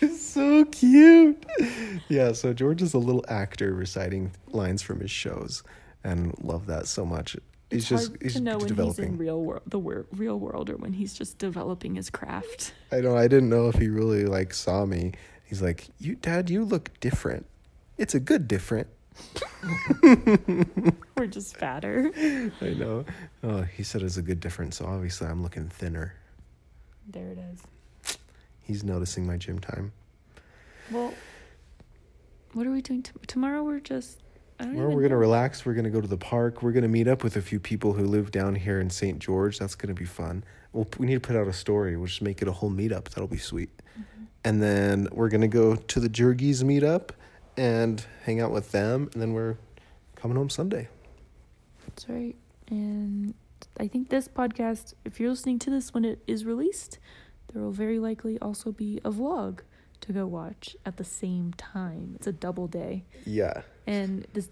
so 0.19 0.65
cute. 0.67 1.45
Yeah, 2.09 2.33
so 2.33 2.53
George 2.53 2.83
is 2.83 2.93
a 2.95 2.99
little 2.99 3.25
actor 3.29 3.73
reciting 3.75 4.33
lines 4.49 4.83
from 4.83 5.01
his 5.01 5.11
shows, 5.11 5.63
and 6.05 6.35
love 6.43 6.67
that 6.67 6.87
so 6.87 7.07
much. 7.07 7.37
He's 7.71 7.81
It's 7.83 7.89
just 7.89 8.09
hard 8.09 8.23
he's 8.23 8.35
to 8.35 8.41
know 8.41 8.59
when 8.59 8.67
developing. 8.69 9.05
he's 9.05 9.13
in 9.13 9.19
real 9.19 9.41
world, 9.43 9.63
the 9.67 9.79
wor- 9.79 10.07
real 10.13 10.39
world, 10.39 10.69
or 10.69 10.77
when 10.77 10.93
he's 10.93 11.15
just 11.15 11.39
developing 11.39 11.95
his 11.95 12.11
craft. 12.11 12.75
I 12.93 13.01
know. 13.01 13.17
I 13.17 13.29
didn't 13.29 13.49
know 13.49 13.69
if 13.69 13.77
he 13.77 13.89
really 13.89 14.25
like 14.27 14.53
saw 14.53 14.85
me. 14.85 15.13
He's 15.45 15.63
like, 15.63 15.87
"You, 15.99 16.17
Dad, 16.17 16.51
you 16.51 16.65
look 16.65 16.91
different. 17.01 17.47
It's 17.97 18.15
a 18.15 18.21
good 18.21 18.47
different." 18.47 18.89
We're 21.17 21.27
just 21.29 21.57
fatter. 21.57 22.11
I 22.61 22.71
know. 22.75 23.05
Oh, 23.43 23.63
he 23.63 23.83
said 23.83 24.03
it's 24.03 24.17
a 24.17 24.23
good 24.23 24.41
different. 24.41 24.75
So 24.75 24.85
obviously, 24.87 25.29
I'm 25.29 25.43
looking 25.43 25.69
thinner. 25.69 26.15
There 27.09 27.29
it 27.29 27.39
is. 27.39 27.61
He's 28.71 28.85
noticing 28.85 29.27
my 29.27 29.37
gym 29.37 29.59
time. 29.59 29.91
Well, 30.93 31.13
what 32.53 32.69
are 32.69 32.71
we 32.71 32.81
doing 32.81 33.03
t- 33.03 33.11
tomorrow? 33.27 33.65
We're 33.65 33.81
just. 33.81 34.21
Tomorrow 34.61 34.91
we're 34.91 35.03
gonna 35.03 35.09
know. 35.09 35.17
relax. 35.17 35.67
We're 35.67 35.75
gonna 35.75 35.91
go 35.91 36.01
to 36.01 36.07
the 36.07 36.17
park. 36.17 36.63
We're 36.63 36.71
gonna 36.71 36.87
meet 36.87 37.09
up 37.09 37.25
with 37.25 37.35
a 37.35 37.43
few 37.43 37.59
people 37.59 37.95
who 37.95 38.05
live 38.05 38.31
down 38.31 38.55
here 38.55 38.79
in 38.79 38.89
St. 38.89 39.19
George. 39.19 39.59
That's 39.59 39.75
gonna 39.75 39.95
be 39.95 40.05
fun. 40.05 40.45
Well, 40.73 40.87
we 40.99 41.09
need 41.09 41.15
to 41.15 41.21
put 41.21 41.35
out 41.35 41.49
a 41.49 41.53
story. 41.53 41.97
We'll 41.97 42.07
just 42.07 42.23
make 42.23 42.43
it 42.43 42.47
a 42.47 42.53
whole 42.53 42.71
meetup. 42.71 43.09
That'll 43.09 43.27
be 43.27 43.39
sweet. 43.39 43.71
Mm-hmm. 43.99 44.25
And 44.45 44.63
then 44.63 45.09
we're 45.11 45.31
gonna 45.31 45.49
go 45.49 45.75
to 45.75 45.99
the 45.99 46.09
Jurgys 46.09 46.63
meetup 46.63 47.11
and 47.57 48.07
hang 48.23 48.41
out 48.41 48.53
with 48.53 48.71
them. 48.71 49.11
And 49.13 49.21
then 49.21 49.33
we're 49.33 49.57
coming 50.15 50.37
home 50.37 50.49
Sunday. 50.49 50.87
That's 51.89 52.09
right. 52.09 52.37
And 52.69 53.35
I 53.81 53.89
think 53.89 54.11
this 54.11 54.29
podcast, 54.29 54.95
if 55.05 55.19
you're 55.19 55.31
listening 55.31 55.59
to 55.59 55.71
this 55.71 55.93
when 55.93 56.05
it 56.05 56.23
is 56.29 56.45
released, 56.45 57.01
there 57.53 57.63
will 57.63 57.73
very 57.73 57.99
likely 57.99 58.39
also 58.41 58.73
be 58.73 59.01
a 59.05 59.11
vlog 59.11 59.61
to 60.03 60.13
go 60.13 60.27
watch 60.27 60.77
at 60.87 60.97
the 60.97 61.05
same 61.05 61.53
time. 61.55 62.13
It's 62.17 62.27
a 62.27 62.33
double 62.33 62.67
day. 62.67 63.05
Yeah. 63.27 63.63
And 63.87 64.27
this 64.33 64.49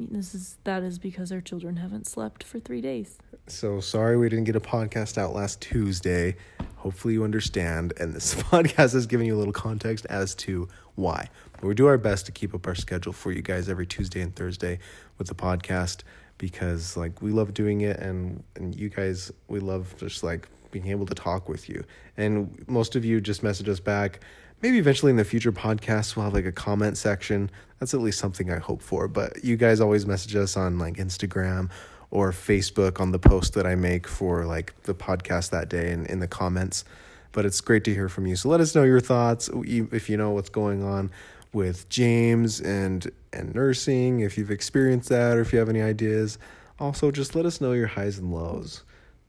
this 0.00 0.32
is 0.32 0.58
that 0.62 0.84
is 0.84 0.98
because 0.98 1.32
our 1.32 1.40
children 1.40 1.76
haven't 1.76 2.06
slept 2.06 2.44
for 2.44 2.60
3 2.60 2.80
days. 2.80 3.18
So 3.48 3.80
sorry 3.80 4.16
we 4.16 4.28
didn't 4.28 4.44
get 4.44 4.54
a 4.54 4.60
podcast 4.60 5.18
out 5.18 5.34
last 5.34 5.60
Tuesday. 5.60 6.36
Hopefully 6.76 7.14
you 7.14 7.24
understand, 7.24 7.92
and 7.98 8.14
this 8.14 8.34
podcast 8.52 8.94
is 8.94 9.06
giving 9.06 9.26
you 9.26 9.34
a 9.34 9.38
little 9.38 9.52
context 9.52 10.06
as 10.08 10.36
to 10.36 10.68
why. 10.94 11.28
But 11.54 11.64
we 11.64 11.74
do 11.74 11.86
our 11.86 11.98
best 11.98 12.26
to 12.26 12.32
keep 12.32 12.54
up 12.54 12.66
our 12.68 12.76
schedule 12.76 13.12
for 13.12 13.32
you 13.32 13.42
guys 13.42 13.68
every 13.68 13.86
Tuesday 13.86 14.20
and 14.20 14.34
Thursday 14.34 14.78
with 15.18 15.26
the 15.26 15.34
podcast 15.34 16.04
because 16.38 16.96
like 16.96 17.20
we 17.20 17.32
love 17.32 17.52
doing 17.52 17.80
it 17.80 17.98
and 17.98 18.42
and 18.54 18.74
you 18.74 18.88
guys 18.88 19.32
we 19.48 19.58
love 19.58 19.94
just 19.98 20.22
like 20.22 20.48
being 20.70 20.88
able 20.88 21.06
to 21.06 21.14
talk 21.14 21.48
with 21.48 21.68
you. 21.68 21.84
And 22.16 22.64
most 22.68 22.96
of 22.96 23.04
you 23.04 23.20
just 23.20 23.42
message 23.42 23.68
us 23.68 23.80
back. 23.80 24.20
Maybe 24.62 24.78
eventually 24.78 25.10
in 25.10 25.16
the 25.16 25.24
future 25.24 25.52
podcasts 25.52 26.16
we'll 26.16 26.24
have 26.24 26.34
like 26.34 26.44
a 26.44 26.52
comment 26.52 26.96
section. 26.96 27.50
That's 27.78 27.94
at 27.94 28.00
least 28.00 28.18
something 28.18 28.50
I 28.50 28.58
hope 28.58 28.82
for. 28.82 29.08
But 29.08 29.44
you 29.44 29.56
guys 29.56 29.80
always 29.80 30.06
message 30.06 30.34
us 30.34 30.56
on 30.56 30.78
like 30.78 30.94
Instagram 30.94 31.70
or 32.10 32.32
Facebook 32.32 33.00
on 33.00 33.12
the 33.12 33.18
post 33.18 33.54
that 33.54 33.66
I 33.66 33.74
make 33.74 34.08
for 34.08 34.44
like 34.46 34.80
the 34.82 34.94
podcast 34.94 35.50
that 35.50 35.68
day 35.68 35.92
and 35.92 36.06
in 36.06 36.20
the 36.20 36.28
comments. 36.28 36.84
But 37.32 37.44
it's 37.44 37.60
great 37.60 37.84
to 37.84 37.94
hear 37.94 38.08
from 38.08 38.26
you. 38.26 38.36
So 38.36 38.48
let 38.48 38.60
us 38.60 38.74
know 38.74 38.82
your 38.82 39.00
thoughts 39.00 39.50
if 39.52 40.08
you 40.08 40.16
know 40.16 40.30
what's 40.30 40.48
going 40.48 40.82
on 40.82 41.10
with 41.52 41.88
James 41.88 42.60
and 42.60 43.10
and 43.32 43.54
nursing, 43.54 44.20
if 44.20 44.38
you've 44.38 44.50
experienced 44.50 45.08
that 45.10 45.36
or 45.36 45.40
if 45.40 45.52
you 45.52 45.58
have 45.58 45.68
any 45.68 45.82
ideas. 45.82 46.38
Also, 46.80 47.10
just 47.10 47.34
let 47.34 47.44
us 47.44 47.60
know 47.60 47.72
your 47.72 47.88
highs 47.88 48.18
and 48.18 48.32
lows. 48.32 48.82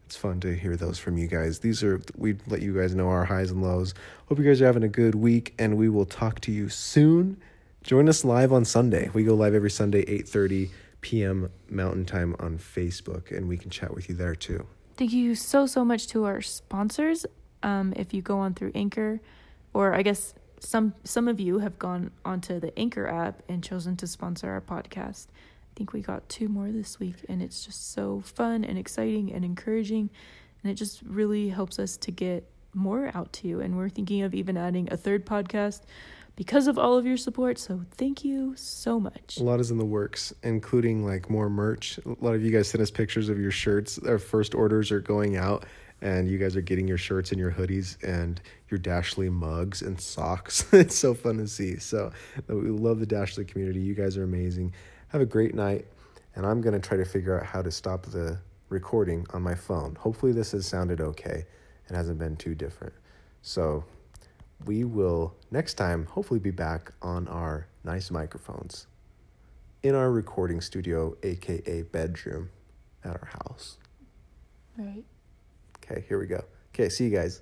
It's 0.09 0.17
fun 0.17 0.39
to 0.39 0.55
hear 0.55 0.75
those 0.75 0.97
from 0.97 1.19
you 1.19 1.27
guys. 1.27 1.59
These 1.59 1.83
are 1.83 2.01
we 2.17 2.35
let 2.47 2.63
you 2.63 2.73
guys 2.73 2.95
know 2.95 3.09
our 3.09 3.25
highs 3.25 3.51
and 3.51 3.61
lows. 3.61 3.93
Hope 4.27 4.39
you 4.39 4.43
guys 4.43 4.59
are 4.59 4.65
having 4.65 4.81
a 4.81 4.87
good 4.87 5.13
week 5.13 5.53
and 5.59 5.77
we 5.77 5.87
will 5.87 6.07
talk 6.07 6.39
to 6.41 6.51
you 6.51 6.67
soon. 6.67 7.39
Join 7.83 8.09
us 8.09 8.25
live 8.25 8.51
on 8.51 8.65
Sunday. 8.65 9.11
We 9.13 9.23
go 9.23 9.35
live 9.35 9.53
every 9.53 9.69
Sunday 9.69 10.03
8:30 10.05 10.71
p.m. 11.01 11.51
Mountain 11.69 12.05
Time 12.05 12.35
on 12.39 12.57
Facebook 12.57 13.29
and 13.29 13.47
we 13.47 13.55
can 13.55 13.69
chat 13.69 13.93
with 13.93 14.09
you 14.09 14.15
there 14.15 14.33
too. 14.33 14.65
Thank 14.97 15.13
you 15.13 15.35
so 15.35 15.67
so 15.67 15.85
much 15.85 16.07
to 16.07 16.23
our 16.23 16.41
sponsors. 16.41 17.27
Um, 17.61 17.93
if 17.95 18.11
you 18.11 18.23
go 18.23 18.39
on 18.39 18.55
through 18.55 18.71
Anchor, 18.73 19.21
or 19.75 19.93
I 19.93 20.01
guess 20.01 20.33
some 20.59 20.95
some 21.03 21.27
of 21.27 21.39
you 21.39 21.59
have 21.59 21.77
gone 21.77 22.09
onto 22.25 22.59
the 22.59 22.75
Anchor 22.79 23.07
app 23.07 23.43
and 23.47 23.63
chosen 23.63 23.95
to 23.97 24.07
sponsor 24.07 24.49
our 24.49 24.61
podcast. 24.61 25.27
Think 25.79 25.93
we 25.93 26.01
got 26.01 26.27
two 26.27 26.49
more 26.49 26.73
this 26.73 26.99
week, 26.99 27.15
and 27.29 27.41
it's 27.41 27.63
just 27.63 27.93
so 27.93 28.19
fun 28.19 28.65
and 28.65 28.77
exciting 28.77 29.31
and 29.31 29.45
encouraging, 29.45 30.09
and 30.61 30.69
it 30.69 30.75
just 30.75 31.01
really 31.03 31.47
helps 31.47 31.79
us 31.79 31.95
to 31.95 32.11
get 32.11 32.43
more 32.73 33.09
out 33.13 33.31
to 33.31 33.47
you. 33.47 33.61
And 33.61 33.77
we're 33.77 33.87
thinking 33.87 34.23
of 34.23 34.33
even 34.33 34.57
adding 34.57 34.91
a 34.91 34.97
third 34.97 35.25
podcast 35.25 35.83
because 36.35 36.67
of 36.67 36.77
all 36.77 36.97
of 36.97 37.05
your 37.05 37.15
support. 37.15 37.59
So 37.59 37.85
thank 37.91 38.25
you 38.25 38.57
so 38.57 38.99
much. 38.99 39.37
A 39.39 39.43
lot 39.43 39.61
is 39.61 39.71
in 39.71 39.77
the 39.77 39.85
works, 39.85 40.33
including 40.43 41.05
like 41.05 41.29
more 41.29 41.49
merch. 41.49 41.97
A 41.99 42.09
lot 42.19 42.35
of 42.35 42.43
you 42.43 42.51
guys 42.51 42.67
sent 42.67 42.81
us 42.81 42.91
pictures 42.91 43.29
of 43.29 43.39
your 43.39 43.49
shirts. 43.49 43.97
Our 43.99 44.19
first 44.19 44.53
orders 44.53 44.91
are 44.91 44.99
going 44.99 45.37
out, 45.37 45.65
and 46.01 46.29
you 46.29 46.37
guys 46.37 46.57
are 46.57 46.61
getting 46.61 46.89
your 46.89 46.97
shirts 46.97 47.31
and 47.31 47.39
your 47.39 47.53
hoodies 47.53 47.95
and 48.03 48.41
your 48.67 48.81
Dashley 48.81 49.31
mugs 49.31 49.81
and 49.81 49.97
socks. 50.01 50.67
it's 50.73 50.97
so 50.97 51.13
fun 51.13 51.37
to 51.37 51.47
see. 51.47 51.77
So 51.77 52.11
we 52.49 52.69
love 52.69 52.99
the 52.99 53.07
Dashley 53.07 53.47
community. 53.47 53.79
You 53.79 53.95
guys 53.95 54.17
are 54.17 54.23
amazing. 54.23 54.73
Have 55.09 55.21
a 55.21 55.25
great 55.25 55.55
night, 55.55 55.85
and 56.35 56.45
I'm 56.45 56.61
gonna 56.61 56.79
try 56.79 56.97
to 56.97 57.05
figure 57.05 57.39
out 57.39 57.45
how 57.45 57.61
to 57.61 57.71
stop 57.71 58.03
the 58.05 58.39
recording 58.69 59.25
on 59.33 59.41
my 59.41 59.55
phone. 59.55 59.95
Hopefully, 59.95 60.31
this 60.31 60.51
has 60.51 60.67
sounded 60.67 61.01
okay 61.01 61.45
and 61.87 61.97
hasn't 61.97 62.19
been 62.19 62.35
too 62.35 62.53
different. 62.53 62.93
So 63.41 63.83
we 64.65 64.83
will 64.83 65.33
next 65.49 65.75
time 65.75 66.05
hopefully 66.05 66.39
be 66.39 66.51
back 66.51 66.91
on 67.01 67.27
our 67.27 67.67
nice 67.83 68.11
microphones 68.11 68.85
in 69.81 69.95
our 69.95 70.11
recording 70.11 70.61
studio, 70.61 71.15
aka 71.23 71.81
bedroom 71.83 72.49
at 73.03 73.11
our 73.11 73.29
house. 73.47 73.77
Right. 74.77 75.03
Okay, 75.77 76.05
here 76.07 76.19
we 76.19 76.27
go. 76.27 76.43
Okay, 76.73 76.89
see 76.89 77.05
you 77.05 77.09
guys. 77.09 77.41